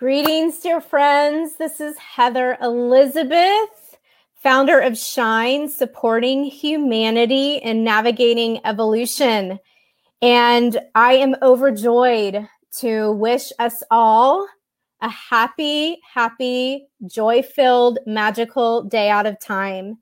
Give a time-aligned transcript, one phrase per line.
[0.00, 1.56] Greetings, dear friends.
[1.56, 3.98] This is Heather Elizabeth,
[4.42, 9.60] founder of Shine, supporting humanity and navigating evolution.
[10.22, 14.48] And I am overjoyed to wish us all
[15.02, 19.98] a happy, happy, joy filled, magical day out of time.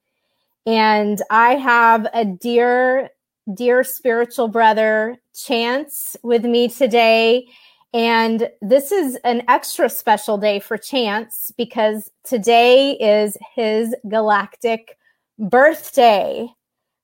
[0.65, 3.11] And I have a dear,
[3.53, 7.49] dear spiritual brother, Chance, with me today.
[7.95, 14.99] And this is an extra special day for Chance because today is his galactic
[15.39, 16.47] birthday,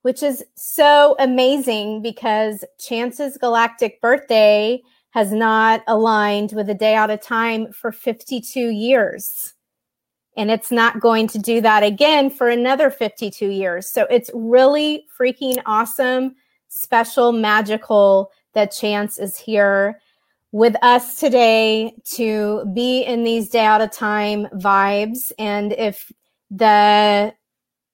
[0.02, 7.10] which is so amazing because Chance's galactic birthday has not aligned with a day out
[7.10, 9.55] of time for 52 years.
[10.37, 13.88] And it's not going to do that again for another 52 years.
[13.88, 16.35] So it's really freaking awesome,
[16.69, 20.01] special, magical that Chance is here
[20.55, 25.33] with us today to be in these day out of time vibes.
[25.37, 26.13] And if
[26.49, 27.35] the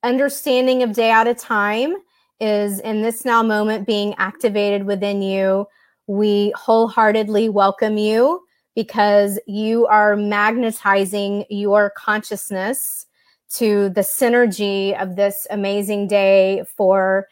[0.02, 1.96] understanding of day out of time
[2.38, 5.64] is in this now moment being activated within you,
[6.06, 8.42] we wholeheartedly welcome you
[8.74, 13.06] because you are magnetizing your consciousness
[13.54, 17.26] to the synergy of this amazing day for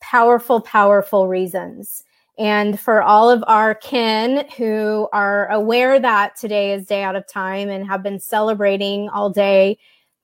[0.00, 2.04] powerful, powerful reasons.
[2.38, 7.26] And for all of our kin who are aware that today is day out of
[7.26, 9.78] time and have been celebrating all day,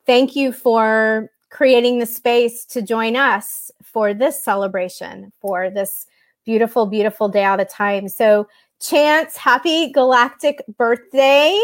[0.06, 6.06] thank you for creating the space to join us for this celebration, for this
[6.44, 8.08] beautiful, beautiful day out of time.
[8.08, 8.48] So,
[8.80, 11.60] Chance, happy galactic birthday.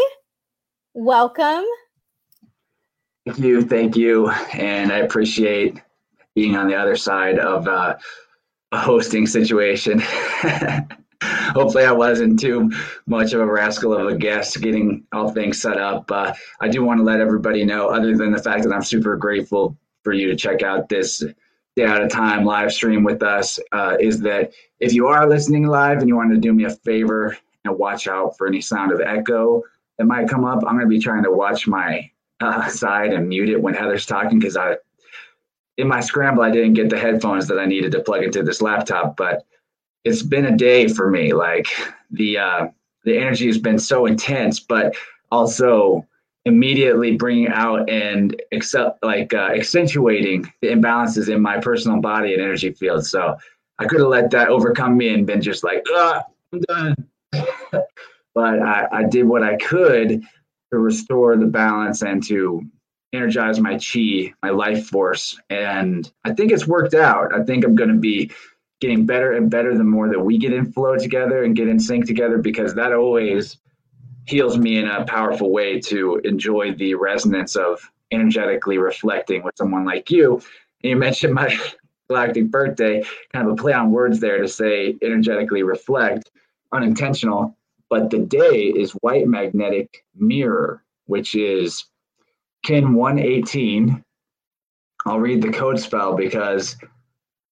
[0.93, 1.63] Welcome.
[3.25, 3.61] Thank you.
[3.61, 4.29] Thank you.
[4.53, 5.81] And I appreciate
[6.35, 7.95] being on the other side of uh,
[8.71, 10.01] a hosting situation.
[11.21, 12.71] Hopefully, I wasn't too
[13.07, 16.11] much of a rascal of a guest getting all things set up.
[16.11, 19.15] Uh, I do want to let everybody know, other than the fact that I'm super
[19.15, 21.23] grateful for you to check out this
[21.75, 25.67] day out of time live stream with us, uh, is that if you are listening
[25.67, 28.91] live and you want to do me a favor and watch out for any sound
[28.91, 29.63] of echo
[29.97, 32.09] that might come up, I'm going to be trying to watch my
[32.41, 34.75] uh, side and mute it when Heather's talking because I
[35.77, 38.61] in my scramble, I didn't get the headphones that I needed to plug into this
[38.61, 39.45] laptop, but
[40.03, 41.33] it's been a day for me.
[41.33, 41.67] Like
[42.11, 42.67] the uh,
[43.03, 44.95] the energy has been so intense, but
[45.31, 46.05] also
[46.45, 52.41] immediately bringing out and accept like uh, accentuating the imbalances in my personal body and
[52.41, 53.05] energy field.
[53.05, 53.35] So
[53.79, 56.95] I could have let that overcome me and been just like, ah, I'm done.
[58.35, 60.21] but I, I did what I could
[60.71, 62.61] to restore the balance and to
[63.15, 65.39] energize my chi, my life force.
[65.49, 67.33] And I think it's worked out.
[67.33, 68.31] I think I'm going to be
[68.81, 71.79] getting better and better the more that we get in flow together and get in
[71.79, 73.57] sync together because that always
[74.27, 77.79] heals me in a powerful way to enjoy the resonance of
[78.11, 80.35] energetically reflecting with someone like you.
[80.83, 81.57] And you mentioned my
[82.07, 83.03] galactic birthday,
[83.33, 86.31] kind of a play on words there to say energetically reflect,
[86.71, 87.57] unintentional.
[87.89, 91.85] But the day is white magnetic mirror, which is
[92.65, 94.03] Kin 118.
[95.05, 96.75] I'll read the code spell because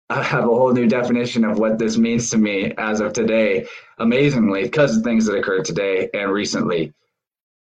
[0.08, 3.66] I have a whole new definition of what this means to me as of today.
[3.98, 6.94] Amazingly, because of things that occurred today and recently.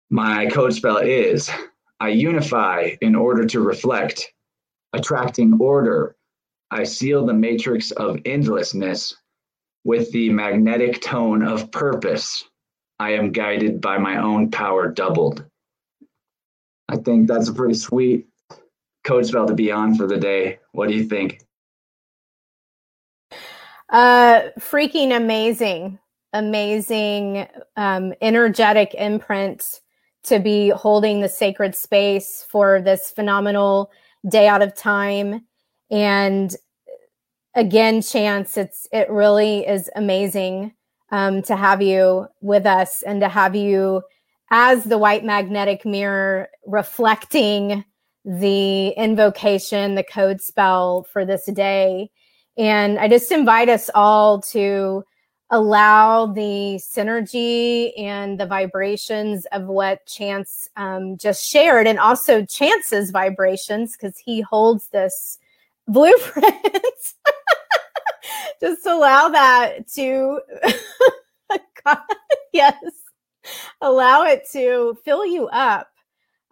[0.08, 1.50] My code spell is
[2.00, 4.32] I unify in order to reflect,
[4.94, 6.16] attracting order.
[6.70, 9.14] I seal the matrix of endlessness
[9.84, 12.44] with the magnetic tone of purpose.
[12.98, 15.44] I am guided by my own power doubled.
[16.88, 18.26] I think that's a pretty sweet
[19.04, 20.58] code spell to be on for the day.
[20.72, 21.40] What do you think?
[23.88, 25.98] Uh, freaking amazing,
[26.32, 29.80] amazing, um, energetic imprint
[30.24, 33.92] to be holding the sacred space for this phenomenal
[34.28, 35.46] day out of time.
[35.88, 36.54] And
[37.54, 40.74] again, Chance, it's it really is amazing
[41.12, 44.02] um, to have you with us and to have you
[44.50, 47.84] as the white magnetic mirror reflecting
[48.24, 52.10] the invocation, the code spell for this day.
[52.56, 55.04] And I just invite us all to
[55.50, 63.10] allow the synergy and the vibrations of what Chance um, just shared, and also Chance's
[63.10, 65.38] vibrations, because he holds this
[65.86, 66.54] blueprint.
[68.60, 70.40] just allow that to,
[72.52, 72.74] yes
[73.80, 75.88] allow it to fill you up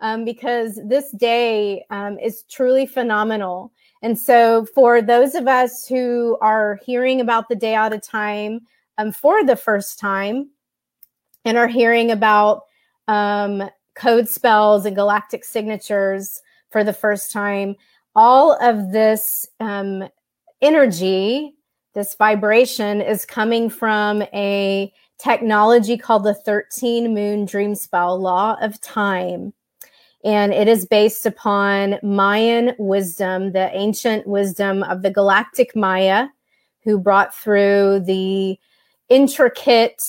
[0.00, 3.73] um, because this day um, is truly phenomenal.
[4.02, 8.61] And so, for those of us who are hearing about the day out of time
[8.99, 10.50] um, for the first time
[11.44, 12.62] and are hearing about
[13.08, 17.76] um, code spells and galactic signatures for the first time.
[18.14, 20.08] All of this um,
[20.61, 21.55] energy,
[21.94, 28.81] this vibration, is coming from a technology called the 13 Moon Dream Spell Law of
[28.81, 29.52] Time.
[30.25, 36.28] And it is based upon Mayan wisdom, the ancient wisdom of the galactic Maya,
[36.82, 38.58] who brought through the
[39.08, 40.00] intricate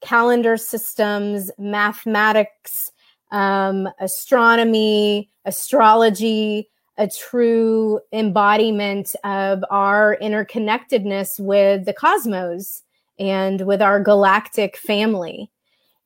[0.00, 2.90] calendar systems, mathematics,
[3.30, 12.82] um, astronomy, astrology, a true embodiment of our interconnectedness with the cosmos
[13.18, 15.50] and with our galactic family.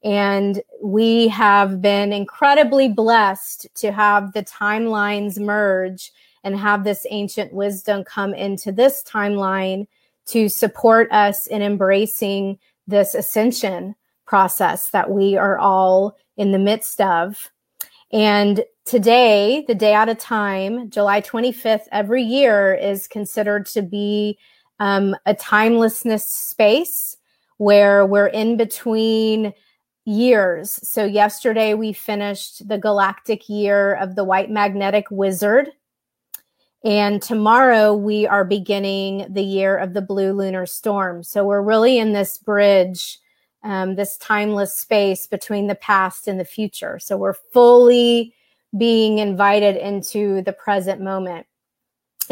[0.05, 6.11] And we have been incredibly blessed to have the timelines merge
[6.45, 9.87] and have this ancient wisdom come into this timeline
[10.27, 13.95] to support us in embracing this ascension
[14.27, 17.51] process that we are all in the midst of.
[18.13, 24.39] And today, the day out of time, July 25th, every year is considered to be
[24.83, 27.17] um, a timelessness space
[27.59, 29.55] where we're in between
[30.05, 30.73] years.
[30.83, 35.69] So, yesterday we finished the galactic year of the white magnetic wizard.
[36.85, 41.23] And tomorrow we are beginning the year of the blue lunar storm.
[41.23, 43.21] So, we're really in this bridge,
[43.63, 46.99] um, this timeless space between the past and the future.
[46.99, 48.35] So, we're fully
[48.77, 51.47] being invited into the present moment.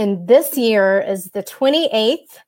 [0.00, 2.38] And this year is the 28th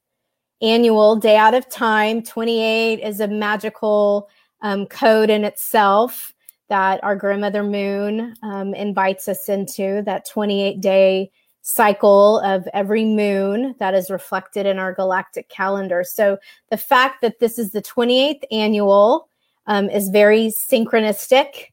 [0.62, 2.22] annual Day Out of Time.
[2.22, 4.30] 28 is a magical
[4.62, 6.32] um, code in itself
[6.70, 13.74] that our grandmother moon um, invites us into that 28 day cycle of every moon
[13.78, 16.04] that is reflected in our galactic calendar.
[16.04, 16.38] So
[16.70, 19.28] the fact that this is the 28th annual
[19.66, 21.66] um, is very synchronistic.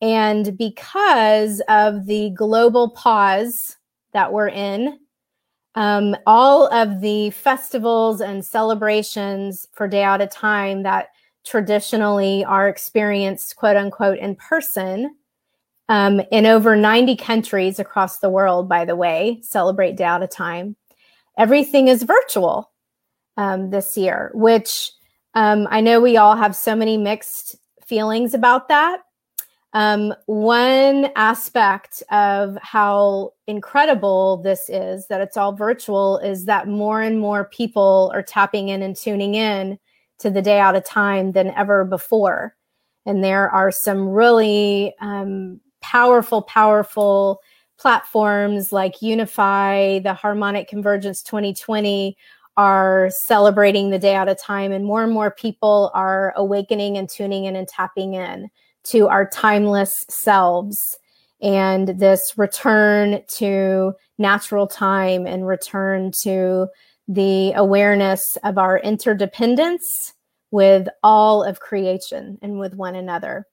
[0.00, 3.78] And because of the global pause
[4.12, 4.98] that we're in,
[5.74, 11.08] um, all of the festivals and celebrations for Day Out of Time that
[11.44, 15.16] traditionally are experienced, quote unquote, in person.
[15.88, 20.30] Um, in over 90 countries across the world, by the way, celebrate Day Out of
[20.30, 20.76] Time.
[21.36, 22.70] Everything is virtual
[23.36, 24.92] um, this year, which
[25.34, 29.00] um, I know we all have so many mixed feelings about that.
[29.74, 37.00] Um, one aspect of how incredible this is that it's all virtual is that more
[37.00, 39.78] and more people are tapping in and tuning in
[40.18, 42.54] to the day out of time than ever before.
[43.06, 47.40] And there are some really um, powerful, powerful
[47.78, 52.16] platforms like Unify, the Harmonic Convergence 2020
[52.58, 57.08] are celebrating the day out of time, and more and more people are awakening and
[57.08, 58.50] tuning in and tapping in
[58.84, 60.98] to our timeless selves
[61.40, 66.68] and this return to natural time and return to
[67.08, 70.14] the awareness of our interdependence
[70.52, 73.46] with all of creation and with one another.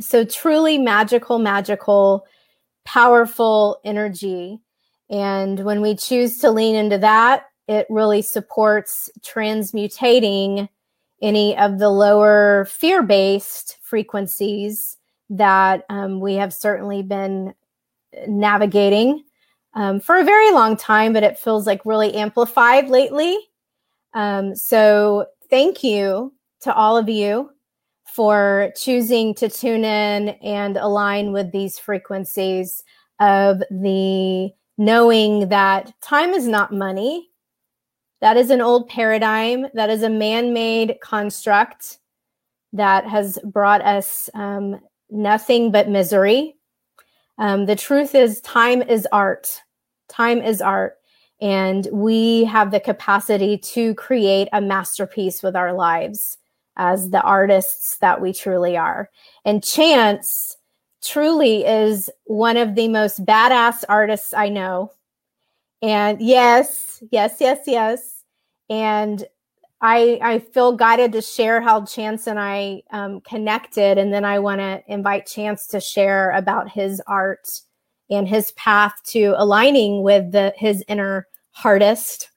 [0.00, 2.26] So, truly magical, magical,
[2.84, 4.60] powerful energy.
[5.10, 10.68] And when we choose to lean into that, it really supports transmutating
[11.22, 14.96] any of the lower fear based frequencies
[15.30, 17.54] that um, we have certainly been
[18.28, 19.24] navigating
[19.74, 23.36] um, for a very long time, but it feels like really amplified lately.
[24.12, 27.50] Um, so, thank you to all of you
[28.04, 32.82] for choosing to tune in and align with these frequencies
[33.20, 37.28] of the knowing that time is not money
[38.24, 39.66] that is an old paradigm.
[39.74, 41.98] That is a man made construct
[42.72, 46.56] that has brought us um, nothing but misery.
[47.36, 49.60] Um, the truth is, time is art.
[50.08, 50.96] Time is art.
[51.42, 56.38] And we have the capacity to create a masterpiece with our lives
[56.78, 59.10] as the artists that we truly are.
[59.44, 60.56] And Chance
[61.02, 64.92] truly is one of the most badass artists I know.
[65.82, 68.13] And yes, yes, yes, yes
[68.70, 69.24] and
[69.80, 74.38] I, I feel guided to share how Chance and I um, connected, and then I
[74.38, 77.60] want to invite Chance to share about his art
[78.10, 82.30] and his path to aligning with the, his inner hardest.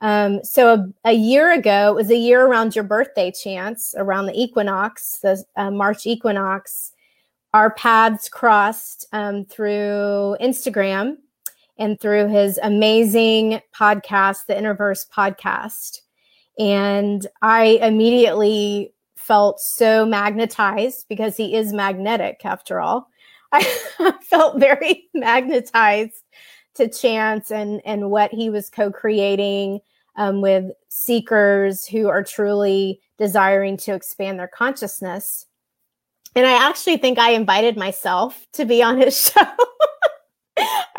[0.00, 4.26] Um, so a, a, year ago, it was a year around your birthday, Chance, around
[4.26, 6.92] the equinox, the uh, March equinox.
[7.54, 11.18] Our paths crossed um, through Instagram
[11.78, 16.00] and through his amazing podcast, the Innerverse podcast.
[16.58, 23.08] And I immediately felt so magnetized because he is magnetic after all.
[23.52, 23.62] I
[24.22, 26.22] felt very magnetized
[26.74, 29.80] to Chance and and what he was co-creating
[30.16, 35.46] um, with seekers who are truly desiring to expand their consciousness.
[36.34, 39.46] And I actually think I invited myself to be on his show.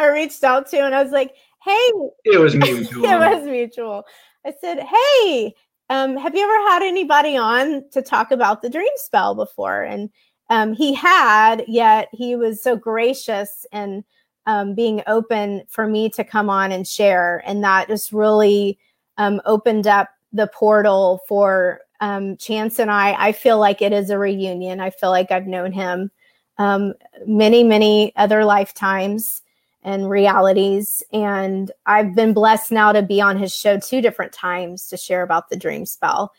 [0.04, 1.92] I reached out to and I was like, "Hey,
[2.26, 3.04] it was mutual.
[3.06, 4.06] it was mutual."
[4.46, 5.56] I said, "Hey,
[5.90, 10.10] um, have you ever had anybody on to talk about the dream spell before?" And
[10.50, 14.04] um, he had, yet he was so gracious and
[14.46, 17.42] um, being open for me to come on and share.
[17.46, 18.78] And that just really
[19.18, 23.14] um, opened up the portal for um, Chance and I.
[23.14, 24.80] I feel like it is a reunion.
[24.80, 26.12] I feel like I've known him
[26.58, 26.94] um,
[27.26, 29.42] many, many other lifetimes
[29.84, 31.04] and realities.
[31.12, 35.22] And I've been blessed now to be on his show two different times to share
[35.22, 36.34] about the dream spell.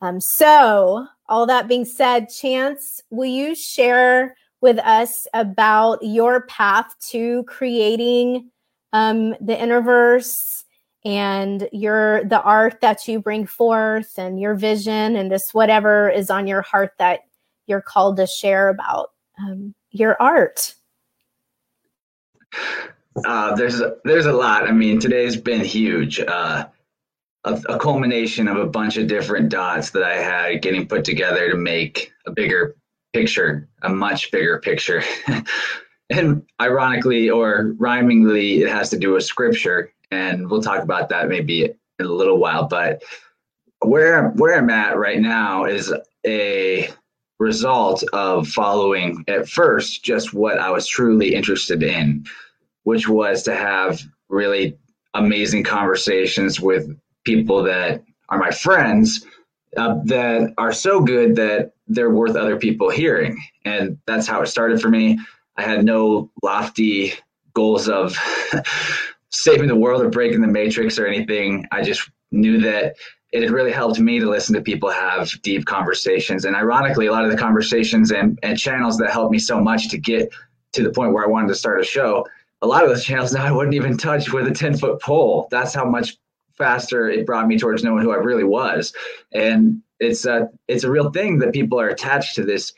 [0.00, 6.94] Um, so, all that being said, Chance, will you share with us about your path
[7.10, 8.50] to creating
[8.92, 10.64] um, the Innerverse
[11.04, 16.30] and your the art that you bring forth and your vision and just whatever is
[16.30, 17.20] on your heart that
[17.66, 19.10] you're called to share about
[19.40, 20.74] um, your art.
[23.24, 24.68] Uh, there's there's a lot.
[24.68, 26.20] I mean, today's been huge.
[26.20, 26.66] Uh,
[27.44, 31.48] a, a, culmination of a bunch of different dots that I had getting put together
[31.50, 32.74] to make a bigger
[33.14, 35.02] picture, a much bigger picture.
[36.10, 41.28] and ironically or rhymingly, it has to do with scripture, and we'll talk about that
[41.28, 42.66] maybe in a little while.
[42.66, 43.02] But
[43.80, 45.92] where where I'm at right now is
[46.26, 46.90] a
[47.38, 52.24] result of following at first just what I was truly interested in,
[52.86, 54.78] which was to have really
[55.14, 56.88] amazing conversations with
[57.24, 59.26] people that are my friends
[59.76, 63.36] uh, that are so good that they're worth other people hearing.
[63.64, 65.18] And that's how it started for me.
[65.56, 67.14] I had no lofty
[67.54, 68.16] goals of
[69.30, 71.66] saving the world or breaking the matrix or anything.
[71.72, 72.94] I just knew that
[73.32, 76.44] it had really helped me to listen to people have deep conversations.
[76.44, 79.88] And ironically, a lot of the conversations and, and channels that helped me so much
[79.88, 80.30] to get
[80.74, 82.24] to the point where I wanted to start a show,
[82.62, 85.48] a lot of those channels now I wouldn't even touch with a 10 foot pole.
[85.50, 86.16] That's how much
[86.56, 88.92] faster it brought me towards knowing who I really was.
[89.32, 92.72] And it's a it's a real thing that people are attached to this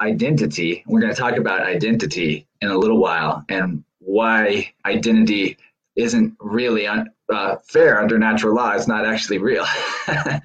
[0.00, 0.82] identity.
[0.86, 5.56] We're going to talk about identity in a little while and why identity
[5.96, 8.72] isn't really un, uh, fair under natural law.
[8.72, 9.64] It's not actually real.
[10.08, 10.40] uh,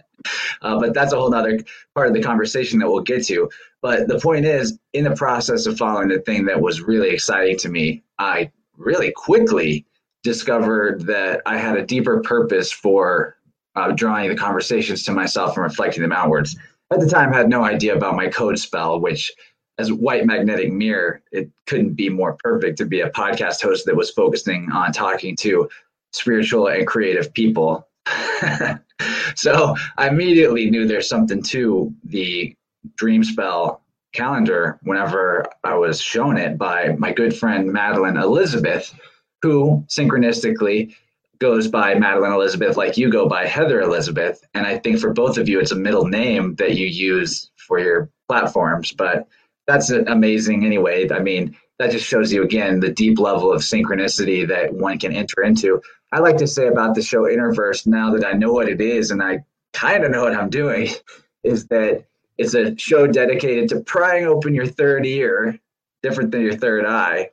[0.62, 1.60] but that's a whole other
[1.96, 3.50] part of the conversation that we'll get to.
[3.82, 7.58] But the point is, in the process of following the thing that was really exciting
[7.60, 9.86] to me, I really quickly
[10.24, 13.38] discovered that I had a deeper purpose for
[13.76, 16.58] uh, drawing the conversations to myself and reflecting them outwards.
[16.92, 19.32] At the time, I had no idea about my code spell, which
[19.78, 23.96] as white magnetic mirror, it couldn't be more perfect to be a podcast host that
[23.96, 25.70] was focusing on talking to
[26.12, 27.88] spiritual and creative people.
[29.36, 32.56] so I immediately knew there's something to the
[32.96, 33.82] dream spell
[34.14, 38.94] calendar whenever I was shown it by my good friend Madeline Elizabeth,
[39.42, 40.96] who synchronistically
[41.40, 44.44] goes by Madeline Elizabeth, like you go by Heather Elizabeth.
[44.54, 47.80] And I think for both of you, it's a middle name that you use for
[47.80, 48.92] your platforms.
[48.92, 49.28] But
[49.68, 51.10] that's amazing anyway.
[51.12, 55.14] I mean, that just shows you again the deep level of synchronicity that one can
[55.14, 55.82] enter into.
[56.12, 59.12] I like to say about the show Innerverse now that I know what it is
[59.12, 60.90] and I kind of know what I'm doing
[61.44, 62.06] is that
[62.38, 65.60] it's a show dedicated to prying open your third ear,
[66.04, 67.30] different than your third eye.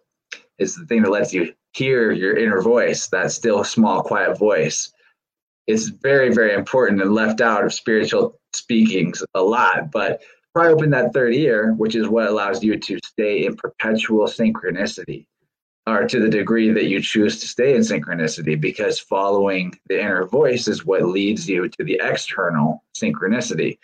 [0.58, 4.92] It's the thing that lets you hear your inner voice, that still small, quiet voice.
[5.66, 9.90] It's very, very important and left out of spiritual speakings a lot.
[9.90, 10.22] But
[10.54, 15.26] pry open that third ear, which is what allows you to stay in perpetual synchronicity,
[15.86, 20.26] or to the degree that you choose to stay in synchronicity, because following the inner
[20.26, 23.78] voice is what leads you to the external synchronicity.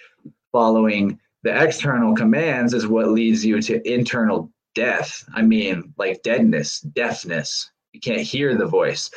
[0.52, 5.25] Following the external commands is what leads you to internal death.
[5.35, 9.11] I mean, like deadness, deafness, you can't hear the voice.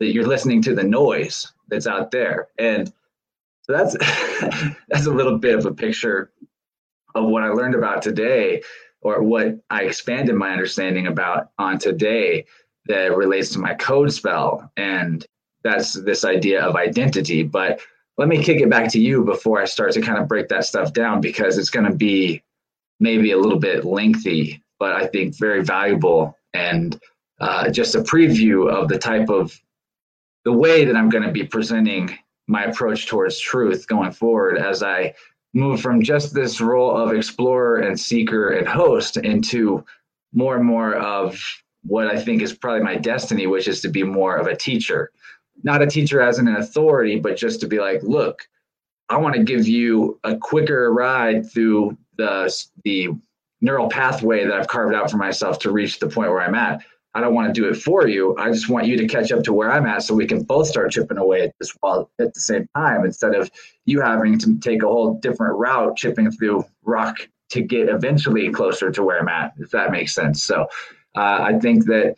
[0.00, 2.48] That you're listening to the noise that's out there.
[2.58, 2.88] And
[3.62, 3.96] so that's
[4.88, 6.32] that's a little bit of a picture
[7.14, 8.60] of what i learned about today
[9.02, 12.44] or what i expanded my understanding about on today
[12.86, 14.70] that relates to my code spell.
[14.76, 15.26] And
[15.62, 17.42] that's this idea of identity.
[17.42, 17.80] But
[18.16, 20.64] let me kick it back to you before i start to kind of break that
[20.64, 22.42] stuff down because it's going to be
[23.00, 27.00] maybe a little bit lengthy but i think very valuable and
[27.40, 29.60] uh, just a preview of the type of
[30.44, 32.16] the way that I'm going to be presenting
[32.46, 35.14] my approach towards truth going forward as I
[35.54, 39.84] move from just this role of explorer and seeker and host into
[40.32, 41.40] more and more of
[41.82, 45.10] what I think is probably my destiny, which is to be more of a teacher.
[45.62, 48.46] Not a teacher as an authority, but just to be like, look,
[49.08, 52.52] I want to give you a quicker ride through the
[52.84, 53.10] the
[53.60, 56.84] neural pathway that I've carved out for myself to reach the point where I'm at.
[57.14, 58.36] I don't want to do it for you.
[58.36, 60.66] I just want you to catch up to where I'm at so we can both
[60.66, 63.50] start chipping away at this wall at the same time instead of
[63.84, 68.90] you having to take a whole different route chipping through rock to get eventually closer
[68.90, 70.42] to where I'm at, if that makes sense.
[70.42, 70.62] So
[71.16, 72.16] uh, I think that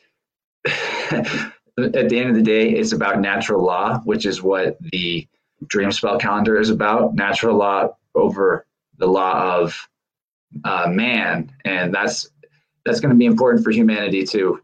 [1.79, 5.27] at the end of the day, it's about natural law, which is what the
[5.67, 8.67] dream spell calendar is about natural law over
[8.99, 9.89] the law of
[10.65, 11.53] uh, man.
[11.65, 12.29] And that's
[12.85, 14.61] that's going to be important for humanity to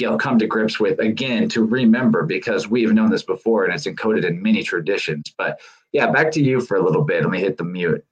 [0.00, 3.86] know, come to grips with again to remember because we've known this before and it's
[3.86, 5.32] encoded in many traditions.
[5.36, 5.60] But
[5.92, 7.22] yeah, back to you for a little bit.
[7.22, 8.04] Let me hit the mute.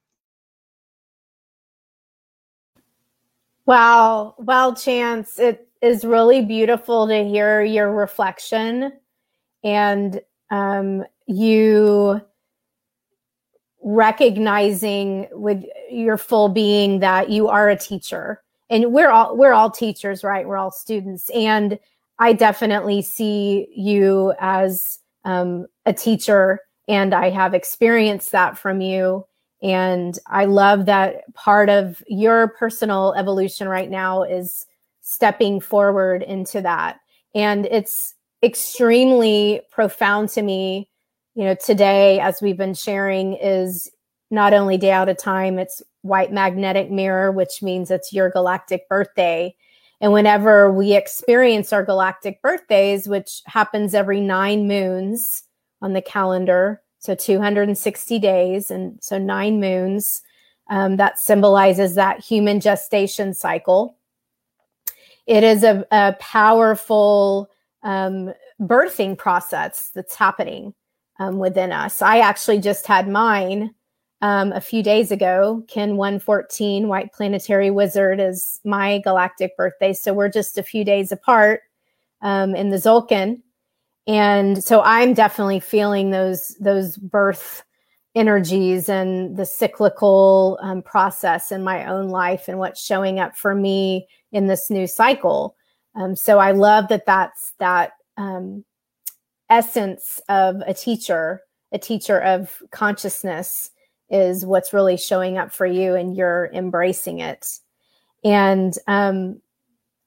[3.69, 4.35] Wow.
[4.39, 8.95] Well, Chance, it is really beautiful to hear your reflection
[9.63, 12.19] and um, you
[13.83, 18.43] recognizing with your full being that you are a teacher.
[18.71, 20.49] And we're all we're all teachers right?
[20.49, 21.29] We're all students.
[21.29, 21.79] And
[22.19, 29.27] i definitely see you as um, a teacher and i have experienced that from you
[29.63, 34.67] and I love that part of your personal evolution right now is
[35.03, 37.01] stepping forward into that.
[37.35, 40.89] And it's extremely profound to me,
[41.35, 43.91] you know, today, as we've been sharing, is
[44.31, 48.89] not only day out of time, it's white magnetic mirror, which means it's your galactic
[48.89, 49.55] birthday.
[50.01, 55.43] And whenever we experience our galactic birthdays, which happens every nine moons
[55.83, 60.23] on the calendar, so 260 days and so nine moons.
[60.71, 63.97] Um, that symbolizes that human gestation cycle.
[65.27, 67.49] It is a, a powerful
[67.83, 70.75] um, birthing process that's happening
[71.19, 72.03] um, within us.
[72.03, 73.75] I actually just had mine
[74.21, 75.65] um, a few days ago.
[75.69, 79.93] Kin 114, White Planetary Wizard, is my galactic birthday.
[79.93, 81.63] So we're just a few days apart
[82.21, 83.43] um, in the Tzolk'in
[84.09, 87.63] and so i'm definitely feeling those those birth
[88.15, 93.55] energies and the cyclical um, process in my own life and what's showing up for
[93.55, 95.55] me in this new cycle.
[95.95, 98.65] Um, so i love that that's that um,
[99.49, 101.43] essence of a teacher
[101.73, 103.71] a teacher of consciousness
[104.11, 107.47] is what's really showing up for you and you're embracing it.
[108.25, 109.41] And um,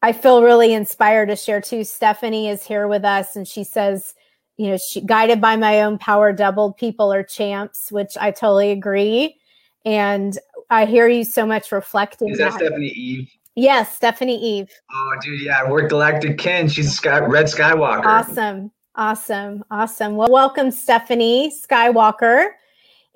[0.02, 1.84] I feel really inspired to share too.
[1.84, 4.14] Stephanie is here with us and she says,
[4.58, 8.72] you know, she guided by my own power doubled people are champs, which I totally
[8.72, 9.38] agree.
[9.86, 10.38] And
[10.70, 12.30] I hear you so much reflecting.
[12.30, 12.60] Is that, that.
[12.60, 13.30] Stephanie Eve?
[13.56, 14.70] Yes, Stephanie Eve.
[14.94, 16.70] Oh, dude, yeah, we're Galactic Kin.
[16.70, 18.06] She's Sky, Red Skywalker.
[18.06, 20.16] Awesome, awesome, awesome.
[20.16, 22.52] Well, welcome, Stephanie Skywalker.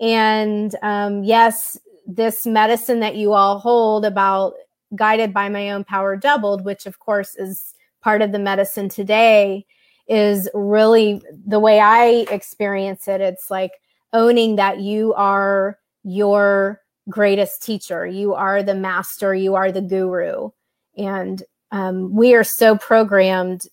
[0.02, 4.56] And um, yes, this medicine that you all hold about
[4.96, 9.66] guided by my own power doubled, which of course is part of the medicine today,
[10.08, 13.22] is really the way I experience it.
[13.22, 13.72] It's like
[14.14, 20.50] owning that you are your greatest teacher, you are the master, you are the guru.
[20.98, 23.68] And um, we are so programmed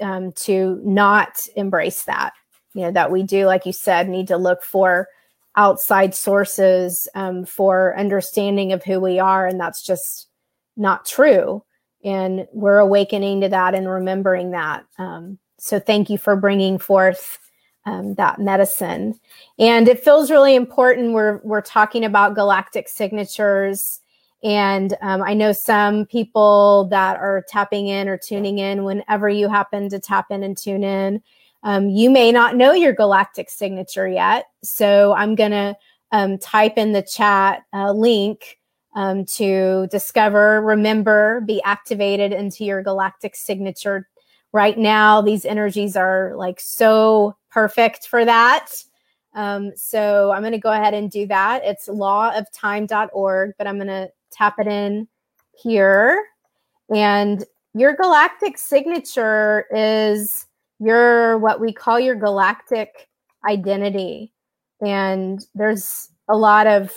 [0.00, 2.32] um, to not embrace that.
[2.74, 5.08] You know, that we do, like you said, need to look for
[5.56, 9.46] outside sources um, for understanding of who we are.
[9.46, 10.28] And that's just
[10.76, 11.62] not true.
[12.04, 14.84] And we're awakening to that and remembering that.
[14.98, 17.38] Um, so thank you for bringing forth
[17.86, 19.18] um, that medicine.
[19.58, 21.12] And it feels really important.
[21.12, 24.00] We're we're talking about galactic signatures,
[24.42, 28.84] and um, I know some people that are tapping in or tuning in.
[28.84, 31.22] Whenever you happen to tap in and tune in,
[31.62, 34.46] um, you may not know your galactic signature yet.
[34.62, 35.76] So I'm gonna
[36.12, 38.58] um, type in the chat uh, link
[38.96, 44.08] um, to discover, remember, be activated into your galactic signature.
[44.52, 48.72] Right now, these energies are like so perfect for that.
[49.34, 51.60] Um, so I'm going to go ahead and do that.
[51.62, 55.06] It's lawoftime.org, but I'm going to tap it in
[55.52, 56.24] here.
[56.94, 60.46] And your galactic signature is
[60.80, 63.08] your what we call your galactic
[63.46, 64.32] identity.
[64.80, 66.92] And there's a lot of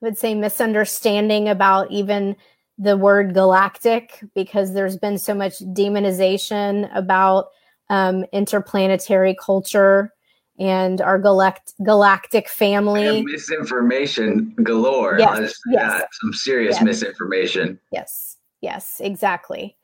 [0.00, 2.36] would say misunderstanding about even
[2.78, 7.48] the word galactic because there's been so much demonization about
[7.90, 10.12] um, interplanetary culture
[10.58, 13.22] and our galact- galactic family.
[13.22, 15.18] misinformation galore.
[15.18, 16.04] Yes, yes.
[16.20, 16.84] some serious yes.
[16.84, 17.78] misinformation.
[17.92, 19.76] Yes, yes, exactly.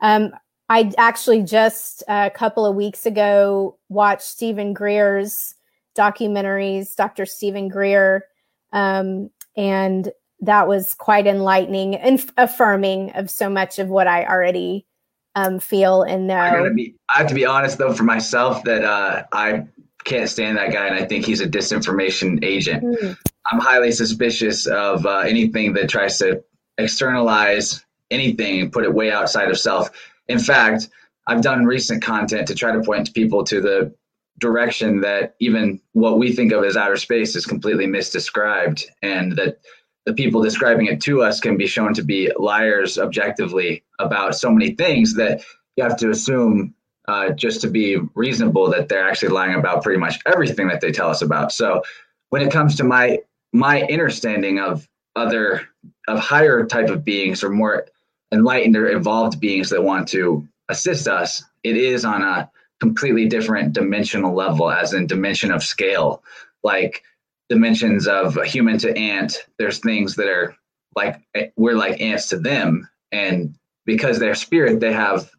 [0.00, 0.32] Um,
[0.68, 5.54] I actually just a couple of weeks ago watched Steven Greer's
[5.96, 7.26] documentaries, Dr.
[7.26, 8.24] Steven Greer,
[8.72, 10.10] um, and
[10.40, 14.86] that was quite enlightening and affirming of so much of what I already
[15.34, 16.36] um, feel and know.
[16.36, 19.66] I, be, I, have to be honest though, for myself, that uh, I
[20.04, 22.82] can't stand that guy, and I think he's a disinformation agent.
[22.84, 23.16] Mm.
[23.50, 26.42] I'm highly suspicious of uh, anything that tries to
[26.78, 29.90] externalize anything and put it way outside of self.
[30.28, 30.88] In fact,
[31.26, 33.94] I've done recent content to try to point people to the
[34.38, 39.60] direction that even what we think of as outer space is completely misdescribed, and that
[40.06, 44.50] the people describing it to us can be shown to be liars objectively about so
[44.50, 45.42] many things that
[45.76, 46.74] you have to assume
[47.08, 50.92] uh, just to be reasonable that they're actually lying about pretty much everything that they
[50.92, 51.52] tell us about.
[51.52, 51.82] So
[52.30, 53.18] when it comes to my
[53.52, 55.68] my understanding of other
[56.08, 57.86] of higher type of beings or more
[58.32, 62.50] enlightened or evolved beings that want to assist us, it is on a
[62.82, 66.20] completely different dimensional level, as in dimension of scale.
[66.64, 67.04] Like
[67.48, 70.56] dimensions of human to ant, there's things that are
[70.96, 71.22] like
[71.56, 72.88] we're like ants to them.
[73.12, 73.54] And
[73.86, 75.30] because they're spirit, they have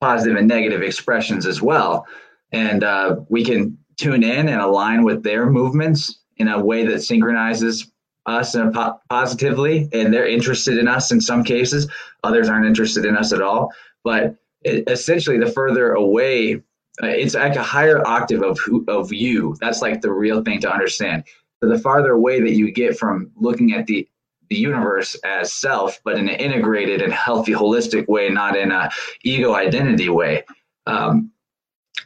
[0.00, 2.06] positive and negative expressions as well.
[2.52, 7.02] And uh, we can tune in and align with their movements in a way that
[7.02, 7.90] synchronizes
[8.26, 9.88] us and po- positively.
[9.92, 11.90] And they're interested in us in some cases.
[12.22, 13.72] Others aren't interested in us at all.
[14.04, 16.62] But it, essentially, the further away,
[17.02, 19.56] it's like a higher octave of who, of you.
[19.60, 21.24] That's like the real thing to understand.
[21.62, 24.08] So the farther away that you get from looking at the
[24.50, 28.90] the universe as self, but in an integrated and healthy, holistic way, not in a
[29.22, 30.44] ego identity way.
[30.86, 31.30] Um,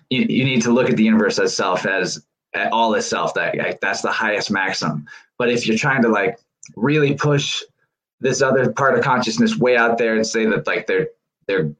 [0.08, 2.24] you, you need to look at the universe as self, as
[2.70, 3.34] all as self.
[3.34, 5.06] That that's the highest maximum.
[5.36, 6.38] But if you're trying to like
[6.76, 7.62] really push
[8.20, 11.08] this other part of consciousness way out there and say that like they're
[11.46, 11.72] they're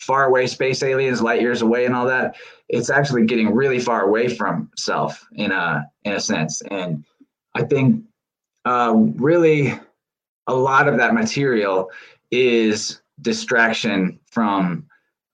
[0.00, 2.36] far away space aliens, light years away, and all that,
[2.68, 6.62] it's actually getting really far away from self in a in a sense.
[6.70, 7.04] And
[7.54, 8.04] I think
[8.64, 9.78] uh, really
[10.46, 11.90] a lot of that material
[12.30, 14.86] is distraction from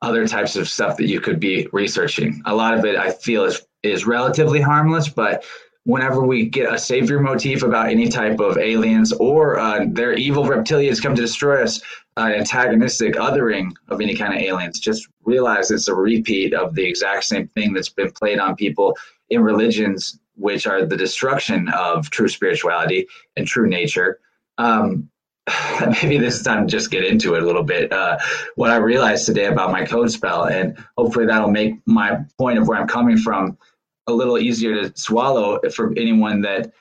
[0.02, 2.42] other types of stuff that you could be researching.
[2.46, 5.44] A lot of it I feel is is relatively harmless, but
[5.86, 10.44] whenever we get a savior motif about any type of aliens or uh, their evil
[10.44, 11.80] reptilians come to destroy us,
[12.16, 16.84] uh, antagonistic othering of any kind of aliens, just realize it's a repeat of the
[16.84, 18.96] exact same thing that's been played on people
[19.30, 24.18] in religions which are the destruction of true spirituality and true nature.
[24.58, 25.08] Um,
[26.02, 27.92] maybe this time just get into it a little bit.
[27.92, 28.18] Uh,
[28.56, 32.66] what I realized today about my code spell, and hopefully that'll make my point of
[32.66, 33.56] where I'm coming from
[34.06, 36.72] a little easier to swallow for anyone that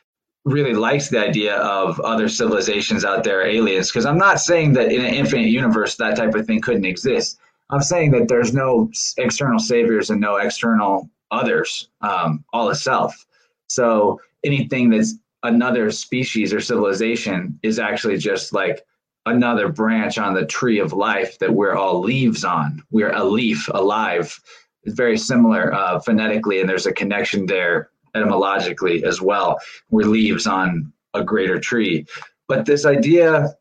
[0.46, 3.90] really likes the idea of other civilizations out there, aliens.
[3.90, 7.40] Because I'm not saying that in an infinite universe that type of thing couldn't exist.
[7.72, 13.26] I'm saying that there's no external saviors and no external others, um, all itself.
[13.68, 18.86] So anything that's another species or civilization is actually just like
[19.26, 22.84] another branch on the tree of life that we're all leaves on.
[22.92, 24.40] We're a leaf, alive.
[24.86, 29.60] It's very similar uh, phonetically, and there's a connection there etymologically as well.
[29.90, 32.06] We're leaves on a greater tree.
[32.48, 33.56] But this idea,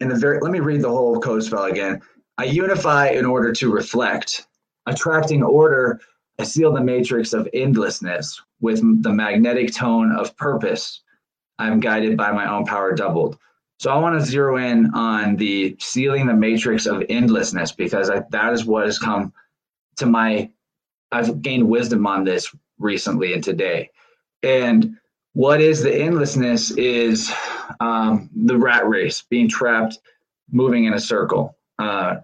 [0.00, 2.00] in the very, let me read the whole code spell again.
[2.38, 4.46] I unify in order to reflect,
[4.86, 6.00] attracting order
[6.38, 11.02] I seal the matrix of endlessness with the magnetic tone of purpose.
[11.58, 13.38] I'm guided by my own power doubled.
[13.80, 18.22] So I want to zero in on the sealing the matrix of endlessness because I,
[18.30, 19.32] that is what has come
[19.98, 20.50] to my.
[21.10, 23.90] I've gained wisdom on this recently and today.
[24.42, 24.96] And
[25.32, 27.32] what is the endlessness is
[27.80, 29.98] um, the rat race, being trapped,
[30.50, 32.16] moving in a circle, uh,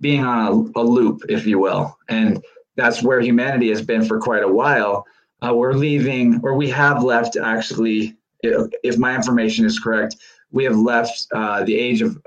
[0.00, 1.96] being on a, a loop, if you will.
[2.08, 2.42] And
[2.76, 5.06] that's where humanity has been for quite a while.
[5.40, 10.16] Uh, we're leaving, or we have left actually, if my information is correct,
[10.50, 12.20] we have left uh, the age of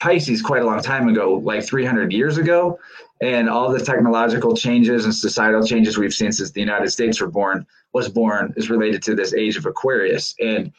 [0.00, 2.78] Pisces quite a long time ago, like 300 years ago.
[3.20, 7.30] And all the technological changes and societal changes we've seen since the United States were
[7.30, 10.34] born was born is related to this age of Aquarius.
[10.38, 10.72] And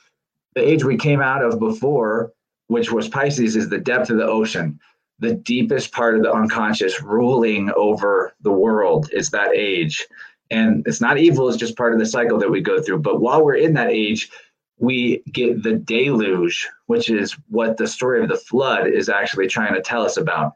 [0.55, 2.31] the age we came out of before,
[2.67, 4.79] which was Pisces, is the depth of the ocean
[5.19, 10.07] the deepest part of the unconscious ruling over the world is that age.
[10.49, 12.99] And it's not evil, it's just part of the cycle that we go through.
[12.99, 14.31] But while we're in that age,
[14.79, 19.73] we get the deluge, which is what the story of the flood is actually trying
[19.73, 20.53] to tell us about.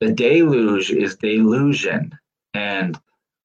[0.00, 2.16] The deluge is delusion.
[2.52, 2.98] And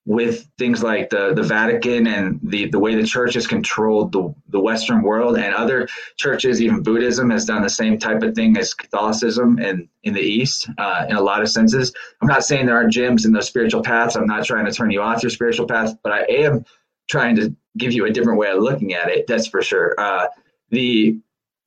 [0.05, 4.33] with things like the, the Vatican and the, the way the church has controlled the,
[4.49, 8.57] the Western world and other churches, even Buddhism has done the same type of thing
[8.57, 11.93] as Catholicism and in the East uh, in a lot of senses.
[12.21, 14.15] I'm not saying there aren't gyms in those spiritual paths.
[14.15, 16.65] I'm not trying to turn you off your spiritual path, but I am
[17.07, 19.27] trying to give you a different way of looking at it.
[19.27, 19.95] That's for sure.
[19.97, 20.27] Uh,
[20.69, 21.19] the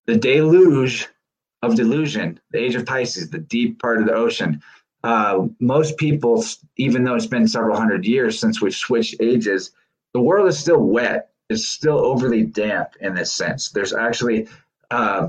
[0.06, 1.08] the deluge
[1.62, 4.62] of delusion, the age of Pisces, the deep part of the ocean,
[5.04, 6.42] uh, most people,
[6.78, 9.72] even though it's been several hundred years since we've switched ages,
[10.14, 11.30] the world is still wet.
[11.50, 13.70] It's still overly damp in this sense.
[13.70, 14.48] There's actually,
[14.90, 15.28] uh,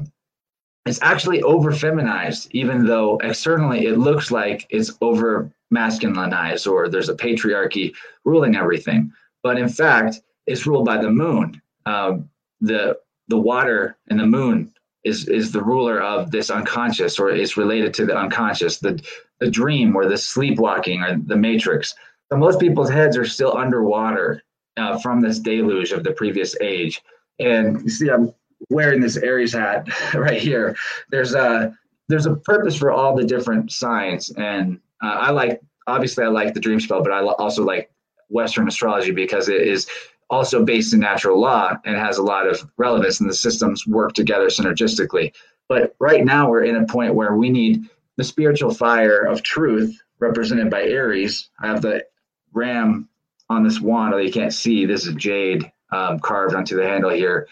[0.85, 7.09] it's actually over feminized, even though externally it looks like it's over masculinized or there's
[7.09, 9.11] a patriarchy ruling everything.
[9.43, 11.61] But in fact, it's ruled by the moon.
[11.85, 12.29] Um,
[12.61, 17.57] the the water and the moon is is the ruler of this unconscious or is
[17.57, 18.79] related to the unconscious.
[18.79, 19.01] The
[19.39, 21.93] the dream or the sleepwalking or the matrix.
[22.31, 24.41] So most people's heads are still underwater
[24.77, 27.01] uh, from this deluge of the previous age.
[27.39, 28.33] And you see, I'm
[28.69, 30.75] wearing this Aries hat right here.
[31.09, 31.77] There's a
[32.07, 36.53] there's a purpose for all the different signs, and uh, I like obviously I like
[36.53, 37.91] the dream spell, but I also like
[38.29, 39.87] Western astrology because it is
[40.29, 44.13] also based in natural law and has a lot of relevance, and the systems work
[44.13, 45.33] together synergistically.
[45.67, 47.83] But right now we're in a point where we need
[48.17, 51.49] the spiritual fire of truth represented by Aries.
[51.59, 52.05] I have the
[52.53, 53.09] ram
[53.49, 54.85] on this wand, although you can't see.
[54.85, 57.47] This is jade um, carved onto the handle here.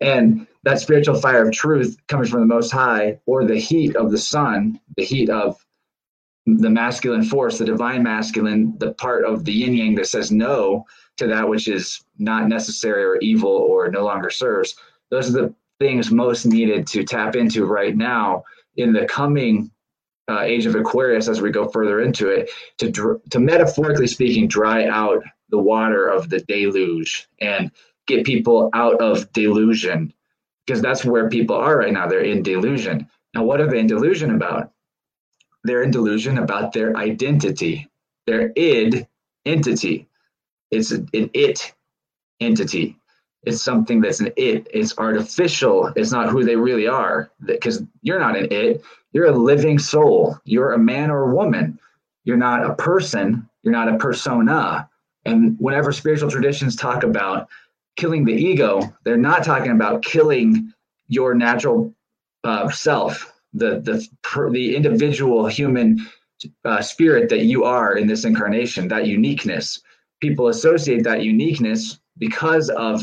[0.00, 4.10] And that spiritual fire of truth coming from the Most High, or the heat of
[4.10, 5.56] the sun, the heat of
[6.46, 10.84] the masculine force, the divine masculine, the part of the yin yang that says no
[11.16, 14.74] to that which is not necessary or evil or no longer serves.
[15.10, 18.44] Those are the things most needed to tap into right now
[18.76, 19.70] in the coming
[20.28, 24.48] uh, age of Aquarius as we go further into it to dr- to metaphorically speaking
[24.48, 27.70] dry out the water of the deluge and
[28.06, 30.12] get people out of delusion.
[30.66, 32.06] Because that's where people are right now.
[32.06, 33.08] They're in delusion.
[33.34, 34.70] Now what are they in delusion about?
[35.64, 37.88] They're in delusion about their identity
[38.26, 39.06] their id
[39.44, 40.08] entity
[40.70, 41.72] it's an it
[42.40, 42.96] entity
[43.44, 48.18] it's something that's an it it's artificial it's not who they really are because you're
[48.18, 48.82] not an it
[49.14, 50.38] you're a living soul.
[50.44, 51.78] You're a man or a woman.
[52.24, 53.48] You're not a person.
[53.62, 54.90] You're not a persona.
[55.24, 57.48] And whenever spiritual traditions talk about
[57.96, 60.72] killing the ego, they're not talking about killing
[61.06, 61.94] your natural
[62.42, 64.06] uh, self, the the
[64.50, 66.04] the individual human
[66.64, 69.80] uh, spirit that you are in this incarnation, that uniqueness.
[70.20, 73.02] People associate that uniqueness because of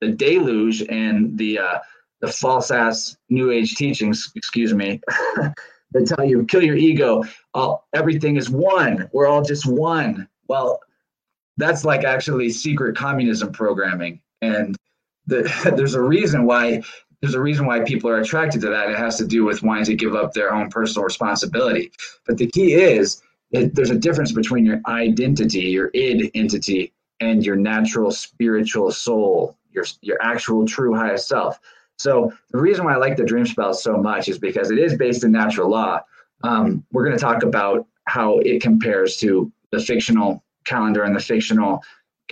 [0.00, 1.78] the deluge and the uh,
[2.20, 5.00] the false ass new age teachings, excuse me,
[5.92, 7.24] that tell you kill your ego.
[7.54, 9.08] All, everything is one.
[9.12, 10.28] We're all just one.
[10.48, 10.80] Well,
[11.56, 14.20] that's like actually secret communism programming.
[14.40, 14.76] And
[15.26, 15.42] the,
[15.76, 16.82] there's a reason why
[17.20, 18.90] there's a reason why people are attracted to that.
[18.90, 21.92] It has to do with wanting to give up their own personal responsibility.
[22.26, 23.22] But the key is
[23.52, 29.84] there's a difference between your identity, your id entity, and your natural spiritual soul, your
[30.00, 31.60] your actual true highest self.
[31.98, 34.96] So the reason why I like the dream spell so much is because it is
[34.96, 36.00] based in natural law.
[36.42, 41.20] Um, we're going to talk about how it compares to the fictional calendar and the
[41.20, 41.82] fictional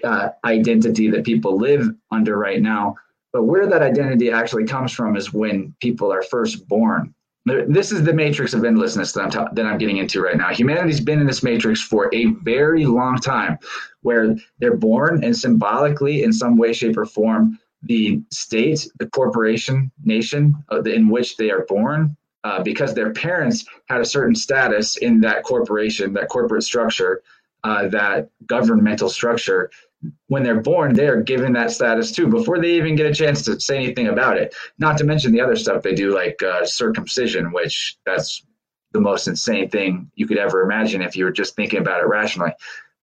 [0.02, 2.96] uh, identity that people live under right now.
[3.32, 7.14] But where that identity actually comes from is when people are first born.
[7.46, 10.50] This is the matrix of endlessness that I'm ta- that I'm getting into right now.
[10.50, 13.58] Humanity's been in this matrix for a very long time,
[14.02, 19.90] where they're born and symbolically, in some way, shape, or form, the state, the corporation,
[20.04, 24.98] nation uh, in which they are born, uh, because their parents had a certain status
[24.98, 27.22] in that corporation, that corporate structure,
[27.64, 29.70] uh, that governmental structure.
[30.28, 33.42] When they're born, they are given that status too before they even get a chance
[33.42, 34.54] to say anything about it.
[34.78, 38.44] Not to mention the other stuff they do, like uh, circumcision, which that's
[38.92, 42.08] the most insane thing you could ever imagine if you were just thinking about it
[42.08, 42.52] rationally.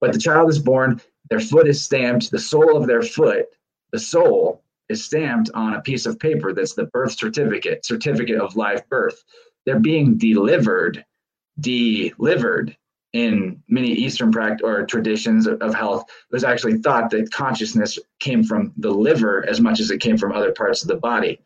[0.00, 3.46] But the child is born, their foot is stamped, the sole of their foot,
[3.92, 8.56] the soul is stamped on a piece of paper that's the birth certificate, certificate of
[8.56, 9.22] live birth.
[9.64, 11.04] They're being delivered,
[11.60, 12.76] delivered
[13.12, 16.04] in many Eastern practice or traditions of, health.
[16.08, 20.18] It was actually thought that consciousness came from the liver as much as it came
[20.18, 21.40] from other parts of the body.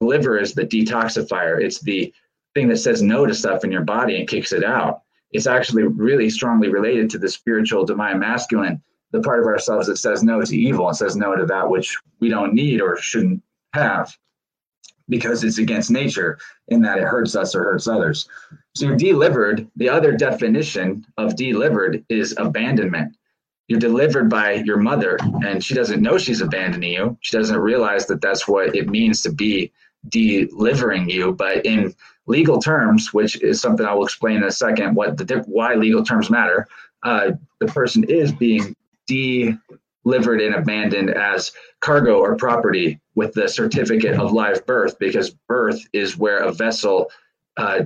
[0.00, 1.60] The liver is the detoxifier.
[1.60, 2.12] It's the
[2.54, 5.02] thing that says no to stuff in your body and kicks it out.
[5.32, 9.96] It's actually really strongly related to the spiritual divine masculine the part of ourselves that
[9.96, 13.42] says no to evil and says no to that which we don't need or shouldn't
[13.72, 14.14] have
[15.08, 18.28] because it's against nature in that it hurts us or hurts others.
[18.74, 19.66] So you're delivered.
[19.76, 23.16] The other definition of delivered is abandonment.
[23.68, 28.06] you're delivered by your mother and she doesn't know she's abandoning you she doesn't realize
[28.06, 29.70] that that's what it means to be
[30.08, 31.94] delivering you but in
[32.26, 36.02] legal terms which is something i will explain in a second what the why legal
[36.04, 36.66] terms matter
[37.04, 38.74] uh, the person is being
[39.06, 45.80] delivered and abandoned as cargo or property with the certificate of live birth because birth
[45.92, 47.10] is where a vessel
[47.56, 47.80] uh,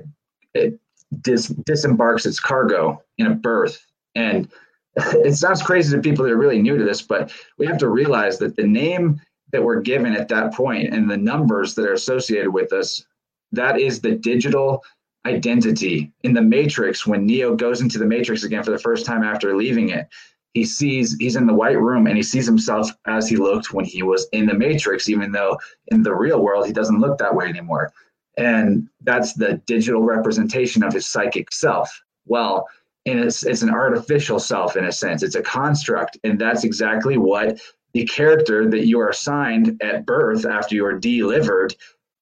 [1.22, 4.48] dis- disembarks its cargo in a berth and
[4.96, 7.88] it sounds crazy to people that are really new to this, but we have to
[7.88, 11.94] realize that the name that we're given at that point and the numbers that are
[11.94, 13.04] associated with us,
[13.52, 14.84] that is the digital
[15.24, 17.06] identity in the matrix.
[17.06, 20.08] When Neo goes into the matrix again for the first time after leaving it,
[20.54, 23.84] he sees he's in the white room and he sees himself as he looked when
[23.84, 27.34] he was in the matrix, even though in the real world he doesn't look that
[27.34, 27.92] way anymore.
[28.36, 31.90] And that's the digital representation of his psychic self.
[32.26, 32.66] Well,
[33.06, 35.22] and it's it's an artificial self in a sense.
[35.22, 37.60] It's a construct, and that's exactly what
[37.94, 41.74] the character that you are assigned at birth after you are delivered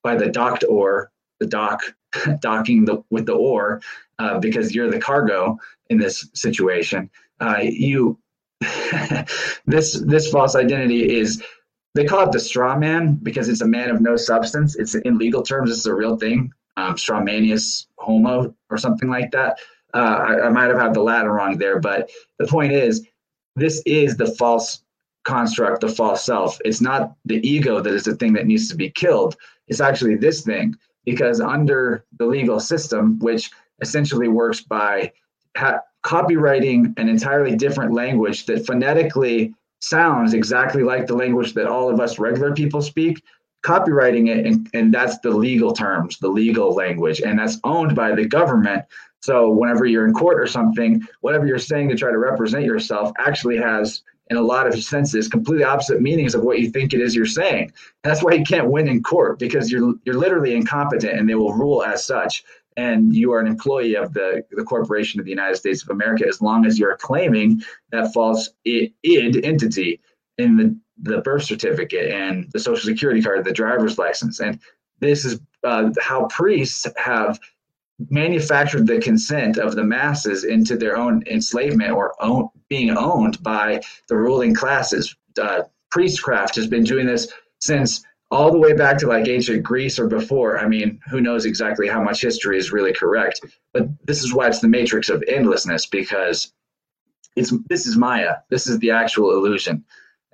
[0.02, 1.80] by the docked oar, the dock
[2.40, 3.80] docking the with the oar,
[4.18, 5.58] uh, because you're the cargo
[5.90, 7.10] in this situation.
[7.40, 8.18] Uh, you
[9.66, 11.42] this this false identity is
[11.94, 14.76] they call it the straw man because it's a man of no substance.
[14.76, 16.52] It's in legal terms, it's a real thing.
[16.76, 19.58] Um, straw manius homo or something like that.
[19.92, 23.06] Uh, I, I might have had the Latin wrong there, but the point is,
[23.56, 24.82] this is the false
[25.24, 26.58] construct, the false self.
[26.64, 29.36] It's not the ego that is the thing that needs to be killed.
[29.66, 33.50] It's actually this thing, because under the legal system, which
[33.80, 35.12] essentially works by
[35.56, 41.88] ha- copyrighting an entirely different language that phonetically sounds exactly like the language that all
[41.88, 43.22] of us regular people speak,
[43.62, 48.14] copyrighting it, and, and that's the legal terms, the legal language, and that's owned by
[48.14, 48.84] the government
[49.20, 53.12] so whenever you're in court or something, whatever you're saying to try to represent yourself
[53.18, 57.00] actually has, in a lot of senses, completely opposite meanings of what you think it
[57.00, 57.72] is you're saying.
[58.02, 61.52] that's why you can't win in court because you're you're literally incompetent, and they will
[61.52, 62.44] rule as such.
[62.76, 66.26] And you are an employee of the, the corporation of the United States of America
[66.26, 70.00] as long as you're claiming that false id entity
[70.38, 74.40] in the, the birth certificate and the social security card, the driver's license.
[74.40, 74.60] And
[75.00, 77.38] this is uh, how priests have
[78.08, 83.80] manufactured the consent of the masses into their own enslavement or own, being owned by
[84.08, 85.14] the ruling classes.
[85.40, 87.30] Uh, priestcraft has been doing this
[87.60, 90.58] since all the way back to like ancient Greece or before.
[90.58, 93.40] I mean, who knows exactly how much history is really correct?
[93.72, 96.52] But this is why it's the matrix of endlessness because
[97.36, 98.36] it's this is Maya.
[98.48, 99.84] This is the actual illusion.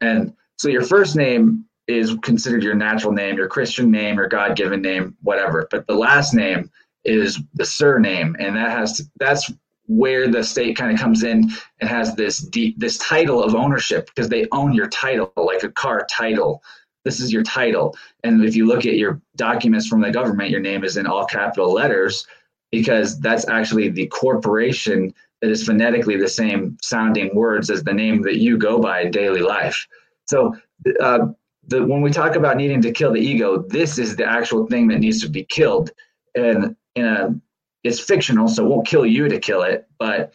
[0.00, 4.82] And so your first name is considered your natural name, your Christian name, your God-given
[4.82, 5.68] name, whatever.
[5.70, 6.70] But the last name
[7.04, 9.52] is the surname, and that has to, that's
[9.86, 11.48] where the state kind of comes in
[11.80, 15.70] and has this deep, this title of ownership because they own your title like a
[15.70, 16.62] car title.
[17.06, 20.60] This is your title, and if you look at your documents from the government, your
[20.60, 22.26] name is in all capital letters
[22.70, 28.22] because that's actually the corporation that is phonetically the same sounding words as the name
[28.22, 29.86] that you go by in daily life.
[30.26, 30.54] So.
[31.00, 31.28] Uh,
[31.68, 34.86] the, when we talk about needing to kill the ego, this is the actual thing
[34.86, 35.90] that needs to be killed.
[36.36, 37.34] And in a
[37.86, 40.32] it's fictional, so it won't kill you to kill it, but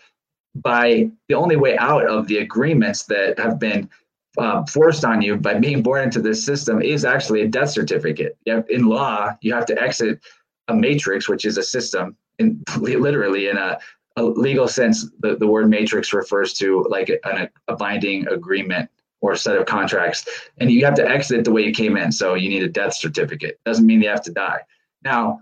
[0.56, 3.90] by the only way out of the agreements that have been
[4.38, 8.38] uh, forced on you by being born into this system is actually a death certificate.
[8.48, 10.22] Have, in law, you have to exit
[10.68, 12.16] a matrix, which is a system,
[12.78, 13.78] literally in a,
[14.16, 15.10] a legal sense.
[15.20, 18.90] The, the word matrix refers to like a, a binding agreement
[19.20, 20.26] or set of contracts,
[20.60, 22.12] and you have to exit the way you came in.
[22.12, 23.60] So you need a death certificate.
[23.66, 24.62] Doesn't mean you have to die.
[25.04, 25.42] Now,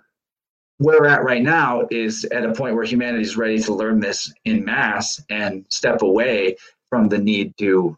[0.80, 4.00] where we're at right now is at a point where humanity is ready to learn
[4.00, 6.56] this in mass and step away
[6.90, 7.98] from the need to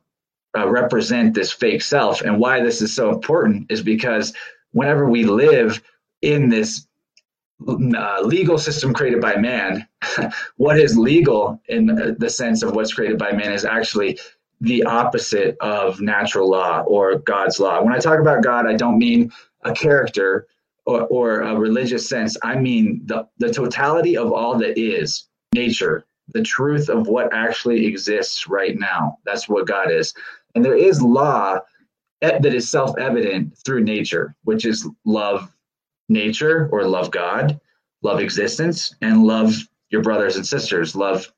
[0.58, 2.22] uh, represent this fake self.
[2.22, 4.34] And why this is so important is because
[4.72, 5.82] whenever we live
[6.22, 6.88] in this
[7.68, 9.88] uh, legal system created by man,
[10.58, 14.20] what is legal in the sense of what's created by man is actually
[14.62, 17.82] the opposite of natural law or God's law.
[17.84, 19.32] When I talk about God, I don't mean
[19.64, 20.48] a character
[20.86, 26.06] or, or a religious sense, I mean the, the totality of all that is nature,
[26.30, 29.18] the truth of what actually exists right now.
[29.26, 30.14] That's what God is.
[30.56, 31.60] And there is law
[32.22, 35.52] that is self evident through nature, which is love
[36.10, 37.60] nature or love God,
[38.04, 39.56] love existence, and love
[39.90, 41.32] your brothers and sisters, love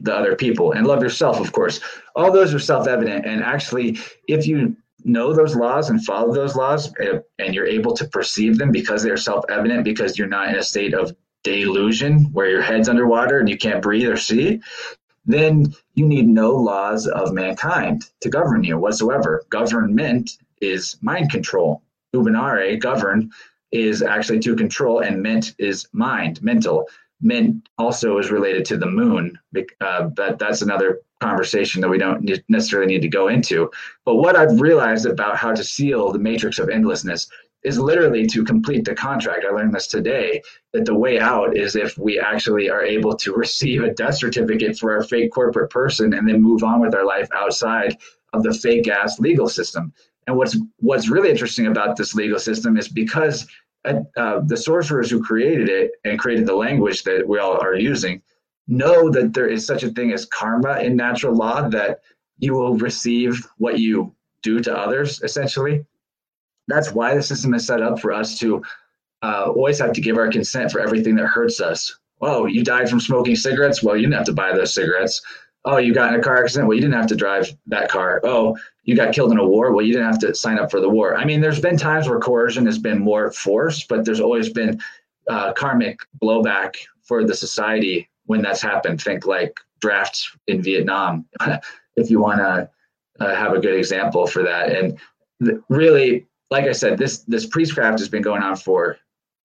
[0.00, 1.80] the other people, and love yourself, of course.
[2.14, 3.26] All those are self evident.
[3.26, 3.98] And actually,
[4.28, 8.58] if you know those laws and follow those laws eh, and you're able to perceive
[8.58, 12.88] them because they're self-evident because you're not in a state of delusion where your head's
[12.88, 14.60] underwater and you can't breathe or see
[15.24, 19.44] then you need no laws of mankind to govern you whatsoever.
[19.50, 21.82] Government is mind control.
[22.14, 23.30] Ubinare, govern,
[23.72, 26.88] is actually to control, and ment is mind, mental.
[27.20, 29.38] Ment also is related to the moon,
[29.80, 33.70] uh, but that's another conversation that we don't necessarily need to go into.
[34.04, 37.28] But what I've realized about how to seal the matrix of endlessness
[37.62, 39.44] is literally to complete the contract.
[39.44, 40.42] I learned this today
[40.72, 44.78] that the way out is if we actually are able to receive a death certificate
[44.78, 47.96] for our fake corporate person and then move on with our life outside
[48.32, 49.92] of the fake ass legal system.
[50.26, 53.46] And what's what's really interesting about this legal system is because
[53.84, 57.74] uh, uh, the sorcerers who created it and created the language that we all are
[57.74, 58.22] using
[58.68, 62.00] know that there is such a thing as karma in natural law that
[62.38, 65.84] you will receive what you do to others essentially
[66.70, 68.62] that's why the system is set up for us to
[69.22, 71.94] uh, always have to give our consent for everything that hurts us.
[72.20, 73.82] Oh, you died from smoking cigarettes?
[73.82, 75.22] Well, you didn't have to buy those cigarettes.
[75.64, 76.68] Oh, you got in a car accident?
[76.68, 78.20] Well, you didn't have to drive that car.
[78.24, 79.72] Oh, you got killed in a war?
[79.72, 81.16] Well, you didn't have to sign up for the war.
[81.16, 84.80] I mean, there's been times where coercion has been more forced, but there's always been
[85.28, 89.02] uh, karmic blowback for the society when that's happened.
[89.02, 91.26] Think like drafts in Vietnam,
[91.96, 92.70] if you want to
[93.20, 94.72] uh, have a good example for that.
[94.74, 94.98] And
[95.44, 98.98] th- really, like I said, this this priestcraft has been going on for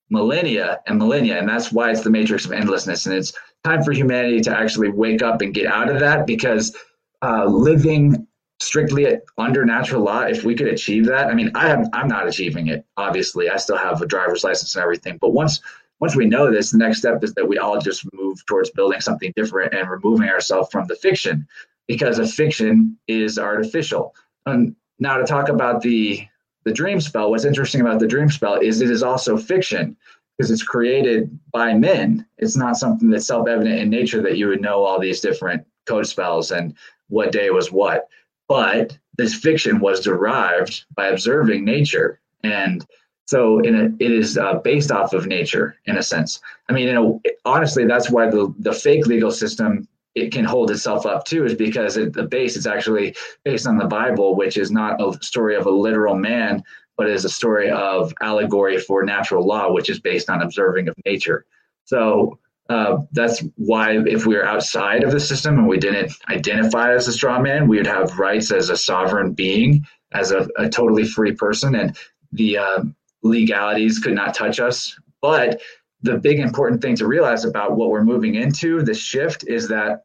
[0.09, 3.05] millennia and millennia, and that's why it's the matrix of endlessness.
[3.05, 3.33] And it's
[3.63, 6.75] time for humanity to actually wake up and get out of that because
[7.21, 8.27] uh, living
[8.59, 12.27] strictly under natural law, if we could achieve that, I mean, I am I'm not
[12.27, 12.85] achieving it.
[12.97, 15.61] Obviously, I still have a driver's license and everything, but once
[15.99, 18.99] once we know this, the next step is that we all just move towards building
[18.99, 21.47] something different and removing ourselves from the fiction
[21.87, 24.13] because a fiction is artificial.
[24.45, 26.27] And now to talk about the
[26.65, 29.95] the dream spell, what's interesting about the dream spell is it is also fiction
[30.37, 32.25] because it's created by men.
[32.37, 35.65] It's not something that's self evident in nature that you would know all these different
[35.85, 36.75] code spells and
[37.07, 38.09] what day was what.
[38.47, 42.19] But this fiction was derived by observing nature.
[42.43, 42.85] And
[43.27, 46.41] so a, it is uh, based off of nature in a sense.
[46.69, 51.05] I mean, a, honestly, that's why the, the fake legal system it can hold itself
[51.05, 54.71] up to is because at the base it's actually based on the Bible, which is
[54.71, 56.63] not a story of a literal man,
[56.97, 60.95] but is a story of allegory for natural law, which is based on observing of
[61.05, 61.45] nature.
[61.83, 62.39] So
[62.69, 67.07] uh, that's why if we are outside of the system and we didn't identify as
[67.07, 71.05] a straw man, we would have rights as a sovereign being, as a, a totally
[71.05, 71.95] free person, and
[72.31, 72.83] the uh,
[73.21, 74.97] legalities could not touch us.
[75.21, 75.61] But
[76.05, 80.03] the big important thing to realize about what we're moving into, the shift, is that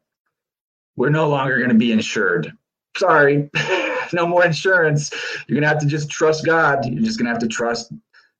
[0.95, 2.51] we're no longer going to be insured.
[2.97, 3.49] Sorry,
[4.13, 5.11] no more insurance.
[5.47, 6.85] You're going to have to just trust God.
[6.85, 7.93] You're just going to have to trust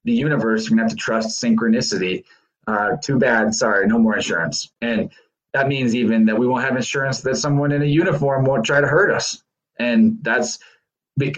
[0.03, 0.63] the universe.
[0.63, 2.23] You're going to have to trust synchronicity.
[2.67, 3.53] Uh, too bad.
[3.53, 4.71] Sorry, no more insurance.
[4.81, 5.11] And
[5.53, 8.81] that means even that we won't have insurance that someone in a uniform won't try
[8.81, 9.43] to hurt us.
[9.79, 10.59] And that's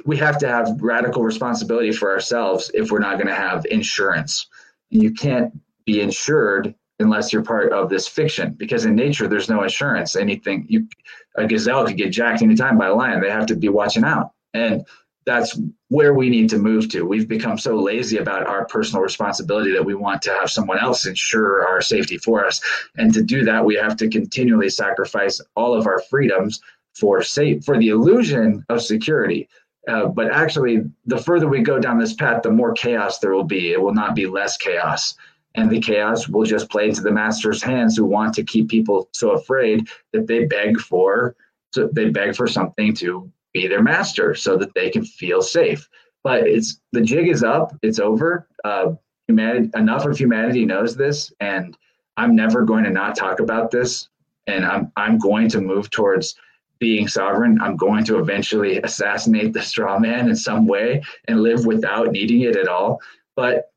[0.06, 4.48] we have to have radical responsibility for ourselves if we're not going to have insurance.
[4.90, 5.52] You can't
[5.86, 10.66] be insured unless you're part of this fiction because in nature there's no insurance anything
[10.70, 10.88] you
[11.36, 13.22] a gazelle could get jacked anytime by a lion.
[13.22, 14.32] They have to be watching out.
[14.54, 14.86] And
[15.26, 15.58] that's
[15.88, 17.04] where we need to move to.
[17.04, 21.06] We've become so lazy about our personal responsibility that we want to have someone else
[21.06, 22.62] ensure our safety for us.
[22.98, 26.60] And to do that we have to continually sacrifice all of our freedoms
[26.94, 29.48] for safe for the illusion of security.
[29.88, 33.44] Uh, but actually the further we go down this path the more chaos there will
[33.44, 33.72] be.
[33.72, 35.16] It will not be less chaos
[35.56, 39.10] and the chaos will just play into the master's hands who want to keep people
[39.14, 41.36] so afraid that they beg for
[41.74, 45.88] so they beg for something to be their master so that they can feel safe.
[46.24, 47.76] But it's the jig is up.
[47.82, 48.48] It's over.
[48.64, 48.94] Uh,
[49.28, 51.78] humanity enough of humanity knows this and
[52.18, 54.10] i'm never going to not talk about this.
[54.48, 56.36] And i'm i'm going to move towards
[56.84, 57.62] being sovereign.
[57.62, 62.42] I'm going to eventually assassinate the straw man in some way and live without needing
[62.42, 63.00] it at all.
[63.38, 63.72] But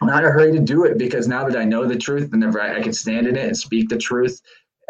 [0.00, 2.32] I'm not in a hurry to do it because now that I know the truth
[2.32, 4.40] and I, I can stand in it and speak the truth,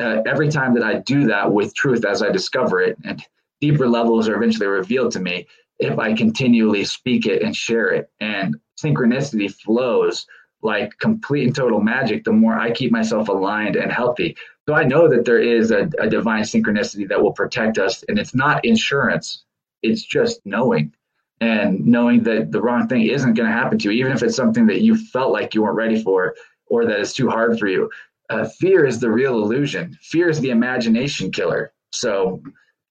[0.00, 3.22] uh, every time that I do that with truth as I discover it, and
[3.60, 5.46] deeper levels are eventually revealed to me
[5.78, 8.10] if I continually speak it and share it.
[8.20, 10.26] And synchronicity flows
[10.62, 14.36] like complete and total magic the more I keep myself aligned and healthy.
[14.68, 18.18] So I know that there is a, a divine synchronicity that will protect us, and
[18.18, 19.44] it's not insurance,
[19.82, 20.92] it's just knowing
[21.40, 24.36] and knowing that the wrong thing isn't going to happen to you, even if it's
[24.36, 26.34] something that you felt like you weren't ready for
[26.66, 27.90] or that is too hard for you.
[28.30, 29.96] Uh, fear is the real illusion.
[30.02, 31.72] Fear is the imagination killer.
[31.92, 32.42] So,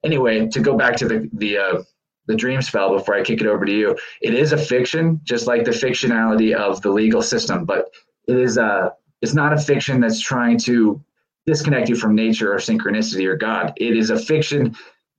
[0.03, 1.83] anyway, to go back to the the uh,
[2.27, 5.45] the dream spell before I kick it over to you, it is a fiction, just
[5.45, 7.91] like the fictionality of the legal system, but
[8.27, 8.89] it is a uh,
[9.21, 11.03] it's not a fiction that's trying to
[11.45, 13.73] disconnect you from nature or synchronicity or God.
[13.77, 14.75] It is a fiction,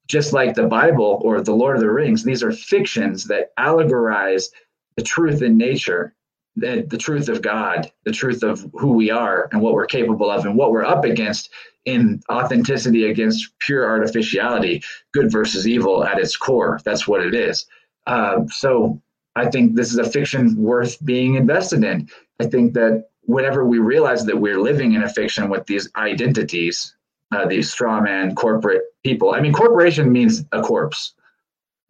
[0.07, 2.23] just like the Bible or the Lord of the Rings.
[2.23, 4.51] These are fictions that allegorize
[4.97, 6.15] the truth in nature,
[6.57, 10.31] the, the truth of God, the truth of who we are and what we're capable
[10.31, 11.51] of and what we're up against
[11.85, 14.83] in authenticity against pure artificiality,
[15.13, 16.81] good versus evil at its core.
[16.85, 17.67] That's what it is.
[18.07, 19.01] Uh, so
[19.37, 22.09] I think this is a fiction worth being invested in.
[22.41, 26.96] I think that whenever we realize that we're living in a fiction with these identities,
[27.37, 29.35] uh, these straw man corporate people.
[29.35, 31.15] I mean, corporation means a corpse.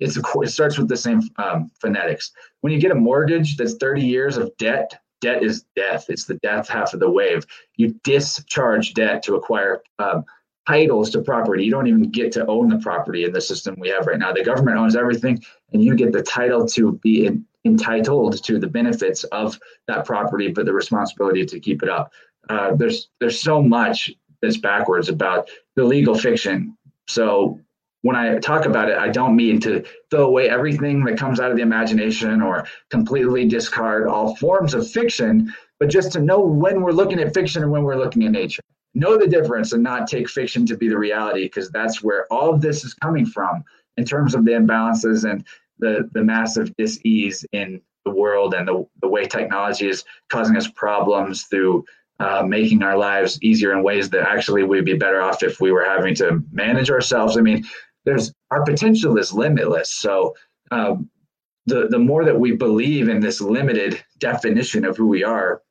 [0.01, 2.33] It's a, it starts with the same um, phonetics.
[2.61, 6.07] When you get a mortgage that's 30 years of debt, debt is death.
[6.09, 7.47] It's the death half of the wave.
[7.77, 10.25] You discharge debt to acquire um,
[10.67, 11.65] titles to property.
[11.65, 14.33] You don't even get to own the property in the system we have right now.
[14.33, 15.43] The government owns everything,
[15.73, 20.49] and you get the title to be in, entitled to the benefits of that property,
[20.49, 22.13] but the responsibility to keep it up.
[22.49, 24.11] Uh, there's there's so much
[24.43, 26.77] that's backwards about the legal fiction.
[27.09, 27.61] So
[28.03, 31.51] when I talk about it, I don't mean to throw away everything that comes out
[31.51, 36.83] of the imagination or completely discard all forms of fiction, but just to know when
[36.83, 38.63] we're looking at fiction and when we're looking at nature.
[38.95, 42.55] Know the difference and not take fiction to be the reality, because that's where all
[42.55, 43.63] of this is coming from
[43.97, 45.45] in terms of the imbalances and
[45.79, 50.69] the, the massive dis-ease in the world and the, the way technology is causing us
[50.69, 51.85] problems through
[52.19, 55.73] uh, making our lives easier in ways that actually we'd be better off if we
[55.73, 57.37] were having to manage ourselves.
[57.37, 57.65] I mean,
[58.05, 59.93] there's our potential is limitless.
[59.93, 60.35] So
[60.71, 61.11] um,
[61.67, 65.63] the the more that we believe in this limited definition of who we are,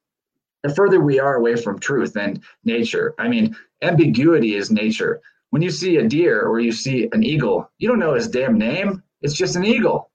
[0.64, 3.16] the further we are away from truth and nature.
[3.18, 5.22] I mean, ambiguity is nature.
[5.50, 8.58] When you see a deer or you see an eagle, you don't know his damn
[8.58, 9.02] name.
[9.22, 10.12] It's just an eagle.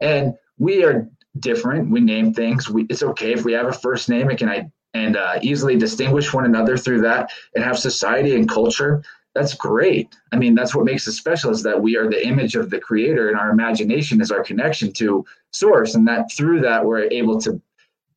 [0.00, 1.08] And we are
[1.40, 1.90] different.
[1.90, 2.68] We name things.
[2.68, 6.32] We, it's okay if we have a first name It can and uh, easily distinguish
[6.32, 9.02] one another through that and have society and culture
[9.34, 10.14] that's great.
[10.30, 12.78] I mean, that's what makes us special is that we are the image of the
[12.78, 15.94] creator and our imagination is our connection to source.
[15.94, 17.60] And that through that, we're able to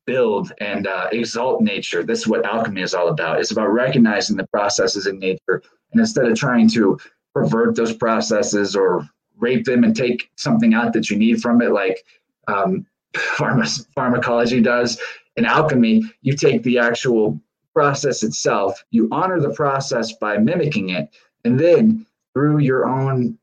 [0.04, 2.04] build and uh, exalt nature.
[2.04, 3.40] This is what alchemy is all about.
[3.40, 5.62] It's about recognizing the processes in nature.
[5.92, 6.98] And instead of trying to
[7.34, 9.08] pervert those processes or
[9.38, 12.04] rape them and take something out that you need from it, like
[12.46, 15.00] um, pharma- pharmacology does,
[15.36, 17.40] in alchemy, you take the actual
[17.74, 18.82] process itself.
[18.90, 21.10] You honor the process by mimicking it.
[21.44, 23.38] And then through your own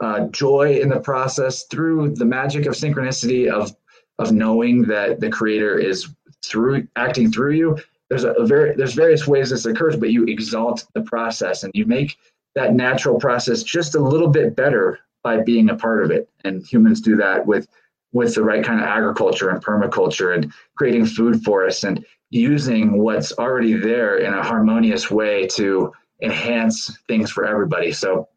[0.00, 3.74] uh, joy in the process, through the magic of synchronicity of
[4.18, 6.08] of knowing that the creator is
[6.44, 7.78] through acting through you,
[8.08, 11.72] there's a, a very there's various ways this occurs, but you exalt the process and
[11.74, 12.18] you make
[12.54, 16.28] that natural process just a little bit better by being a part of it.
[16.44, 17.68] And humans do that with
[18.12, 23.32] with the right kind of agriculture and permaculture and creating food forests and using what's
[23.32, 25.92] already there in a harmonious way to
[26.22, 27.92] enhance things for everybody.
[27.92, 28.28] So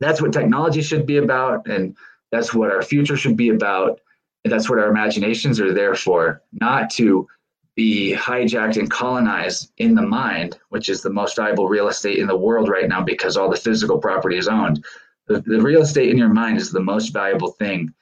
[0.00, 1.96] that's what technology should be about, and
[2.30, 4.00] that's what our future should be about.
[4.44, 7.26] And that's what our imaginations are there for, not to
[7.74, 12.26] be hijacked and colonized in the mind, which is the most valuable real estate in
[12.26, 14.84] the world right now because all the physical property is owned.
[15.26, 17.92] The, the real estate in your mind is the most valuable thing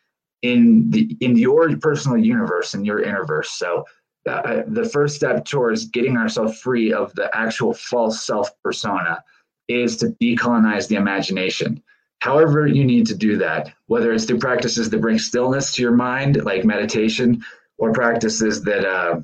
[0.42, 3.50] in the in your personal universe in your universe.
[3.50, 3.84] So
[4.28, 9.22] uh, the first step towards getting ourselves free of the actual false self persona
[9.68, 11.82] is to decolonize the imagination.
[12.20, 15.92] However, you need to do that, whether it's through practices that bring stillness to your
[15.92, 17.42] mind, like meditation,
[17.78, 19.20] or practices that uh,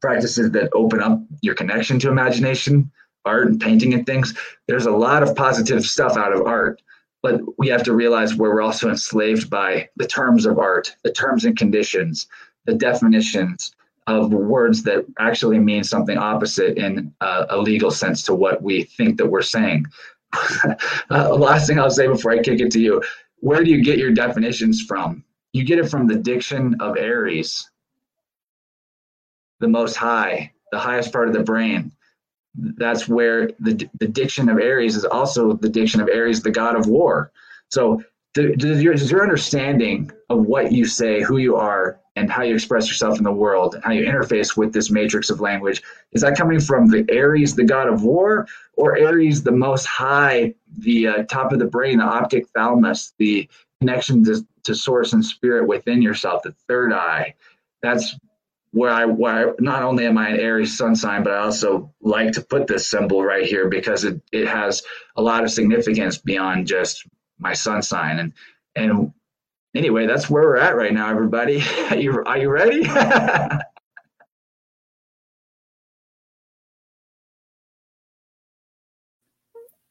[0.00, 2.90] practices that open up your connection to imagination,
[3.24, 4.34] art and painting and things.
[4.68, 6.82] There's a lot of positive stuff out of art,
[7.24, 11.10] but we have to realize where we're also enslaved by the terms of art, the
[11.10, 12.26] terms and conditions,
[12.66, 13.74] the definitions,
[14.06, 19.16] of words that actually mean something opposite in a legal sense to what we think
[19.16, 19.86] that we're saying.
[21.10, 23.02] uh, last thing I'll say before I kick it to you
[23.36, 25.24] where do you get your definitions from?
[25.54, 27.70] You get it from the diction of Aries,
[29.60, 31.90] the most high, the highest part of the brain.
[32.54, 36.76] That's where the, the diction of Aries is also the diction of Aries, the god
[36.76, 37.32] of war.
[37.70, 38.02] So,
[38.34, 42.54] does your, does your understanding of what you say, who you are, and how you
[42.54, 45.82] express yourself in the world and how you interface with this matrix of language
[46.12, 50.54] is that coming from the aries the god of war or aries the most high
[50.78, 53.48] the uh, top of the brain the optic thalamus the
[53.80, 57.34] connection to, to source and spirit within yourself the third eye
[57.82, 58.16] that's
[58.74, 61.94] where I, where I, not only am I an Aries sun sign, but I also
[62.02, 64.84] like to put this symbol right here because it, it has
[65.16, 67.08] a lot of significance beyond just
[67.38, 68.20] my sun sign.
[68.20, 68.34] And
[68.76, 69.14] and
[69.74, 71.62] anyway, that's where we're at right now, everybody.
[71.90, 72.86] Are you, are you ready?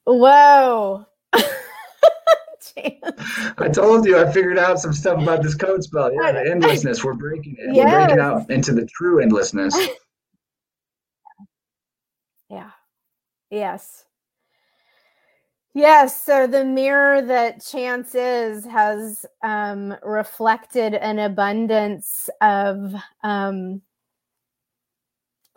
[0.05, 1.05] Whoa.
[2.77, 6.11] I told you I figured out some stuff about this code spell.
[6.13, 7.03] Yeah, the endlessness.
[7.03, 7.75] We're breaking it.
[7.75, 7.85] Yes.
[7.85, 9.75] We're breaking out into the true endlessness.
[12.49, 12.71] yeah.
[13.49, 14.05] Yes.
[15.75, 22.93] Yes, so the mirror that chance is has um, reflected an abundance of
[23.23, 23.81] um,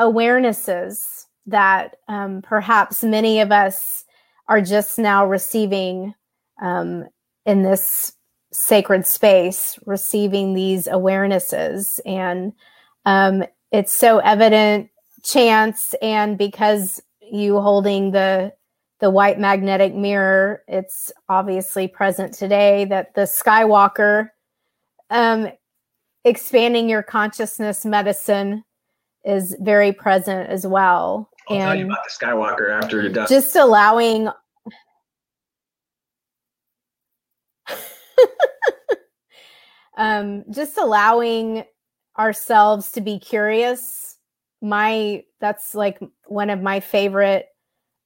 [0.00, 4.06] awarenesses that um, perhaps many of us
[4.48, 6.14] are just now receiving
[6.60, 7.04] um,
[7.44, 8.12] in this
[8.52, 12.00] sacred space, receiving these awarenesses.
[12.06, 12.52] And
[13.04, 14.90] um, it's so evident,
[15.22, 18.52] chance, and because you holding the
[18.98, 24.30] the white magnetic mirror, it's obviously present today that the Skywalker
[25.10, 25.48] um,
[26.24, 28.64] expanding your consciousness medicine
[29.24, 31.28] is very present as well.
[31.48, 33.26] I'll and tell you about the Skywalker after you're done.
[33.28, 34.30] Just allowing
[39.96, 41.64] um, just allowing
[42.18, 44.16] ourselves to be curious.
[44.62, 47.46] My that's like one of my favorite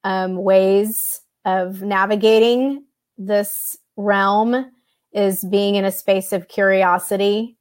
[0.05, 2.85] um, ways of navigating
[3.17, 4.71] this realm
[5.13, 7.57] is being in a space of curiosity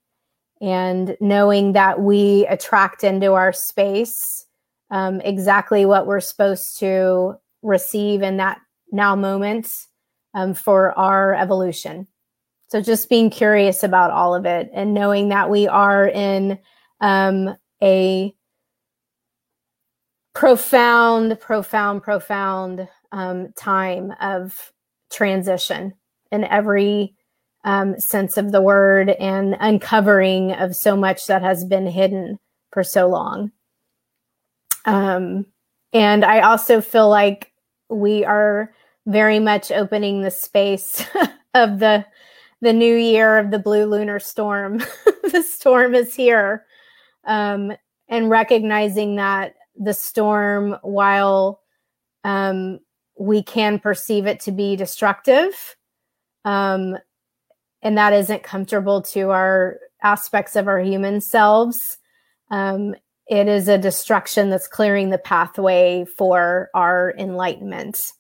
[0.61, 4.45] and knowing that we attract into our space
[4.91, 8.59] um, exactly what we're supposed to receive in that
[8.91, 9.69] now moment
[10.33, 12.07] um, for our evolution.
[12.69, 16.59] So just being curious about all of it and knowing that we are in
[17.01, 18.33] um, a
[20.35, 24.71] profound, profound, profound um, time of
[25.11, 25.93] transition
[26.31, 27.15] in every
[27.63, 32.37] um, sense of the word and uncovering of so much that has been hidden
[32.71, 33.51] for so long.
[34.85, 35.47] Um,
[35.91, 37.51] and I also feel like
[37.89, 38.71] we are
[39.07, 41.03] very much opening the space
[41.55, 42.05] of the
[42.61, 44.77] the new year of the blue lunar storm.
[45.31, 46.65] the storm is here.
[47.25, 47.73] Um,
[48.07, 51.61] and recognizing that the storm, while
[52.23, 52.79] um,
[53.17, 55.75] we can perceive it to be destructive,
[56.43, 56.97] um,
[57.81, 61.97] and that isn't comfortable to our aspects of our human selves,
[62.51, 62.95] um,
[63.29, 68.13] it is a destruction that's clearing the pathway for our enlightenment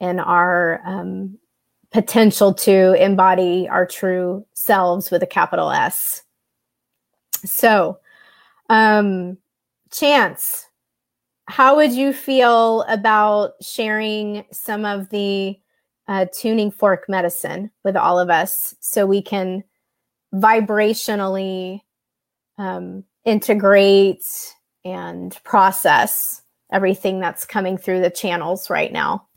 [0.00, 1.38] and our um,
[1.92, 6.22] potential to embody our true selves with a capital S.
[7.44, 7.98] So,
[8.68, 9.38] um,
[9.90, 10.66] Chance,
[11.46, 15.58] how would you feel about sharing some of the
[16.06, 19.64] uh, tuning fork medicine with all of us so we can
[20.34, 21.80] vibrationally
[22.58, 24.24] um, integrate
[24.84, 29.27] and process everything that's coming through the channels right now?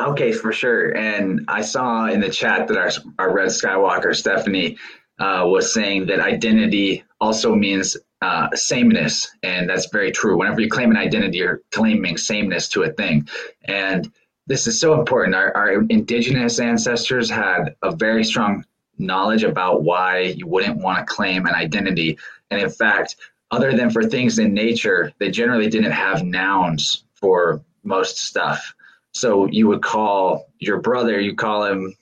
[0.00, 0.96] Okay, for sure.
[0.96, 4.76] And I saw in the chat that our, our Red Skywalker, Stephanie,
[5.20, 9.30] uh, was saying that identity also means uh, sameness.
[9.42, 10.36] And that's very true.
[10.36, 13.28] Whenever you claim an identity, you're claiming sameness to a thing.
[13.66, 14.12] And
[14.46, 15.36] this is so important.
[15.36, 18.64] Our, our indigenous ancestors had a very strong
[18.98, 22.18] knowledge about why you wouldn't want to claim an identity.
[22.50, 23.16] And in fact,
[23.50, 28.74] other than for things in nature, they generally didn't have nouns for most stuff.
[29.14, 31.94] So you would call your brother, you call him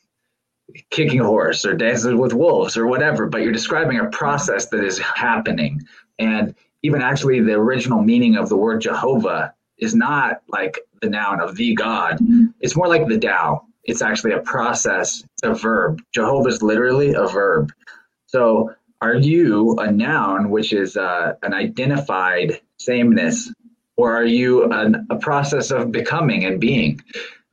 [0.90, 4.82] kicking a horse or dancing with wolves or whatever, but you're describing a process that
[4.82, 5.82] is happening.
[6.18, 11.40] And even actually, the original meaning of the word Jehovah is not like the noun
[11.40, 12.18] of the God,
[12.60, 13.66] it's more like the Tao.
[13.84, 16.00] It's actually a process, it's a verb.
[16.12, 17.72] Jehovah is literally a verb.
[18.26, 23.52] So, are you a noun, which is uh, an identified sameness
[23.96, 27.00] or are you an, a process of becoming and being?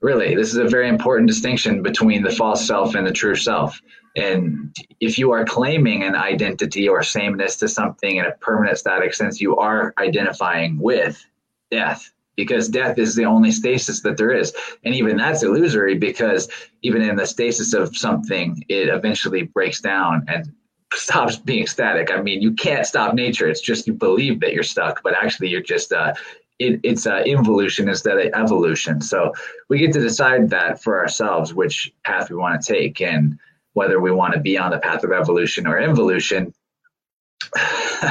[0.02, 3.82] Really, this is a very important distinction between the false self and the true self.
[4.16, 9.14] And if you are claiming an identity or sameness to something in a permanent static
[9.14, 11.24] sense, you are identifying with
[11.70, 14.54] death because death is the only stasis that there is.
[14.86, 16.48] And even that's illusory because
[16.82, 20.50] even in the stasis of something, it eventually breaks down and
[20.94, 22.12] stops being static.
[22.12, 23.48] I mean, you can't stop nature.
[23.48, 26.14] It's just you believe that you're stuck, but actually you're just uh,
[26.60, 29.02] it, it's uh, involution instead of evolution.
[29.02, 29.34] So
[29.70, 33.40] we get to decide that for ourselves, which path we want to take, and
[33.74, 36.54] whether we want to be on the path of evolution or involution.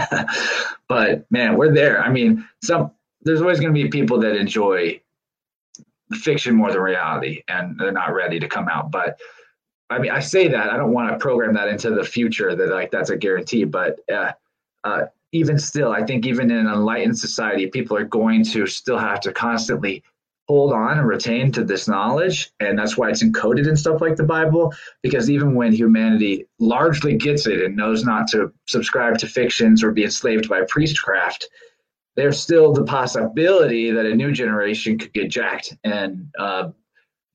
[0.89, 2.03] but man, we're there.
[2.03, 5.01] I mean, some there's always going to be people that enjoy
[6.12, 8.91] fiction more than reality, and they're not ready to come out.
[8.91, 9.20] But
[9.91, 12.68] I mean, I say that I don't want to program that into the future that
[12.68, 14.32] like that's a guarantee, but uh,
[14.84, 18.99] uh, even still, I think even in an enlightened society, people are going to still
[18.99, 20.03] have to constantly
[20.49, 24.16] hold on and retain to this knowledge and that's why it's encoded in stuff like
[24.16, 24.72] the bible
[25.03, 29.93] because even when humanity largely gets it and knows not to subscribe to fictions or
[29.93, 31.49] be enslaved by priestcraft
[32.16, 36.70] there's still the possibility that a new generation could get jacked and uh,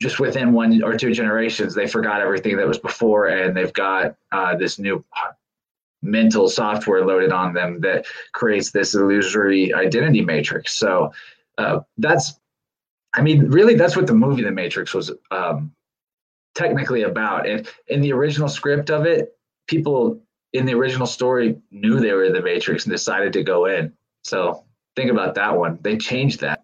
[0.04, 4.16] just within one or two generations they forgot everything that was before and they've got
[4.32, 5.04] uh, this new
[6.02, 11.12] mental software loaded on them that creates this illusory identity matrix so
[11.58, 12.40] uh, that's
[13.14, 15.72] I mean, really, that's what the movie The Matrix was um,
[16.56, 17.48] technically about.
[17.48, 19.38] And in the original script of it,
[19.68, 20.22] people
[20.54, 23.94] in the original story knew they were in the Matrix and decided to go in.
[24.24, 25.80] So think about that one.
[25.82, 26.64] They changed that.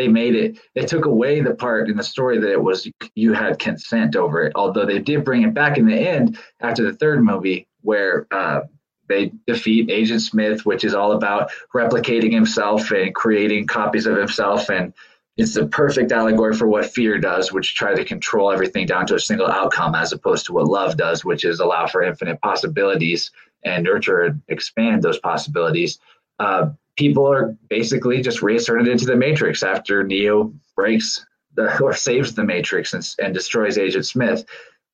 [0.00, 0.58] They made it.
[0.74, 4.44] They took away the part in the story that it was you had consent over
[4.44, 4.52] it.
[4.54, 8.62] Although they did bring it back in the end after the third movie, where uh,
[9.10, 14.70] they defeat Agent Smith, which is all about replicating himself and creating copies of himself
[14.70, 14.94] and
[15.36, 19.14] it's the perfect allegory for what fear does, which tries to control everything down to
[19.14, 23.30] a single outcome, as opposed to what love does, which is allow for infinite possibilities
[23.64, 25.98] and nurture and expand those possibilities.
[26.40, 31.24] Uh, people are basically just reinserted into the matrix after Neo breaks
[31.54, 34.44] the, or saves the matrix and, and destroys Agent Smith.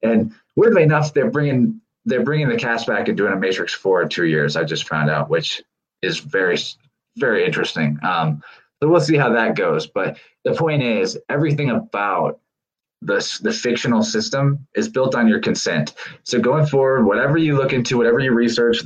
[0.03, 4.03] And weirdly enough, they're bringing they're bringing the cast back and doing a Matrix Four
[4.03, 4.57] in two years.
[4.57, 5.63] I just found out, which
[6.03, 6.59] is very
[7.17, 7.99] very interesting.
[8.03, 8.43] Um,
[8.81, 9.87] so we'll see how that goes.
[9.87, 12.41] But the point is, everything about
[13.03, 15.95] the, the fictional system is built on your consent.
[16.25, 18.79] So going forward, whatever you look into, whatever you research,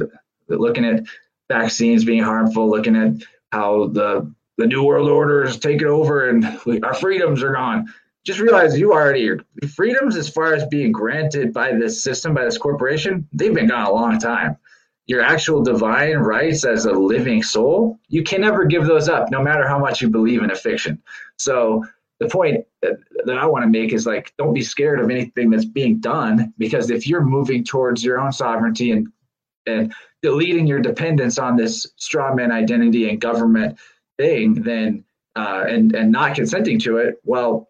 [0.48, 1.04] looking at
[1.50, 3.12] vaccines being harmful, looking at
[3.52, 7.92] how the the new world order is taking over and we, our freedoms are gone.
[8.24, 9.38] Just realize you already your
[9.74, 13.86] freedoms as far as being granted by this system, by this corporation, they've been gone
[13.86, 14.58] a long time
[15.10, 19.42] your actual divine rights as a living soul, you can never give those up, no
[19.42, 21.02] matter how much you believe in a fiction.
[21.36, 21.84] So
[22.20, 22.92] the point that,
[23.24, 26.54] that I want to make is like, don't be scared of anything that's being done,
[26.58, 29.08] because if you're moving towards your own sovereignty and
[29.70, 33.78] and deleting your dependence on this strawman identity and government
[34.18, 35.04] thing, then
[35.36, 37.68] uh, and and not consenting to it, well,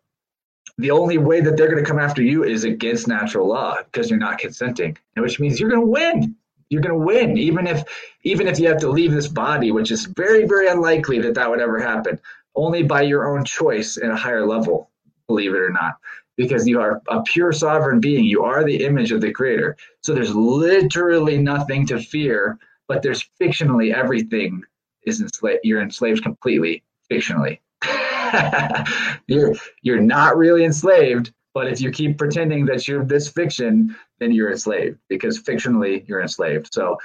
[0.79, 4.09] the only way that they're going to come after you is against natural law because
[4.09, 6.37] you're not consenting, which means you're going to win.
[6.71, 7.83] You're going to win even if
[8.23, 11.51] even if you have to leave this body which is very very unlikely that that
[11.51, 12.21] would ever happen
[12.55, 14.89] only by your own choice at a higher level
[15.27, 15.97] believe it or not
[16.41, 20.15] because you are a pure sovereign being you are the image of the creator so
[20.15, 24.63] there's literally nothing to fear but there's fictionally everything
[25.07, 27.59] is enslaved you're enslaved completely fictionally
[29.27, 34.33] you're you're not really enslaved but if you keep pretending that you're this fiction, then
[34.33, 36.73] you're enslaved because fictionally you're enslaved.
[36.73, 36.99] So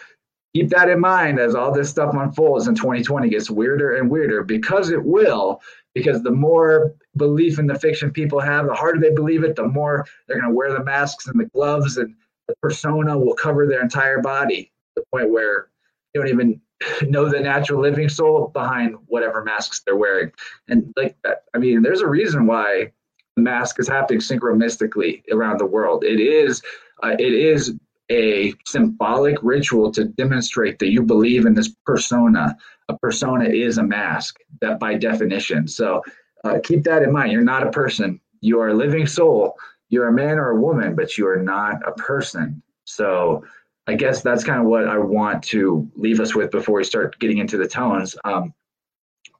[0.53, 4.43] keep that in mind as all this stuff unfolds in 2020 gets weirder and weirder
[4.43, 5.61] because it will.
[5.95, 9.67] Because the more belief in the fiction people have, the harder they believe it, the
[9.67, 12.13] more they're going to wear the masks and the gloves, and
[12.47, 14.71] the persona will cover their entire body.
[14.95, 15.69] to The point where
[16.13, 16.61] you don't even
[17.09, 20.31] know the natural living soul behind whatever masks they're wearing.
[20.67, 21.15] And like
[21.53, 22.91] I mean, there's a reason why
[23.37, 26.03] mask is happening synchronistically around the world.
[26.03, 26.61] It is
[27.03, 27.75] uh, it is
[28.11, 32.55] a symbolic ritual to demonstrate that you believe in this persona.
[32.89, 35.67] A persona is a mask that by definition.
[35.67, 36.01] So
[36.43, 37.31] uh, keep that in mind.
[37.31, 38.19] You're not a person.
[38.41, 39.55] You are a living soul.
[39.89, 42.61] You're a man or a woman, but you are not a person.
[42.85, 43.43] So
[43.87, 47.19] I guess that's kind of what I want to leave us with before we start
[47.19, 48.15] getting into the tones.
[48.23, 48.53] Um,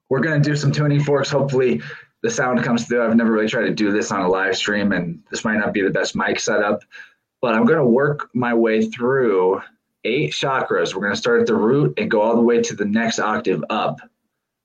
[0.09, 1.81] we're going to do some tuning forks, hopefully
[2.25, 3.05] the sound comes through.
[3.05, 5.73] I've never really tried to do this on a live stream, and this might not
[5.73, 6.83] be the best mic setup,
[7.45, 9.61] but I'm going to work my way through
[10.03, 10.95] eight chakras.
[10.95, 13.19] We're going to start at the root and go all the way to the next
[13.19, 13.99] octave up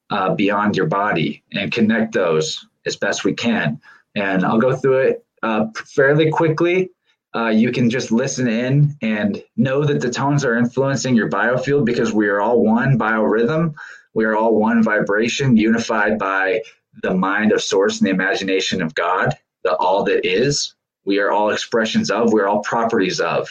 [0.08, 3.82] uh, beyond your body and connect those as best we can.
[4.14, 6.88] And I'll go through it uh, fairly quickly.
[7.36, 11.84] Uh, you can just listen in and know that the tones are influencing your biofield
[11.84, 13.74] because we are all one biorhythm.
[14.14, 16.62] We are all one vibration unified by
[17.02, 20.74] the mind of source and the imagination of God, the all that is.
[21.10, 23.48] We are all expressions of, we're all properties of.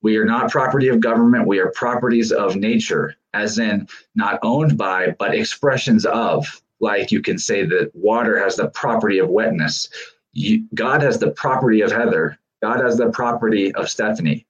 [0.00, 4.78] We are not property of government, we are properties of nature, as in not owned
[4.78, 6.46] by, but expressions of.
[6.78, 9.88] Like you can say that water has the property of wetness.
[10.34, 12.38] You, God has the property of Heather.
[12.62, 14.46] God has the property of Stephanie.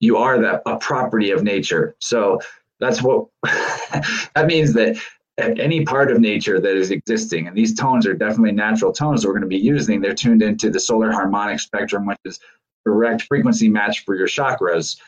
[0.00, 1.94] You are that a property of nature.
[1.98, 2.40] So
[2.80, 4.96] that's what that means that
[5.38, 7.46] any part of nature that is existing.
[7.46, 10.00] And these tones are definitely natural tones that we're going to be using.
[10.00, 12.40] They're tuned into the solar harmonic spectrum, which is
[12.84, 14.98] direct frequency match for your chakras.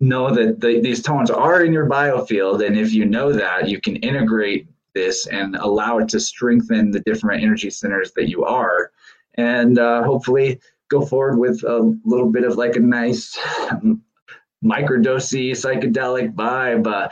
[0.00, 2.64] Know that the, these tones are in your biofield.
[2.64, 7.00] And if you know that, you can integrate this and allow it to strengthen the
[7.00, 8.92] different energy centers that you are.
[9.34, 13.36] And uh, hopefully go forward with a little bit of like a nice
[14.64, 17.08] microdosy psychedelic vibe, uh,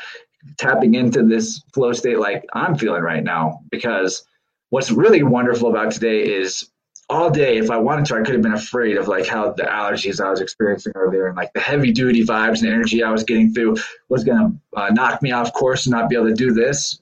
[0.59, 3.61] tapping into this flow state like I'm feeling right now.
[3.71, 4.25] Because
[4.71, 6.71] what's really wonderful about today is
[7.09, 9.63] all day, if I wanted to, I could have been afraid of like how the
[9.63, 13.23] allergies I was experiencing earlier and like the heavy duty vibes and energy I was
[13.23, 13.77] getting through
[14.09, 17.01] was going to uh, knock me off course and not be able to do this.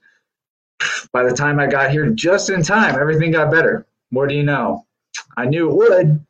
[1.13, 3.87] By the time I got here, just in time, everything got better.
[4.11, 4.85] More do you know?
[5.37, 6.27] I knew it would,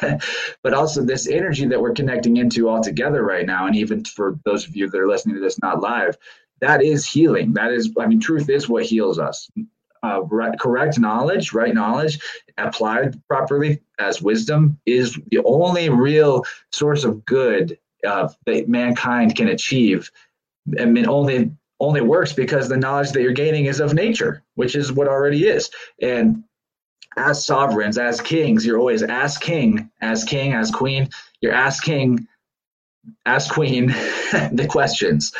[0.62, 4.38] but also this energy that we're connecting into all together right now, and even for
[4.44, 6.16] those of you that are listening to this not live,
[6.60, 7.52] that is healing.
[7.54, 9.48] That is, I mean, truth is what heals us
[10.02, 12.18] uh, right, correct knowledge, right knowledge,
[12.56, 19.48] applied properly as wisdom is the only real source of good uh, that mankind can
[19.48, 20.10] achieve.
[20.78, 21.50] I mean, only
[21.80, 25.46] only works because the knowledge that you're gaining is of nature, which is what already
[25.46, 25.70] is.
[26.02, 26.42] And
[27.16, 31.08] as sovereigns, as kings, you're always as king, as king, as queen.
[31.40, 32.26] You're asking,
[33.24, 33.86] as queen,
[34.52, 35.32] the questions.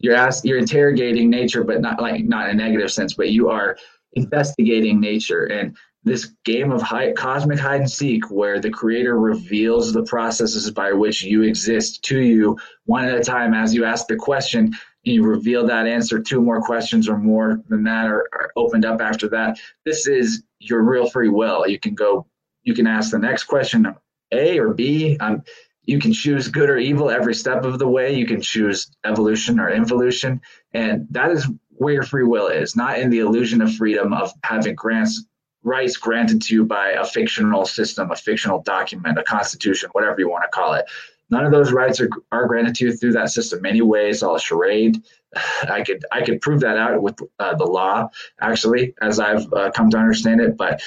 [0.00, 3.48] You're ask, you're interrogating nature, but not like not in a negative sense, but you
[3.48, 3.76] are
[4.14, 5.44] investigating nature.
[5.44, 10.70] And this game of high, cosmic hide and seek where the creator reveals the processes
[10.70, 14.74] by which you exist to you one at a time as you ask the question
[15.04, 18.84] and you reveal that answer two more questions or more than that are, are opened
[18.84, 21.66] up after that this is your real free will.
[21.66, 22.26] You can go
[22.62, 23.94] you can ask the next question
[24.32, 25.16] a or b.
[25.18, 25.42] Um,
[25.84, 29.58] you can choose good or evil every step of the way you can choose evolution
[29.58, 30.40] or involution
[30.72, 31.48] and that is
[31.80, 35.24] where your free will is, not in the illusion of freedom of having grants
[35.62, 40.28] rights granted to you by a fictional system, a fictional document, a constitution, whatever you
[40.28, 40.84] want to call it.
[41.30, 43.62] None of those rights are, are granted to you through that system.
[43.62, 45.02] Many ways, all a charade.
[45.70, 48.10] I could I could prove that out with uh, the law,
[48.42, 50.58] actually, as I've uh, come to understand it.
[50.58, 50.82] But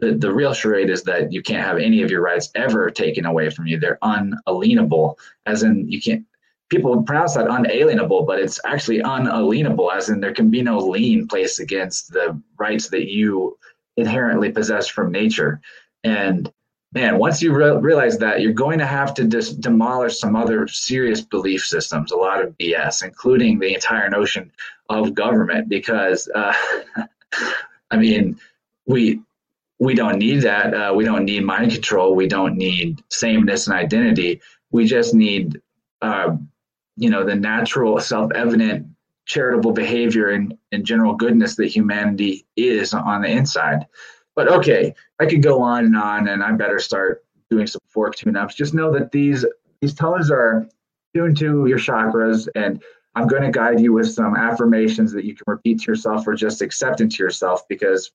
[0.00, 3.26] the, the real charade is that you can't have any of your rights ever taken
[3.26, 3.78] away from you.
[3.78, 6.24] They're unalienable, as in you can't
[6.68, 11.26] people pronounce that unalienable, but it's actually unalienable, as in there can be no lien
[11.26, 13.58] placed against the rights that you
[13.96, 15.60] inherently possess from nature.
[16.04, 16.52] And
[16.92, 20.68] man, once you re- realize that, you're going to have to dis- demolish some other
[20.68, 24.52] serious belief systems, a lot of BS, including the entire notion
[24.88, 26.54] of government, because uh,
[27.90, 28.38] I mean,
[28.86, 29.20] we
[29.78, 30.74] we don't need that.
[30.74, 32.14] Uh, we don't need mind control.
[32.14, 34.40] We don't need sameness and identity.
[34.70, 35.60] We just need
[36.02, 36.36] uh,
[36.98, 38.86] you know the natural self-evident
[39.24, 43.86] charitable behavior and, and general goodness that humanity is on the inside
[44.34, 48.16] but okay i could go on and on and i better start doing some fork
[48.16, 49.44] tune-ups just know that these
[49.80, 50.68] these tones are
[51.14, 52.82] tuned to your chakras and
[53.14, 56.34] i'm going to guide you with some affirmations that you can repeat to yourself or
[56.34, 58.10] just accept into yourself because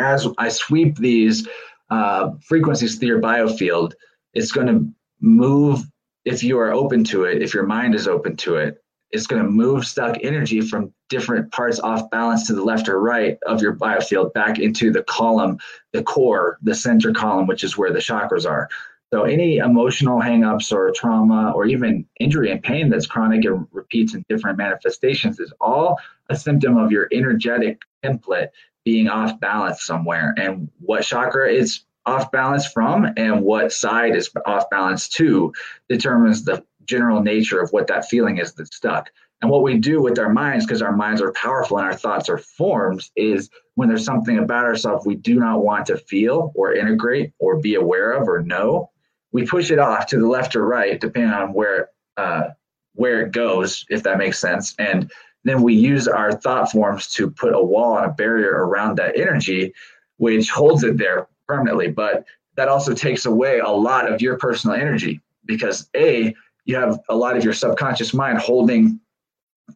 [0.00, 1.46] as i sweep these
[1.90, 3.92] uh, frequencies through your biofield
[4.32, 4.88] it's going to
[5.20, 5.84] move
[6.24, 9.42] if you are open to it, if your mind is open to it, it's going
[9.42, 13.60] to move stuck energy from different parts off balance to the left or right of
[13.60, 15.58] your biofield back into the column,
[15.92, 18.68] the core, the center column, which is where the chakras are.
[19.12, 24.14] So any emotional hangups or trauma or even injury and pain that's chronic and repeats
[24.14, 25.98] in different manifestations is all
[26.28, 28.50] a symptom of your energetic template
[28.90, 30.34] being off balance somewhere.
[30.36, 35.52] And what chakra is off balance from and what side is off balance to
[35.88, 39.08] determines the general nature of what that feeling is that's stuck.
[39.42, 42.28] And what we do with our minds, because our minds are powerful and our thoughts
[42.28, 46.74] are forms, is when there's something about ourselves we do not want to feel or
[46.74, 48.90] integrate or be aware of or know,
[49.30, 52.48] we push it off to the left or right, depending on where uh,
[52.94, 54.74] where it goes, if that makes sense.
[54.80, 55.12] And
[55.44, 59.18] then we use our thought forms to put a wall and a barrier around that
[59.18, 59.72] energy,
[60.18, 62.24] which holds it there permanently, but
[62.56, 66.34] that also takes away a lot of your personal energy because A,
[66.66, 69.00] you have a lot of your subconscious mind holding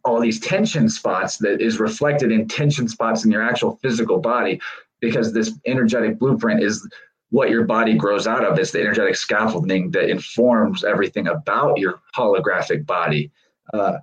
[0.03, 4.59] all these tension spots that is reflected in tension spots in your actual physical body
[4.99, 6.87] because this energetic blueprint is
[7.29, 8.57] what your body grows out of.
[8.59, 13.31] It's the energetic scaffolding that informs everything about your holographic body.
[13.73, 13.97] Uh,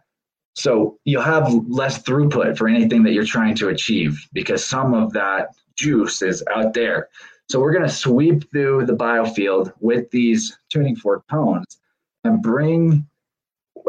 [0.55, 5.13] so you'll have less throughput for anything that you're trying to achieve because some of
[5.13, 7.09] that juice is out there
[7.49, 11.79] so we're going to sweep through the biofield with these tuning fork tones
[12.25, 13.07] and bring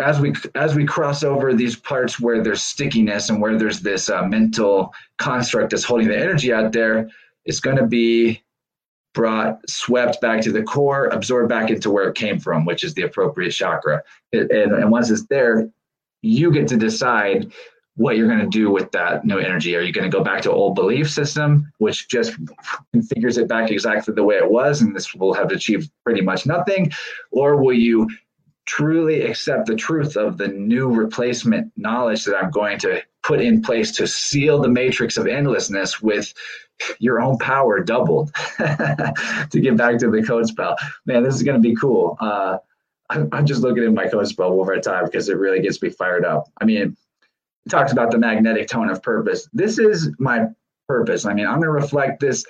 [0.02, 4.10] as we as we cross over these parts where there's stickiness and where there's this
[4.10, 7.10] uh, mental construct that's holding the energy out there,
[7.46, 8.42] it's going to be
[9.14, 12.96] brought swept back to the core, absorbed back into where it came from, which is
[12.96, 14.02] the appropriate chakra.
[14.32, 15.70] and, and once it's there,
[16.24, 17.52] you get to decide
[17.96, 19.76] what you're going to do with that new energy.
[19.76, 22.34] Are you going to go back to old belief system, which just
[22.96, 26.48] configures it back exactly the way it was, and this will have achieved pretty much
[26.48, 26.92] nothing?
[27.32, 28.10] Or will you
[28.66, 33.62] truly accept the truth of the new replacement knowledge that I'm going to put in
[33.62, 36.34] place to seal the matrix of endlessness with
[37.00, 40.78] your own power doubled to get back to the code spell.
[41.06, 42.18] Man, this is going to be cool.
[42.20, 42.58] Uh,
[43.32, 46.26] I'm, just looking at my spell one more time because it really gets me fired
[46.26, 46.46] up.
[46.60, 46.98] I mean,
[47.66, 49.48] it talks about the magnetic tone of purpose.
[49.54, 50.48] This is my
[50.88, 51.26] purpose.
[51.26, 52.46] I mean, I'm going to reflect this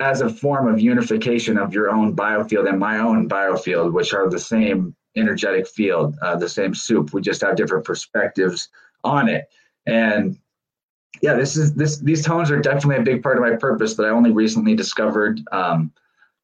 [0.00, 4.28] as a form of unification of your own biofield and my own biofield, which are
[4.28, 7.12] the same energetic field, uh, the same soup.
[7.12, 8.68] We just have different perspectives
[9.04, 9.46] on it.
[9.86, 10.38] And
[11.22, 14.04] yeah, this is this these tones are definitely a big part of my purpose that
[14.04, 15.40] I only recently discovered.
[15.52, 15.92] Um,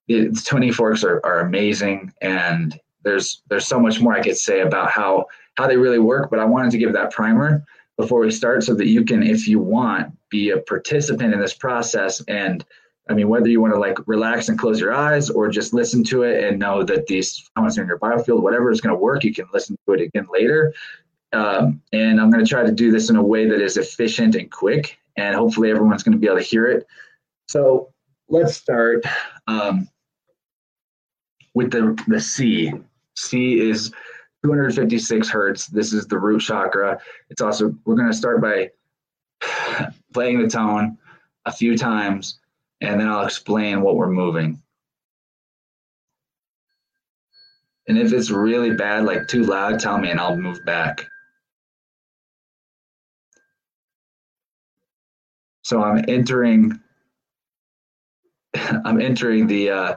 [0.06, 4.60] it, tuning forks are, are amazing, and there's there's so much more I could say
[4.60, 5.26] about how
[5.56, 6.30] how they really work.
[6.30, 7.64] But I wanted to give that primer
[7.96, 11.54] before we start, so that you can, if you want, be a participant in this
[11.54, 12.64] process and
[13.10, 16.04] I mean, whether you want to like relax and close your eyes or just listen
[16.04, 19.24] to it and know that these comments in your biofield, whatever is going to work,
[19.24, 20.72] you can listen to it again later.
[21.32, 24.36] Um, and I'm going to try to do this in a way that is efficient
[24.36, 26.86] and quick, and hopefully everyone's going to be able to hear it.
[27.48, 27.92] So
[28.28, 29.04] let's start
[29.48, 29.88] um,
[31.54, 32.72] with the, the C.
[33.16, 33.92] C is
[34.44, 35.66] 256 hertz.
[35.66, 37.00] This is the root chakra.
[37.28, 38.70] It's also, we're going to start by
[40.12, 40.98] playing the tone
[41.46, 42.40] a few times
[42.80, 44.60] and then I'll explain what we're moving.
[47.88, 51.06] And if it's really bad, like too loud, tell me and I'll move back.
[55.62, 56.80] So I'm entering,
[58.54, 59.94] I'm entering the, uh,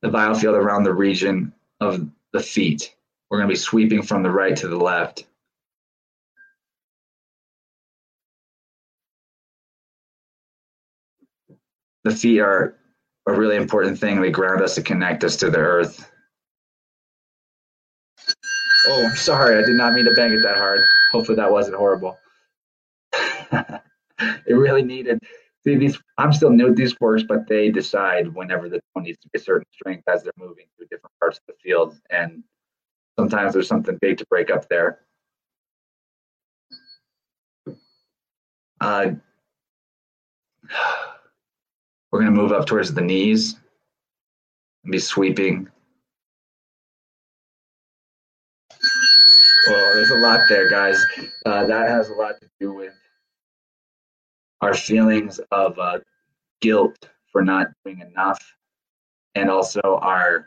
[0.00, 2.94] the biofield around the region of the feet.
[3.30, 5.26] We're going to be sweeping from the right to the left.
[12.04, 12.76] the feet are
[13.26, 14.20] a really important thing.
[14.20, 16.10] They ground us and connect us to the earth.
[18.88, 19.56] Oh, I'm sorry.
[19.56, 20.80] I did not mean to bang it that hard.
[21.12, 22.18] Hopefully that wasn't horrible.
[23.52, 23.82] it
[24.48, 25.20] really needed.
[25.64, 29.18] See, these I'm still new at these forks, but they decide whenever the tone needs
[29.18, 31.96] to be a certain strength as they're moving through different parts of the field.
[32.10, 32.42] And
[33.18, 35.00] sometimes there's something big to break up there.
[38.80, 39.12] Uh,
[42.10, 43.54] we're going to move up towards the knees
[44.82, 45.68] and be sweeping.
[49.68, 51.00] Oh, there's a lot there, guys.
[51.46, 52.92] Uh, that has a lot to do with
[54.62, 55.98] our feelings of uh,
[56.60, 58.40] guilt for not doing enough,
[59.34, 60.46] and also our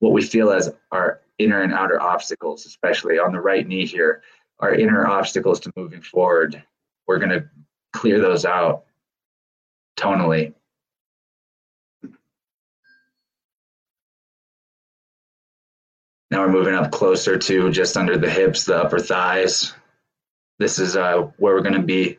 [0.00, 4.22] what we feel as our inner and outer obstacles, especially on the right knee here,
[4.58, 6.62] our inner obstacles to moving forward.
[7.06, 7.48] We're going to
[7.92, 8.84] clear those out
[9.96, 10.54] tonally.
[16.30, 19.72] Now we're moving up closer to just under the hips, the upper thighs.
[20.58, 22.18] This is uh, where we're going to be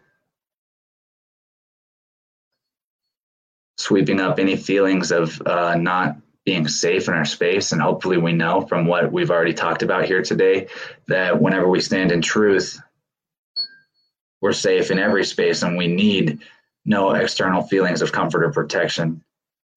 [3.89, 6.15] sweeping up any feelings of uh, not
[6.45, 7.71] being safe in our space.
[7.71, 10.67] And hopefully, we know from what we've already talked about here today
[11.07, 12.79] that whenever we stand in truth,
[14.41, 16.37] we're safe in every space and we need
[16.85, 19.23] no external feelings of comfort or protection.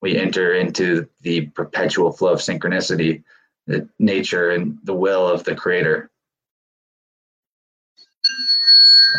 [0.03, 3.25] We enter into the perpetual flow of synchronicity
[3.67, 6.11] the nature and the will of the creator.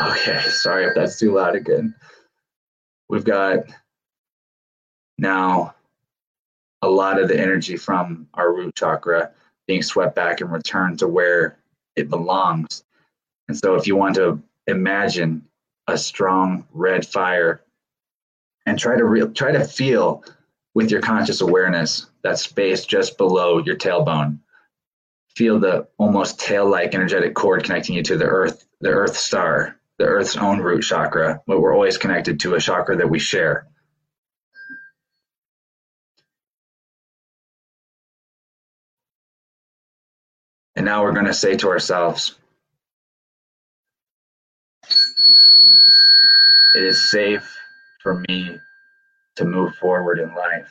[0.01, 1.95] Okay, sorry if that's too loud again.
[3.09, 3.65] We've got
[5.17, 5.75] now
[6.81, 9.31] a lot of the energy from our root chakra
[9.67, 11.57] being swept back and returned to where
[11.95, 12.83] it belongs.
[13.47, 15.45] And so if you want to imagine
[15.87, 17.61] a strong red fire
[18.65, 20.23] and try to re- try to feel
[20.73, 24.39] with your conscious awareness that space just below your tailbone.
[25.35, 30.05] Feel the almost tail-like energetic cord connecting you to the earth, the earth star, the
[30.05, 33.67] earth's own root chakra, but we're always connected to a chakra that we share.
[40.83, 42.35] And now we're going to say to ourselves,
[46.75, 47.57] it is safe
[48.01, 48.59] for me
[49.37, 50.67] to move forward in life.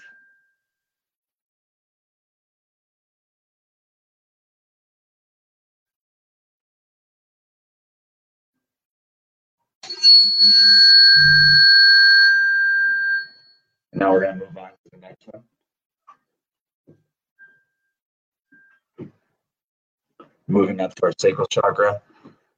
[13.94, 15.42] Now we're going to move on to the next one.
[20.52, 22.02] Moving up to our sacral chakra.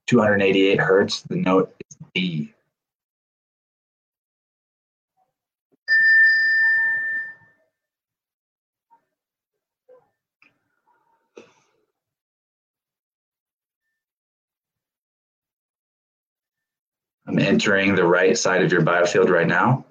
[0.09, 1.23] 288 hertz.
[1.23, 2.53] The note is D.
[17.29, 19.85] I'm entering the right side of your biofield right now.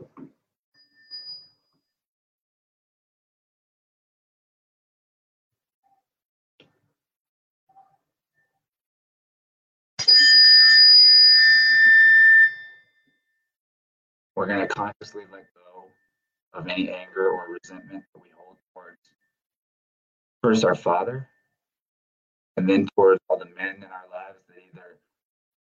[14.43, 15.85] We're going to consciously let go
[16.53, 18.97] of any anger or resentment that we hold towards
[20.41, 21.29] first our father
[22.57, 24.97] and then towards all the men in our lives that either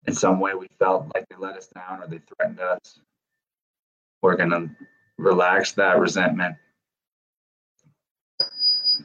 [0.08, 2.98] in some way we felt like they let us down or they threatened us.
[4.20, 4.68] We're going to
[5.16, 6.56] relax that resentment,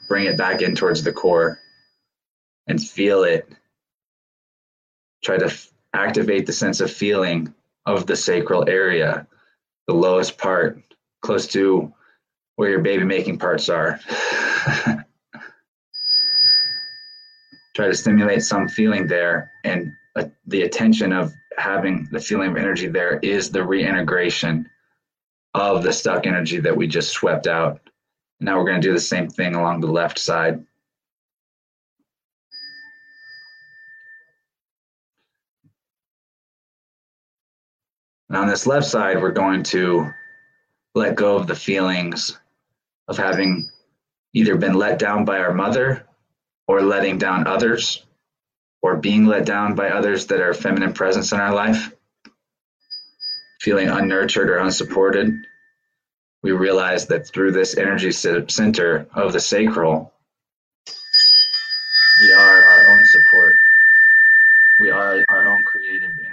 [0.07, 1.59] bring it back in towards the core,
[2.65, 3.47] and feel it.
[5.23, 7.53] Try to f- activate the sense of feeling
[7.85, 9.27] of the sacral area,
[9.87, 10.81] the lowest part,
[11.21, 11.93] close to
[12.55, 13.99] where your baby making parts are.
[17.75, 22.57] Try to stimulate some feeling there and uh, the attention of having the feeling of
[22.57, 24.69] energy there is the reintegration
[25.53, 27.79] of the stuck energy that we just swept out.
[28.39, 30.65] Now we're going to do the same thing along the left side.
[38.31, 40.09] And on this left side, we're going to
[40.95, 42.39] let go of the feelings
[43.09, 43.69] of having
[44.33, 46.07] either been let down by our mother
[46.65, 48.05] or letting down others
[48.81, 51.91] or being let down by others that are feminine presence in our life,
[53.59, 55.45] feeling unnurtured or unsupported,
[56.41, 60.13] we realize that through this energy center of the sacral,
[62.21, 63.57] we are our own support.
[64.79, 66.30] We are our own creative energy.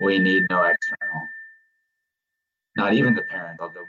[0.00, 1.28] We need no external.
[2.76, 3.84] Not even the parents, although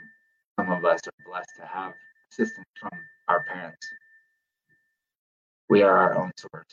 [0.58, 1.94] some of us are blessed to have
[2.30, 2.90] assistance from
[3.28, 3.86] our parents.
[5.70, 6.66] We are our own source.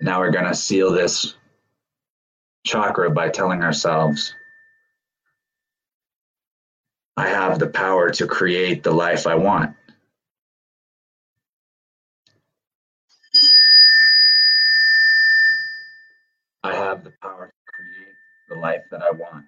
[0.00, 1.36] Now we're going to seal this
[2.66, 4.34] chakra by telling ourselves,
[7.16, 9.76] I have the power to create the life I want.
[16.64, 18.14] I have the power to create
[18.48, 19.44] the life that I want.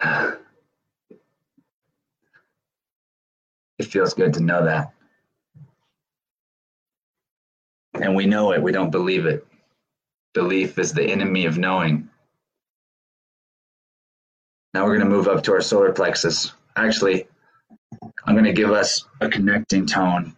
[3.76, 4.94] It feels good to know that.
[7.94, 9.44] And we know it, we don't believe it.
[10.32, 12.08] Belief is the enemy of knowing.
[14.72, 16.52] Now we're going to move up to our solar plexus.
[16.76, 17.23] Actually,
[18.34, 20.34] I'm going to give us a connecting tone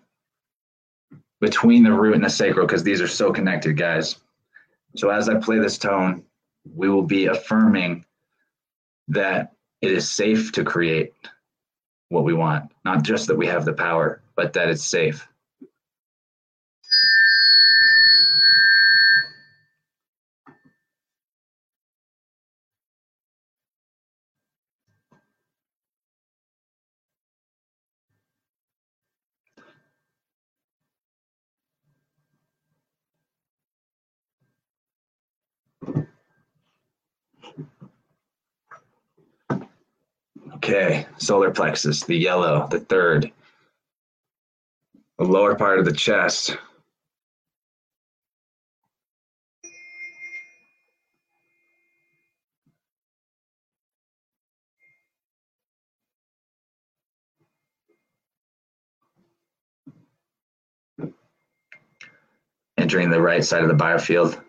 [1.41, 4.17] between the root and the sacral because these are so connected, guys.
[4.97, 6.23] So as I play this tone,
[6.75, 8.05] we will be affirming
[9.09, 11.15] that it is safe to create
[12.11, 12.71] what we want.
[12.85, 15.27] Not just that we have the power, but that it's safe.
[40.57, 43.31] Okay, solar plexus, the yellow, the third,
[45.19, 46.57] the lower part of the chest.
[62.79, 64.43] Entering the right side of the biofield.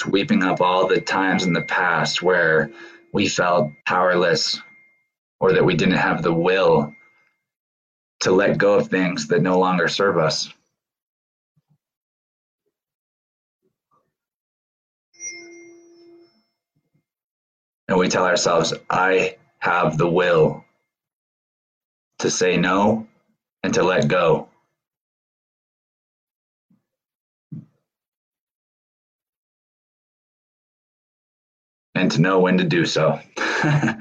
[0.00, 2.70] Sweeping up all the times in the past where
[3.12, 4.58] we felt powerless
[5.40, 6.94] or that we didn't have the will
[8.20, 10.52] to let go of things that no longer serve us.
[17.88, 20.64] And we tell ourselves, I have the will
[22.20, 23.06] to say no
[23.62, 24.49] and to let go
[32.00, 33.20] and to know when to do so.
[33.64, 34.00] now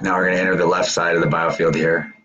[0.00, 2.15] we're going to enter the left side of the biofield here.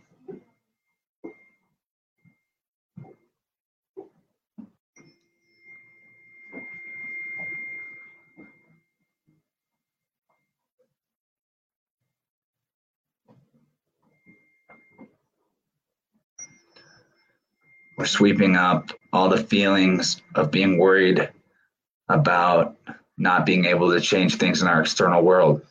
[18.01, 21.29] We're sweeping up all the feelings of being worried
[22.09, 22.75] about
[23.15, 25.61] not being able to change things in our external world.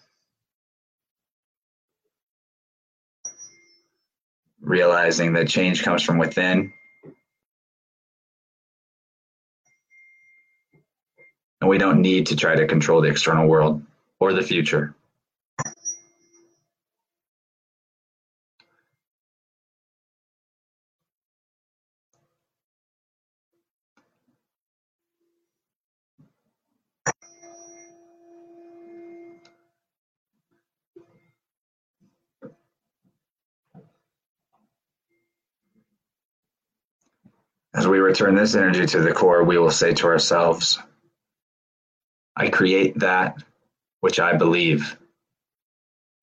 [4.60, 6.72] Realizing that change comes from within.
[11.60, 13.82] And we don't need to try to control the external world
[14.20, 14.94] or the future.
[37.72, 40.80] As we return this energy to the core, we will say to ourselves,
[42.34, 43.36] I create that
[44.00, 44.96] which I believe.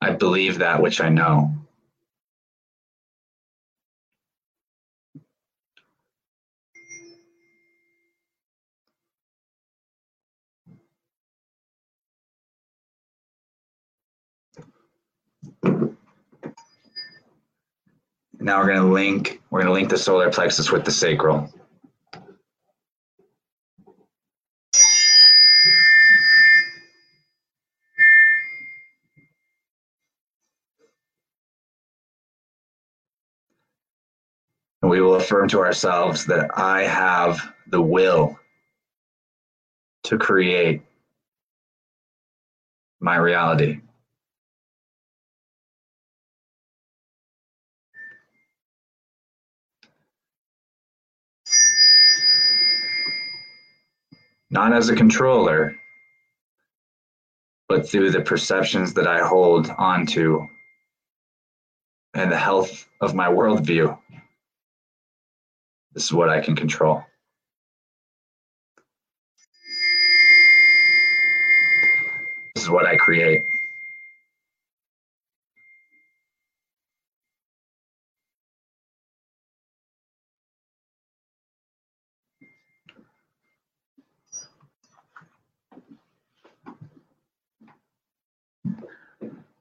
[0.01, 1.53] I believe that which I know.
[18.39, 21.51] Now we're going to link, we're going to link the solar plexus with the sacral.
[34.81, 38.39] And we will affirm to ourselves that I have the will
[40.03, 40.81] to create
[42.99, 43.81] my reality.
[54.49, 55.75] not as a controller,
[57.67, 60.47] but through the perceptions that I hold onto
[62.13, 63.97] and the health of my worldview.
[65.97, 67.03] This is what I can control.
[72.53, 73.45] This is what I create.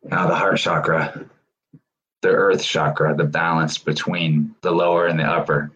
[0.05, 1.25] Now the heart chakra,
[2.21, 5.73] the earth chakra, the balance between the lower and the upper.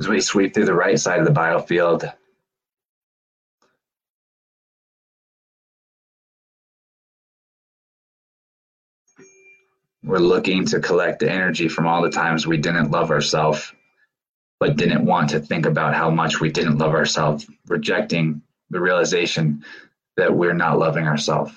[0.00, 2.12] As we sweep through the right side of the biofield,
[10.02, 13.72] we're looking to collect the energy from all the times we didn't love ourselves,
[14.58, 19.64] but didn't want to think about how much we didn't love ourselves, rejecting the realization
[20.18, 21.56] that we're not loving ourselves.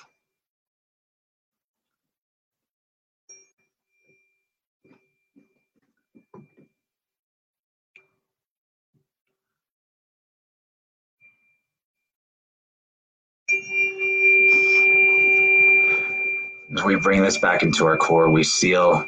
[16.76, 19.06] As we bring this back into our core, we seal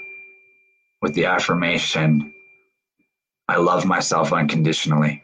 [1.02, 2.32] with the affirmation
[3.48, 5.22] I love myself unconditionally.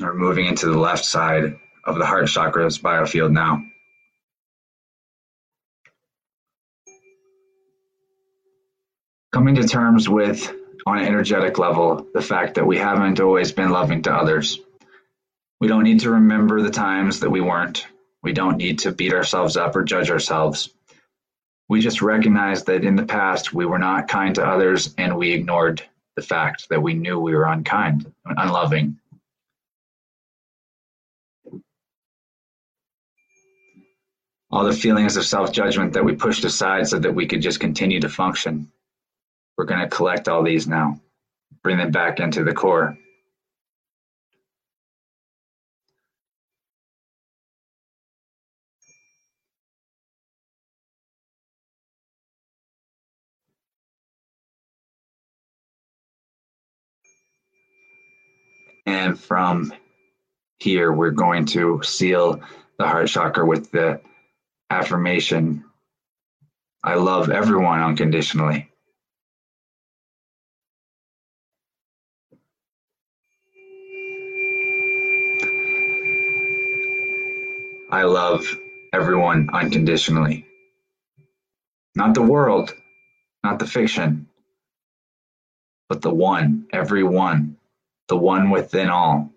[0.00, 3.64] We're moving into the left side of the heart chakra's biofield now.
[9.32, 10.54] Coming to terms with
[10.84, 14.60] on an energetic level the fact that we haven't always been loving to others.
[15.58, 17.86] We don't need to remember the times that we weren't.
[18.22, 20.68] We don't need to beat ourselves up or judge ourselves.
[21.68, 25.32] We just recognize that in the past we were not kind to others and we
[25.32, 25.82] ignored
[26.14, 28.98] the fact that we knew we were unkind and unloving.
[34.50, 37.60] All the feelings of self judgment that we pushed aside so that we could just
[37.60, 38.70] continue to function
[39.56, 41.00] we're going to collect all these now.
[41.62, 42.98] Bring them back into the core.
[58.86, 59.72] And from
[60.58, 62.40] here, we're going to seal
[62.78, 64.00] the heart chakra with the
[64.70, 65.64] affirmation
[66.84, 68.71] I love everyone unconditionally.
[77.92, 78.46] I love
[78.94, 80.46] everyone unconditionally.
[81.94, 82.72] Not the world,
[83.44, 84.28] not the fiction,
[85.90, 87.58] but the one, every one,
[88.08, 89.30] the one within all.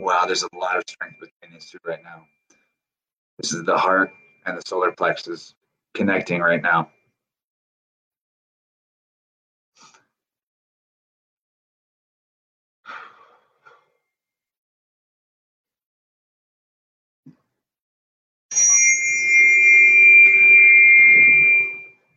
[0.00, 2.24] Wow, there's a lot of strength between these two right now.
[3.36, 4.10] This is the heart
[4.46, 5.54] and the solar plexus
[5.92, 6.90] connecting right now.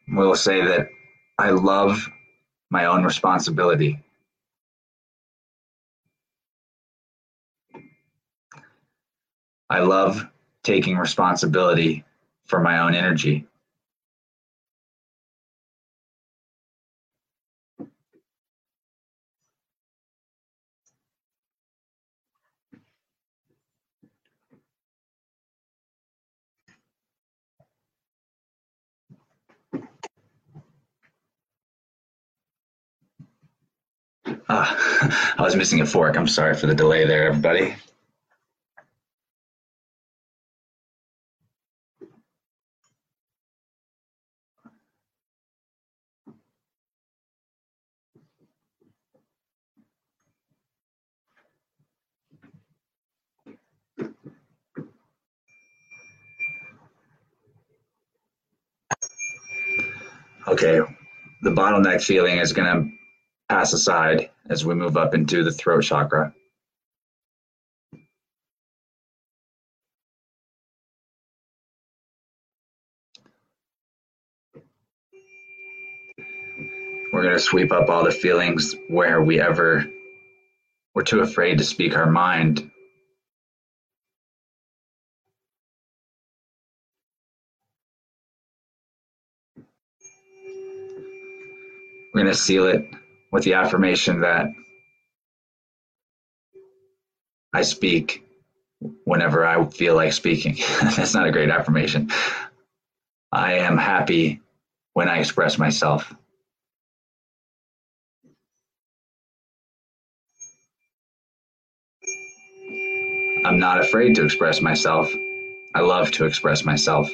[0.08, 0.88] We'll say that
[1.38, 2.10] I love
[2.70, 4.00] my own responsibility.
[9.74, 10.24] I love
[10.62, 12.06] taking responsibility
[12.46, 13.48] for my own energy.
[34.28, 36.16] Uh, I was missing a fork.
[36.16, 37.76] I'm sorry for the delay there, everybody.
[60.54, 60.82] Okay,
[61.42, 62.96] the bottleneck feeling is going to
[63.50, 66.32] pass aside as we move up into the throat chakra.
[77.12, 79.90] We're going to sweep up all the feelings where we ever
[80.94, 82.70] were too afraid to speak our mind
[92.34, 92.90] to seal it
[93.32, 94.48] with the affirmation that
[97.54, 98.26] I speak
[99.06, 100.58] whenever I feel like speaking.
[100.82, 102.12] That's not a great affirmation.
[103.32, 104.42] I am happy
[104.94, 106.14] when I express myself.
[113.46, 115.12] I'm not afraid to express myself.
[115.76, 117.12] I love to express myself.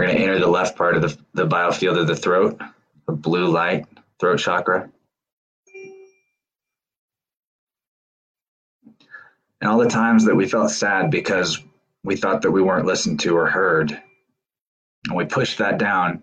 [0.00, 2.58] We're going to enter the left part of the, the biofield of the throat,
[3.06, 3.84] the blue light
[4.18, 4.90] throat chakra.
[9.60, 11.58] And all the times that we felt sad because
[12.02, 16.22] we thought that we weren't listened to or heard, and we pushed that down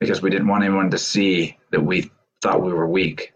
[0.00, 2.10] because we didn't want anyone to see that we
[2.42, 3.34] thought we were weak,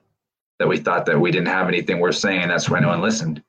[0.58, 3.02] that we thought that we didn't have anything worth saying, and that's why no one
[3.02, 3.40] listened.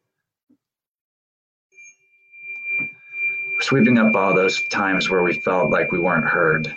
[3.62, 6.76] Sweeping up all those times where we felt like we weren't heard.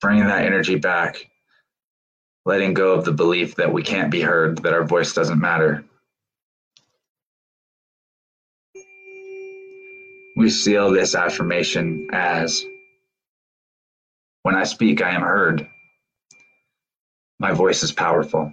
[0.00, 1.28] Bringing that energy back,
[2.44, 5.84] letting go of the belief that we can't be heard, that our voice doesn't matter.
[10.36, 12.64] We seal this affirmation as
[14.42, 15.68] When I speak, I am heard.
[17.38, 18.52] My voice is powerful.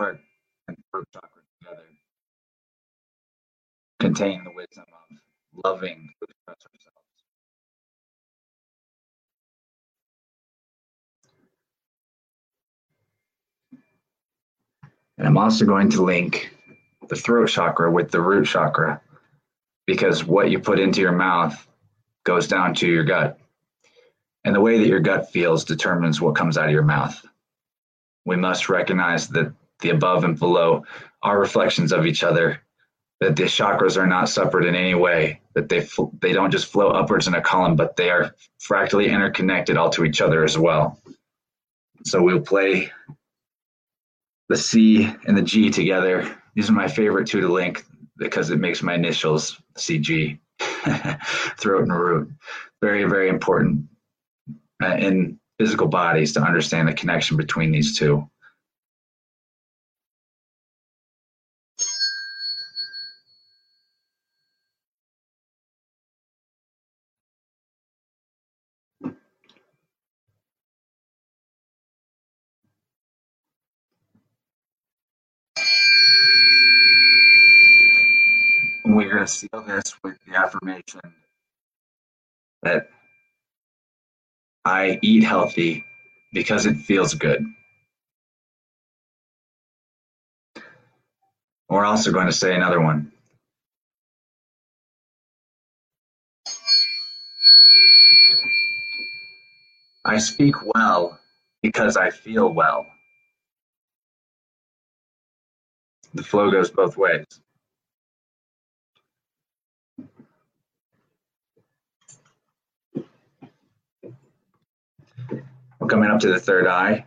[0.00, 0.18] Heart
[0.66, 1.82] and throat chakra together
[3.98, 6.96] contain the wisdom of loving to express ourselves.
[15.18, 16.56] And I'm also going to link
[17.08, 19.02] the throat chakra with the root chakra
[19.86, 21.68] because what you put into your mouth
[22.24, 23.38] goes down to your gut.
[24.46, 27.22] And the way that your gut feels determines what comes out of your mouth.
[28.24, 30.84] We must recognize that the above and below
[31.22, 32.60] are reflections of each other,
[33.20, 35.86] that the chakras are not separate in any way, that they,
[36.20, 40.04] they don't just flow upwards in a column, but they are fractally interconnected all to
[40.04, 40.98] each other as well.
[42.04, 42.90] So we'll play
[44.48, 46.36] the C and the G together.
[46.54, 47.84] These are my favorite two to link
[48.16, 50.38] because it makes my initials CG,
[51.58, 52.30] throat and root.
[52.80, 53.86] Very, very important
[54.82, 58.28] uh, in physical bodies to understand the connection between these two.
[78.84, 81.00] We're going to seal this with the affirmation
[82.62, 82.90] that
[84.64, 85.84] I eat healthy
[86.32, 87.46] because it feels good.
[91.68, 93.12] We're also going to say another one.
[100.04, 101.18] I speak well
[101.62, 102.86] because I feel well.
[106.14, 107.24] The flow goes both ways.
[115.78, 117.06] We're coming up to the third eye.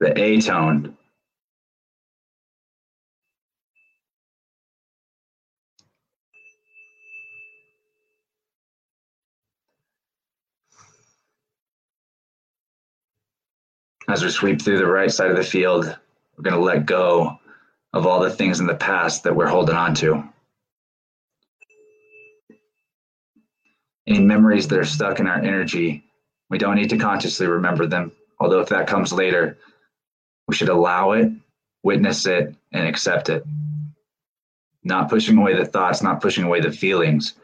[0.00, 0.97] The A tone.
[14.08, 17.38] As we sweep through the right side of the field, we're going to let go
[17.92, 20.24] of all the things in the past that we're holding on to.
[24.08, 26.02] any memories that are stuck in our energy,
[26.50, 28.10] we don't need to consciously remember them.
[28.40, 29.58] Although, if that comes later,
[30.46, 31.30] we should allow it,
[31.82, 33.44] witness it, and accept it.
[34.82, 37.34] Not pushing away the thoughts, not pushing away the feelings,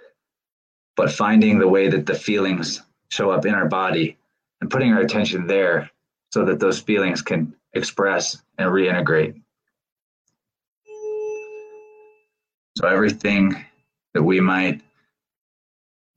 [0.96, 2.80] but finding the way that the feelings
[3.10, 4.16] show up in our body
[4.60, 5.90] and putting our attention there
[6.34, 9.40] so that those feelings can express and reintegrate.
[12.76, 13.64] So, everything
[14.14, 14.82] that we might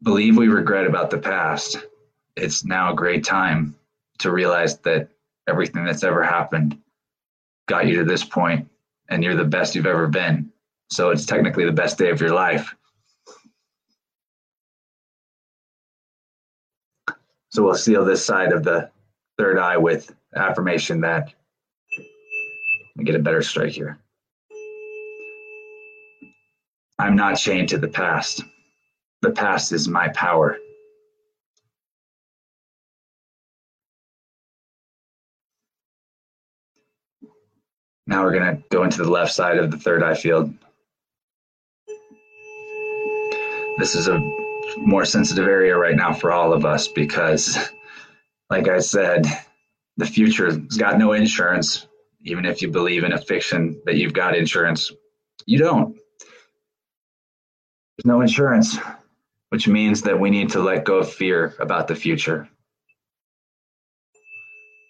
[0.02, 1.77] believe we regret about the past,
[2.35, 3.76] it's now a great time
[4.18, 5.10] to realize that
[5.48, 6.80] everything that's ever happened
[7.68, 8.68] got you to this point
[9.10, 10.52] and you're the best you've ever been.
[10.89, 12.73] So it's technically the best day of your life.
[17.49, 18.89] So we'll seal this side of the
[19.38, 21.34] third eye with affirmation that
[21.97, 23.99] let me get a better strike here.
[26.99, 28.43] I'm not chained to the past.
[29.22, 30.57] The past is my power.
[38.07, 40.53] Now we're going to go into the left side of the third eye field.
[43.77, 44.18] This is a
[44.77, 47.59] more sensitive area right now for all of us because,
[48.49, 49.25] like I said,
[49.97, 51.87] the future's got no insurance.
[52.21, 54.91] Even if you believe in a fiction that you've got insurance,
[55.45, 55.95] you don't.
[57.95, 58.77] There's no insurance
[59.49, 62.49] which means that we need to let go of fear about the future.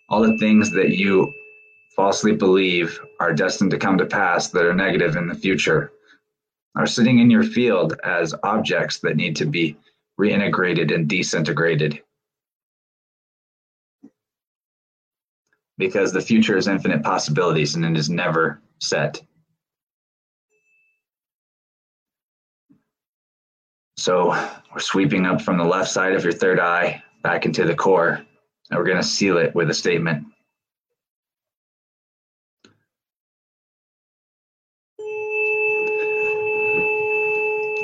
[0.09, 1.31] All the things that you
[1.95, 5.91] falsely believe are destined to come to pass that are negative in the future
[6.75, 9.75] are sitting in your field as objects that need to be
[10.19, 12.01] reintegrated and disintegrated.
[15.77, 19.21] Because the future is infinite possibilities and it is never set.
[23.97, 24.29] So
[24.71, 28.23] we're sweeping up from the left side of your third eye back into the core,
[28.69, 30.25] and we're going to seal it with a statement.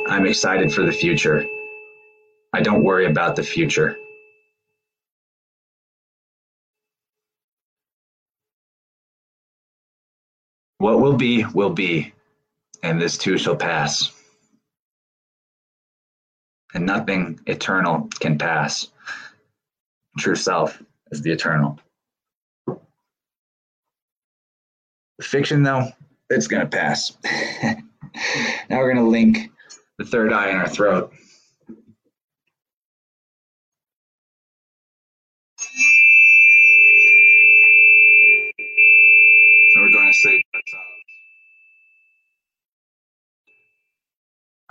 [0.07, 1.44] I'm excited for the future.
[2.53, 3.98] I don't worry about the future.
[10.84, 12.11] What will be, will be,
[12.84, 14.11] and this too shall pass
[16.73, 18.89] and nothing eternal can pass.
[20.18, 21.80] True self is the eternal.
[25.22, 25.88] Fiction, though,
[26.30, 27.15] it's going to pass.
[27.64, 29.51] now we're going to link
[29.99, 31.14] the third eye in our throat.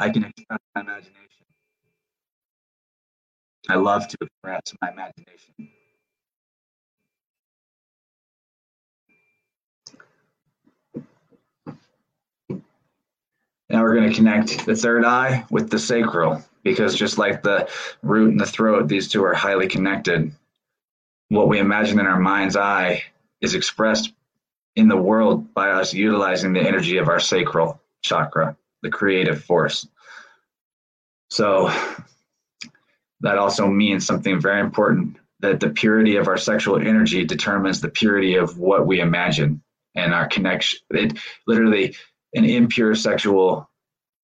[0.03, 1.47] I can express my imagination.
[3.69, 5.55] I love to express my imagination.
[13.71, 17.69] Now we're going to connect the third eye with the sacral because just like the
[18.03, 20.33] root and the throat, these two are highly connected.
[21.29, 23.05] What we imagine in our mind's eye
[23.41, 24.13] is expressed
[24.75, 29.87] in the world by us utilizing the energy of our sacral chakra, the creative force.
[31.31, 31.73] So
[33.21, 37.89] that also means something very important that the purity of our sexual energy determines the
[37.89, 39.63] purity of what we imagine
[39.95, 40.81] and our connection.
[40.91, 41.97] It literally
[42.35, 43.69] an impure sexual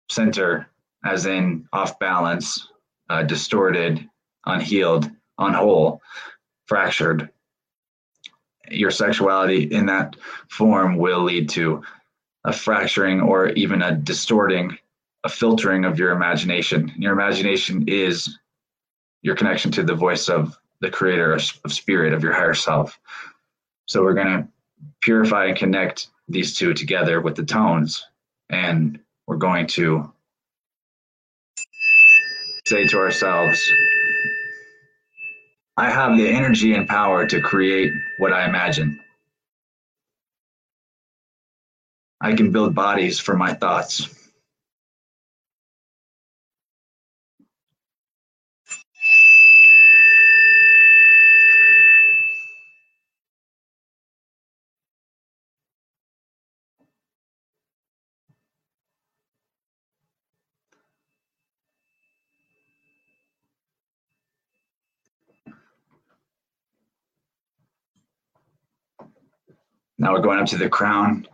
[0.10, 0.68] center,
[1.06, 2.68] as in off balance,
[3.10, 4.08] uh, distorted,
[4.46, 5.10] unhealed,
[5.40, 6.00] unwhole,
[6.66, 7.30] fractured.
[8.70, 10.16] Your sexuality in that
[10.50, 11.84] form will lead to
[12.46, 14.78] a fracturing or even a distorting,
[15.24, 16.92] a filtering of your imagination.
[16.98, 18.38] Your imagination is
[19.22, 21.42] your connection to the voice of the creator of
[21.72, 23.00] spirit of your higher self.
[23.86, 24.48] So we're going to
[25.02, 28.06] purify and connect these two together with the tones.
[28.50, 30.12] And we're going to
[32.68, 33.62] say to ourselves,
[35.78, 39.00] I have the energy and power to create what I imagine.
[42.24, 44.08] I can build bodies for my thoughts.
[69.98, 71.28] Now we're going up to the crown.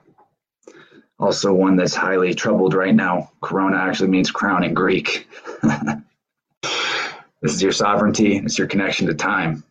[1.19, 3.31] Also one that's highly troubled right now.
[3.41, 5.27] Corona actually means crown in Greek.
[5.61, 8.37] this is your sovereignty.
[8.37, 9.63] It's your connection to time.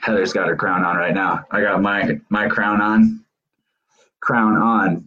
[0.00, 1.46] Heather's got her crown on right now.
[1.50, 3.24] I got my my crown on.
[4.20, 5.06] Crown on.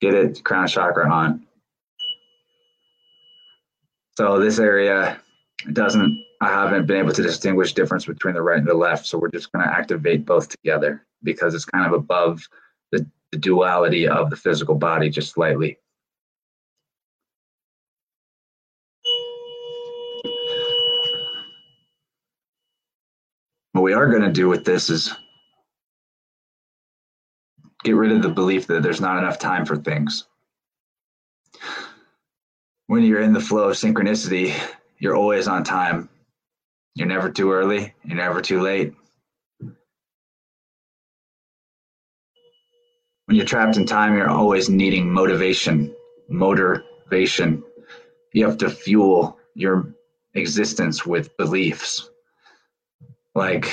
[0.00, 0.44] Get it?
[0.44, 1.46] Crown chakra on.
[4.16, 5.18] So this area
[5.72, 9.06] doesn't I haven't been able to distinguish difference between the right and the left.
[9.06, 12.46] So we're just going to activate both together because it's kind of above
[13.36, 15.78] the, duality of the physical body just slightly.
[23.72, 25.14] What we are going to do with this is
[27.84, 30.24] get rid of the belief that there's not enough time for things.
[32.86, 34.54] When you're in the flow of synchronicity,
[34.98, 36.08] you're always on time.
[36.94, 38.94] You're never too early, you're never too late.
[43.26, 45.94] When you're trapped in time, you're always needing motivation,
[46.28, 47.62] motivation.
[48.32, 49.92] You have to fuel your
[50.34, 52.08] existence with beliefs.
[53.34, 53.70] Like,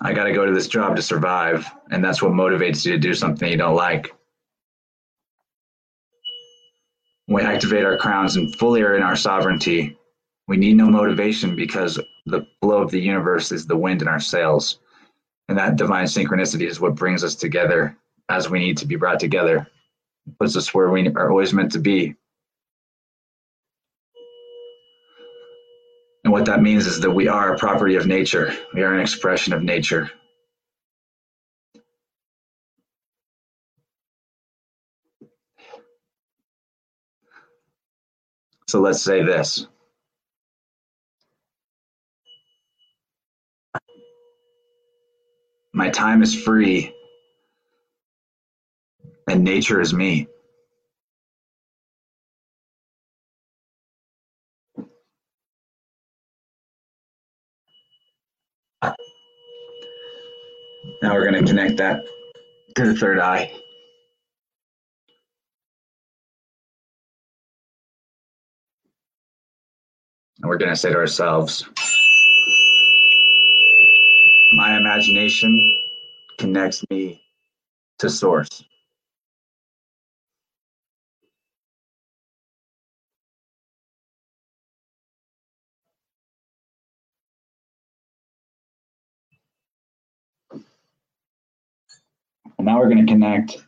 [0.00, 1.68] I got to go to this job to survive.
[1.90, 4.14] And that's what motivates you to do something you don't like.
[7.26, 9.96] When we activate our crowns and fully are in our sovereignty,
[10.46, 14.20] we need no motivation because the flow of the universe is the wind in our
[14.20, 14.78] sails.
[15.48, 17.96] And that divine synchronicity is what brings us together
[18.28, 19.66] as we need to be brought together.
[20.38, 22.14] Puts us where we are always meant to be.
[26.24, 28.54] And what that means is that we are a property of nature.
[28.74, 30.10] We are an expression of nature.
[38.68, 39.66] So let's say this.
[45.74, 46.94] My time is free
[49.28, 50.26] and nature is me.
[61.02, 62.04] Now we're going to connect that
[62.76, 63.50] to the third eye.
[70.40, 71.64] And we're going to say to ourselves,
[74.52, 75.78] my imagination
[76.38, 77.22] connects me
[77.98, 78.64] to source.
[92.64, 93.64] Now we're going to connect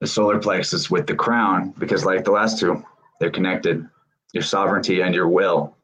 [0.00, 2.84] the solar plexus with the crown because like the last two,
[3.20, 3.88] they're connected.
[4.32, 5.74] Your sovereignty and your will.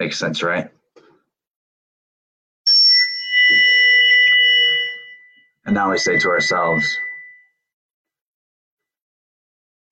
[0.00, 0.70] Makes sense, right?
[5.66, 6.98] And now we say to ourselves,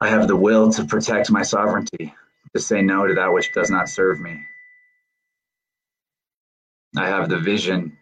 [0.00, 2.14] I have the will to protect my sovereignty
[2.54, 4.40] to say no to that which does not serve me.
[6.96, 7.98] I have the vision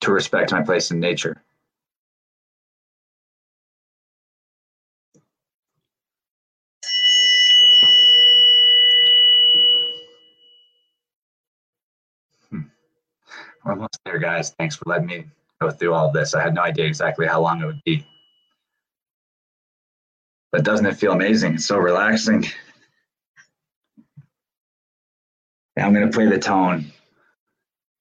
[0.00, 1.42] to respect my place in nature.
[13.64, 14.54] We're almost there, guys.
[14.58, 15.24] Thanks for letting me
[15.60, 16.34] go through all this.
[16.34, 18.06] I had no idea exactly how long it would be.
[20.50, 21.54] But doesn't it feel amazing?
[21.54, 22.44] It's so relaxing.
[25.76, 26.92] And I'm going to play the tone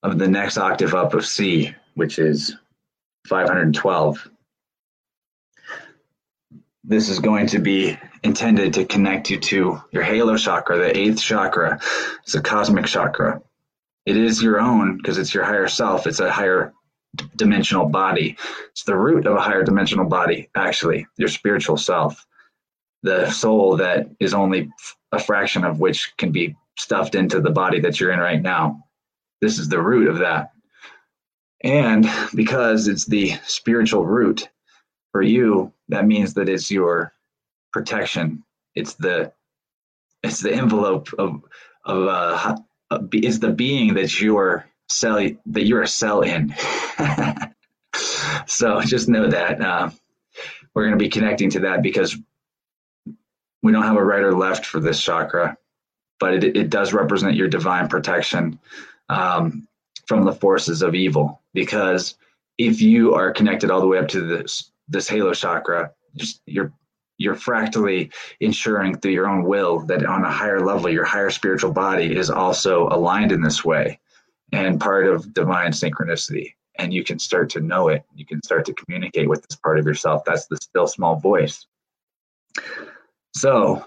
[0.04, 2.56] of the next octave up of C, which is
[3.28, 4.30] 512.
[6.84, 11.22] This is going to be intended to connect you to your halo chakra, the eighth
[11.22, 11.80] chakra.
[12.24, 13.42] It's a cosmic chakra.
[14.06, 16.08] It is your own because it's your higher self.
[16.08, 16.74] It's a higher
[17.36, 18.38] dimensional body.
[18.72, 22.26] It's the root of a higher dimensional body, actually, your spiritual self.
[23.04, 24.70] The soul that is only
[25.12, 28.84] a fraction of which can be stuffed into the body that you're in right now.
[29.42, 30.52] This is the root of that.
[31.64, 34.50] And because it's the spiritual root
[35.12, 37.14] for you, that means that it's your
[37.72, 38.44] protection.
[38.76, 39.32] It's the
[40.24, 41.42] it's the envelope of
[41.86, 42.56] of uh,
[43.14, 46.54] is the being that you're cell that you're a cell in.
[48.46, 49.90] so just know that uh,
[50.74, 52.18] we're going to be connecting to that because
[53.64, 55.58] we don't have a right or left for this chakra
[56.22, 58.60] but it, it does represent your divine protection
[59.10, 59.68] um,
[60.06, 61.42] from the forces of evil.
[61.54, 62.16] Because
[62.58, 66.72] if you are connected all the way up to this this halo chakra, just you're
[67.22, 71.72] you're fractally ensuring through your own will that on a higher level, your higher spiritual
[71.72, 74.00] body is also aligned in this way
[74.52, 76.54] and part of divine synchronicity.
[76.80, 78.04] And you can start to know it.
[78.16, 80.24] You can start to communicate with this part of yourself.
[80.26, 81.68] That's the still small voice.
[83.36, 83.86] So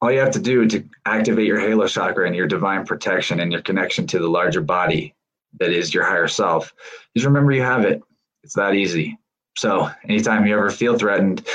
[0.00, 3.52] all you have to do to activate your halo chakra and your divine protection and
[3.52, 5.14] your connection to the larger body
[5.58, 6.72] that is your higher self
[7.14, 8.00] is remember you have it.
[8.42, 9.18] It's that easy.
[9.56, 11.46] So anytime you ever feel threatened,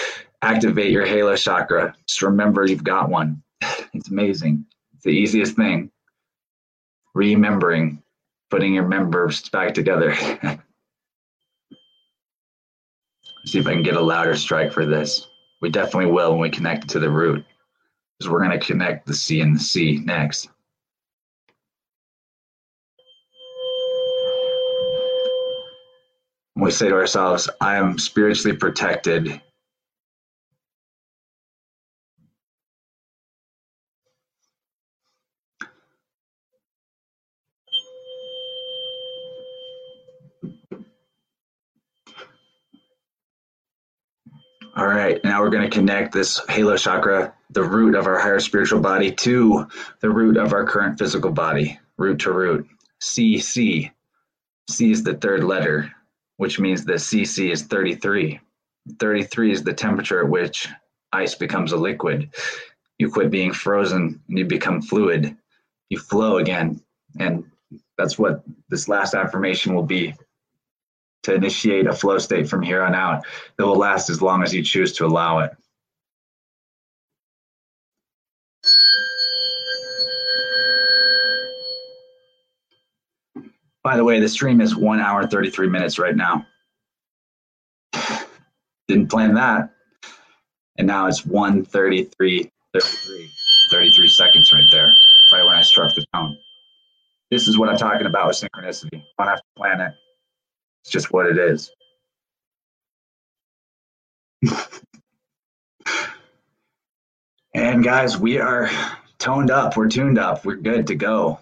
[0.42, 1.96] activate your halo chakra.
[2.08, 3.42] Just remember you've got one.
[3.94, 4.66] It's amazing.
[4.94, 5.90] It's the easiest thing.
[7.14, 8.04] Remembering,
[8.50, 10.14] putting your members back together.
[13.46, 15.26] See if I can get a louder strike for this.
[15.62, 17.46] We definitely will when we connect to the root
[18.20, 20.50] because we're going to connect the C and the C next.
[26.56, 29.42] we say to ourselves, I am spiritually protected.
[44.86, 48.40] All right, now we're going to connect this halo chakra the root of our higher
[48.40, 49.68] spiritual body to
[50.00, 52.68] the root of our current physical body, root to root.
[53.02, 53.90] C C.
[54.80, 55.92] Is the third letter,
[56.38, 58.40] which means the CC is 33.
[59.00, 60.68] 33 is the temperature at which
[61.12, 62.30] ice becomes a liquid.
[63.00, 65.36] You quit being frozen and you become fluid.
[65.90, 66.80] You flow again.
[67.20, 67.44] And
[67.98, 70.14] that's what this last affirmation will be
[71.26, 73.26] to initiate a flow state from here on out
[73.58, 75.52] that will last as long as you choose to allow it.
[83.84, 86.48] By the way, the stream is one hour, 33 minutes right now.
[88.88, 89.70] Didn't plan that.
[90.78, 93.30] And now it's 133, 33,
[93.72, 94.94] 33 seconds right there,
[95.32, 96.36] right when I struck the tone.
[97.32, 98.94] This is what I'm talking about with synchronicity.
[98.94, 99.94] You don't have to plan it.
[100.86, 101.72] It's just what it is.
[107.56, 108.70] and guys, we are
[109.18, 109.76] toned up.
[109.76, 110.46] We're tuned up.
[110.46, 111.40] We're good to go.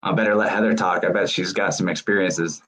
[0.00, 1.04] I better let Heather talk.
[1.04, 2.62] I bet she's got some experiences.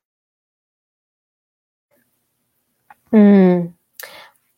[3.13, 3.73] Mm.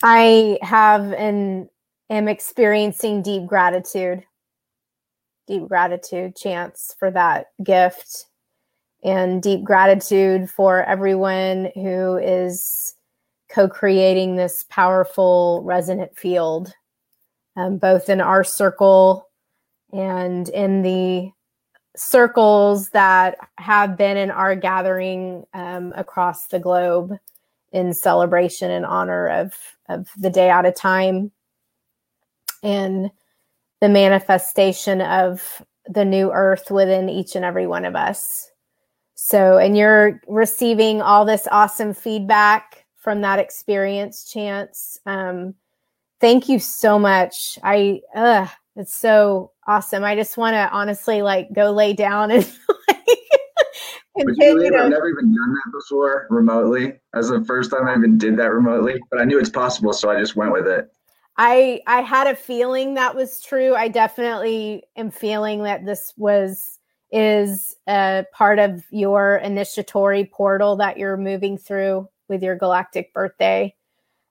[0.03, 1.69] I have and
[2.09, 4.25] am experiencing deep gratitude,
[5.47, 8.25] deep gratitude, chance for that gift,
[9.03, 12.95] and deep gratitude for everyone who is
[13.49, 16.73] co creating this powerful resonant field,
[17.57, 19.29] um, both in our circle
[19.93, 21.31] and in the
[21.97, 27.19] circles that have been in our gathering um, across the globe
[27.73, 29.53] in celebration and honor of
[29.89, 31.31] of the day out of time
[32.63, 33.11] and
[33.81, 38.51] the manifestation of the new earth within each and every one of us
[39.21, 45.55] so and you're receiving all this awesome feedback from that experience chance um,
[46.21, 47.59] Thank you so much.
[47.63, 50.03] I, uh, it's so awesome.
[50.03, 52.45] I just want to honestly like go lay down and
[52.89, 53.07] like,
[54.19, 54.67] continue.
[54.67, 56.95] I've never even done that before remotely.
[57.15, 60.11] As the first time I even did that remotely, but I knew it's possible, so
[60.11, 60.91] I just went with it.
[61.37, 63.77] I I had a feeling that was true.
[63.77, 66.78] I definitely am feeling that this was
[67.11, 73.75] is a part of your initiatory portal that you're moving through with your galactic birthday.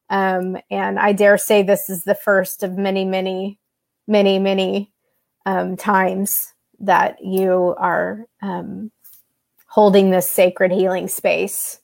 [0.09, 3.59] Um, and I dare say this is the first of many, many,
[4.07, 4.93] many, many
[5.45, 8.91] um, times that you are um,
[9.65, 11.79] holding this sacred healing space.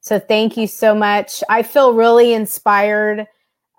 [0.00, 1.42] So thank you so much.
[1.48, 3.26] I feel really inspired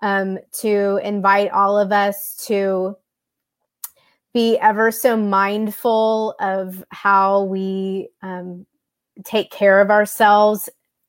[0.02, 2.96] um, to invite all of us to
[4.32, 8.66] be ever so mindful of how we um,
[9.24, 10.68] take care of ourselves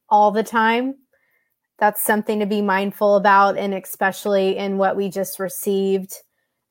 [0.10, 0.96] all the time.
[1.80, 6.14] That's something to be mindful about, and especially in what we just received.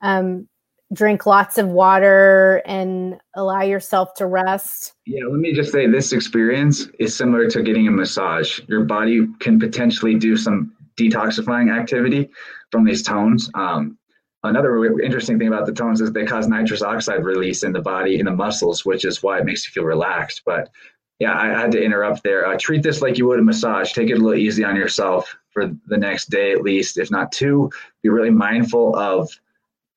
[0.03, 0.49] Um,
[0.93, 4.95] drink lots of water and allow yourself to rest.
[5.07, 8.61] Yeah, let me just say this experience is similar to getting a massage.
[8.69, 12.29] Your body can potentially do some detoxifying activity
[12.71, 13.51] from these tones.
[13.55, 13.99] Um,
[14.43, 18.19] another interesting thing about the tones is they cause nitrous oxide release in the body,
[18.19, 20.43] in the muscles, which is why it makes you feel relaxed.
[20.45, 20.71] But
[21.19, 22.47] yeah, I had to interrupt there.
[22.47, 23.93] Uh, treat this like you would a massage.
[23.93, 27.33] Take it a little easy on yourself for the next day at least, if not
[27.33, 27.71] two.
[28.03, 29.29] Be really mindful of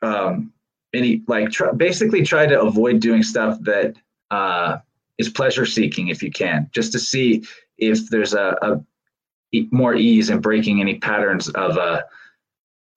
[0.02, 0.52] um,
[0.94, 3.96] any like tr- basically try to avoid doing stuff that
[4.32, 4.80] uh,
[5.18, 7.44] is pleasure seeking if you can, just to see
[7.78, 12.02] if there's a, a more ease in breaking any patterns of uh,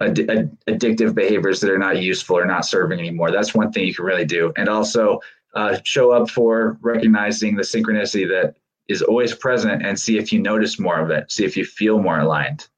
[0.01, 3.31] ad- ad- addictive behaviors that are not useful or not serving anymore.
[3.31, 5.20] That's one thing you can really do, and also
[5.55, 8.56] uh, show up for recognizing the synchronicity that
[8.89, 11.31] is always present, and see if you notice more of it.
[11.31, 12.68] See if you feel more aligned,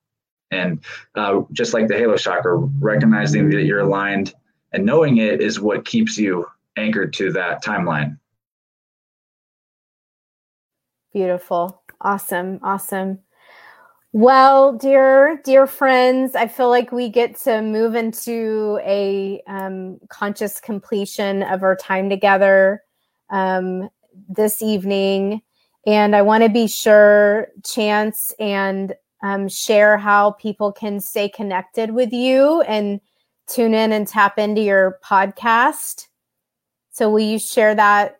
[0.51, 0.81] and
[1.15, 4.35] uh, just like the halo chakra, recognizing that you're aligned
[4.73, 6.47] and knowing it is what keeps you
[6.77, 8.19] anchored to that timeline.
[11.13, 11.83] Beautiful.
[12.01, 12.61] Awesome.
[12.63, 13.21] Awesome.
[14.19, 20.59] Well, dear, dear friends, I feel like we get to move into a um, conscious
[20.59, 22.83] completion of our time together
[23.31, 23.89] um,
[24.29, 25.43] this evening.
[25.87, 28.93] And I want to be sure, Chance, and
[29.23, 33.01] um, share how people can stay connected with you and
[33.47, 36.09] tune in and tap into your podcast.
[36.91, 38.19] So will you share that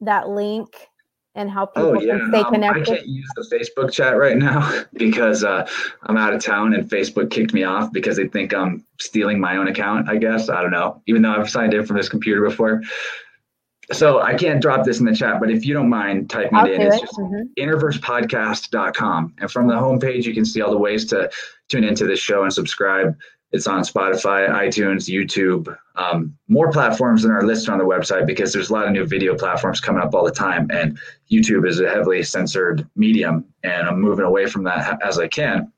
[0.00, 0.88] that link
[1.34, 2.18] and how oh, people oh, yeah.
[2.18, 2.88] can stay connected?
[2.88, 5.68] Um, I can't use the Facebook chat right now because uh,
[6.04, 9.56] I'm out of town and Facebook kicked me off because they think I'm stealing my
[9.56, 10.08] own account.
[10.08, 11.02] I guess I don't know.
[11.06, 12.82] Even though I've signed in from this computer before,
[13.92, 16.66] so I can't drop this in the chat, but if you don't mind typing I'll
[16.66, 17.00] it in, it's it.
[17.02, 17.42] just mm-hmm.
[17.58, 19.34] innerversepodcast.com.
[19.38, 21.30] And from the homepage, you can see all the ways to
[21.68, 23.16] tune into this show and subscribe.
[23.54, 28.52] It's on Spotify, iTunes, YouTube, um, more platforms than are listed on the website because
[28.52, 30.68] there's a lot of new video platforms coming up all the time.
[30.72, 30.98] And
[31.30, 35.72] YouTube is a heavily censored medium, and I'm moving away from that as I can.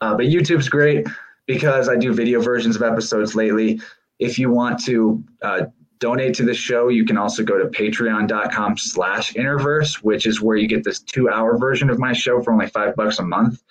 [0.00, 1.04] Uh, but YouTube's great
[1.46, 3.80] because I do video versions of episodes lately.
[4.20, 5.62] If you want to uh,
[5.98, 10.56] donate to the show, you can also go to patreon.com slash innerverse, which is where
[10.56, 13.64] you get this two hour version of my show for only five bucks a month.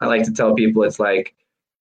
[0.00, 1.34] I like to tell people it's like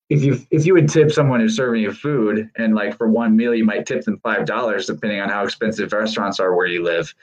[0.10, 3.36] if you if you would tip someone who's serving you food and like for one
[3.36, 6.84] meal you might tip them five dollars depending on how expensive restaurants are where you
[6.84, 7.14] live.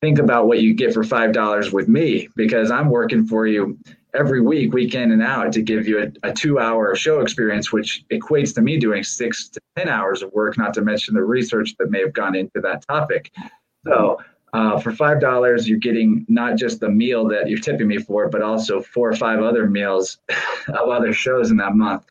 [0.00, 3.78] Think about what you get for five dollars with me because i'm working for you
[4.14, 7.72] every week week in and out to give you a, a two hour show experience
[7.72, 11.22] which equates to me doing six to ten hours of work not to mention the
[11.22, 13.32] research that may have gone into that topic.
[13.86, 14.18] So
[14.52, 18.28] uh, for five dollars, you're getting not just the meal that you're tipping me for,
[18.28, 20.18] but also four or five other meals
[20.68, 22.06] of other shows in that month.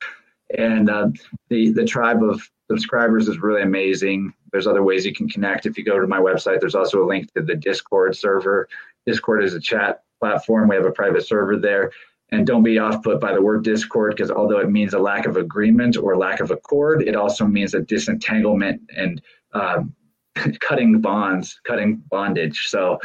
[0.58, 1.10] And uh,
[1.50, 4.34] the the tribe of subscribers is really amazing.
[4.52, 5.66] There's other ways you can connect.
[5.66, 8.68] If you go to my website, there's also a link to the Discord server.
[9.06, 10.70] Discord is a chat platform.
[10.70, 11.92] We have a private server there.
[12.30, 15.26] And don't be off put by the word discord because although it means a lack
[15.26, 19.22] of agreement or lack of accord, it also means a disentanglement and
[19.54, 19.94] um,
[20.60, 22.68] cutting bonds, cutting bondage.
[22.68, 23.00] So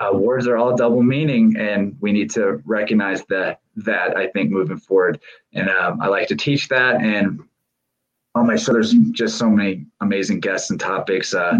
[0.00, 3.60] uh, words are all double meaning, and we need to recognize that.
[3.76, 5.20] That I think moving forward,
[5.52, 7.00] and um, I like to teach that.
[7.00, 7.40] And
[8.34, 11.32] on my show, there's just so many amazing guests and topics.
[11.32, 11.58] Uh,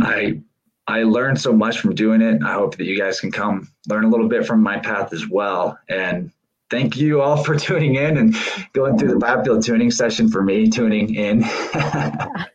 [0.00, 0.40] I
[0.86, 2.42] I learned so much from doing it.
[2.42, 5.28] I hope that you guys can come learn a little bit from my path as
[5.28, 5.78] well.
[5.88, 6.32] And
[6.70, 8.36] thank you all for tuning in and
[8.72, 11.44] going through the biofield tuning session for me, tuning in.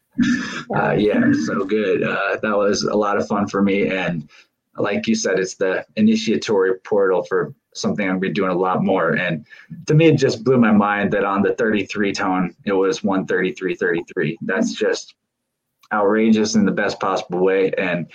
[0.75, 2.03] uh, yeah, so good.
[2.03, 3.87] Uh, that was a lot of fun for me.
[3.87, 4.29] And
[4.77, 8.83] like you said, it's the initiatory portal for something I'm gonna be doing a lot
[8.83, 9.13] more.
[9.13, 9.45] And
[9.85, 14.37] to me, it just blew my mind that on the 33 tone, it was 133.33.
[14.41, 15.15] That's just
[15.93, 17.71] outrageous in the best possible way.
[17.77, 18.07] And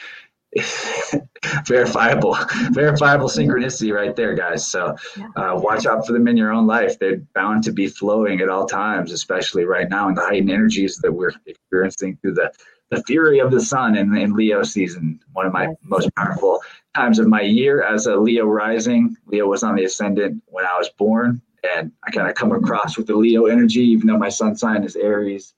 [1.67, 2.37] verifiable,
[2.71, 4.67] verifiable synchronicity right there, guys.
[4.67, 4.95] So
[5.37, 6.99] uh, watch out for them in your own life.
[6.99, 10.97] They're bound to be flowing at all times, especially right now in the heightened energies
[10.99, 12.53] that we're experiencing through the
[12.91, 15.19] the fury of the sun in, in Leo season.
[15.33, 16.61] One of my most powerful
[16.95, 19.17] times of my year as a Leo rising.
[19.25, 21.41] Leo was on the ascendant when I was born,
[21.75, 24.85] and I kind of come across with the Leo energy, even though my sun sign
[24.85, 25.55] is Aries.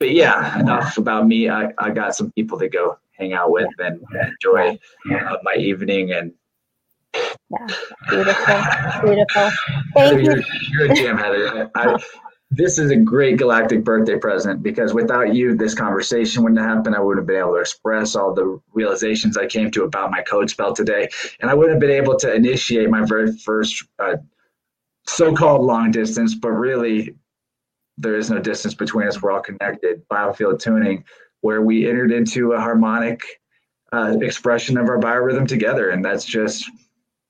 [0.00, 1.48] But yeah, enough about me.
[1.48, 4.78] I, I got some people to go hang out with and enjoy
[5.12, 6.32] uh, my evening and
[7.14, 7.66] yeah.
[8.10, 8.54] Beautiful.
[9.02, 9.50] Beautiful.
[9.94, 10.44] Thank you're, you.
[10.70, 11.70] you're a gem heather.
[11.74, 11.98] I,
[12.50, 16.94] this is a great galactic birthday present because without you this conversation wouldn't have happened.
[16.94, 20.22] I wouldn't have been able to express all the realizations i came to about my
[20.22, 21.08] code spell today.
[21.40, 24.16] And i wouldn't have been able to initiate my very first uh,
[25.06, 27.14] so-called long distance but really
[27.98, 29.20] there is no distance between us.
[29.20, 30.08] We're all connected.
[30.08, 31.04] Biofield tuning
[31.40, 33.22] where we entered into a harmonic
[33.92, 35.90] uh, expression of our biorhythm together.
[35.90, 36.70] And that's just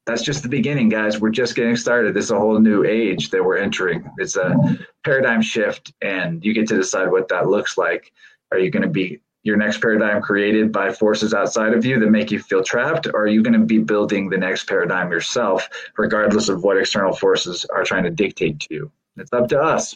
[0.07, 1.21] that's just the beginning, guys.
[1.21, 2.15] We're just getting started.
[2.15, 4.11] This is a whole new age that we're entering.
[4.17, 4.57] It's a
[5.05, 8.11] paradigm shift, and you get to decide what that looks like.
[8.51, 12.11] Are you going to be your next paradigm created by forces outside of you that
[12.11, 15.69] make you feel trapped, or are you going to be building the next paradigm yourself,
[15.99, 18.93] regardless of what external forces are trying to dictate to you?
[19.19, 19.95] It's up to us.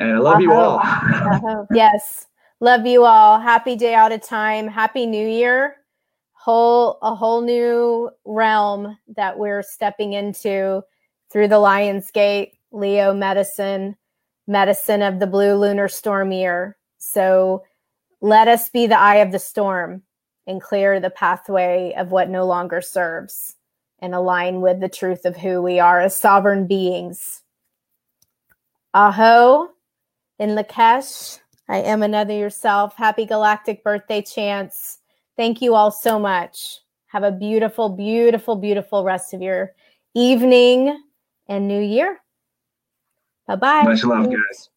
[0.00, 0.42] And I love uh-huh.
[0.42, 0.78] you all.
[0.78, 1.64] Uh-huh.
[1.72, 2.26] Yes.
[2.62, 3.40] Love you all.
[3.40, 4.68] Happy day out of time.
[4.68, 5.78] Happy New Year.
[6.32, 10.80] Whole a whole new realm that we're stepping into
[11.32, 13.96] through the Lion's Gate, Leo medicine,
[14.46, 16.76] medicine of the blue lunar storm year.
[16.98, 17.64] So
[18.20, 20.04] let us be the eye of the storm
[20.46, 23.56] and clear the pathway of what no longer serves
[23.98, 27.42] and align with the truth of who we are as sovereign beings.
[28.94, 29.70] Aho
[30.38, 31.40] in Lakesh.
[31.68, 32.96] I am another yourself.
[32.96, 34.98] Happy galactic birthday, Chance.
[35.36, 36.80] Thank you all so much.
[37.06, 39.74] Have a beautiful, beautiful, beautiful rest of your
[40.14, 41.02] evening
[41.48, 42.20] and new year.
[43.46, 43.84] Bye bye.
[43.84, 44.70] Much love, guys.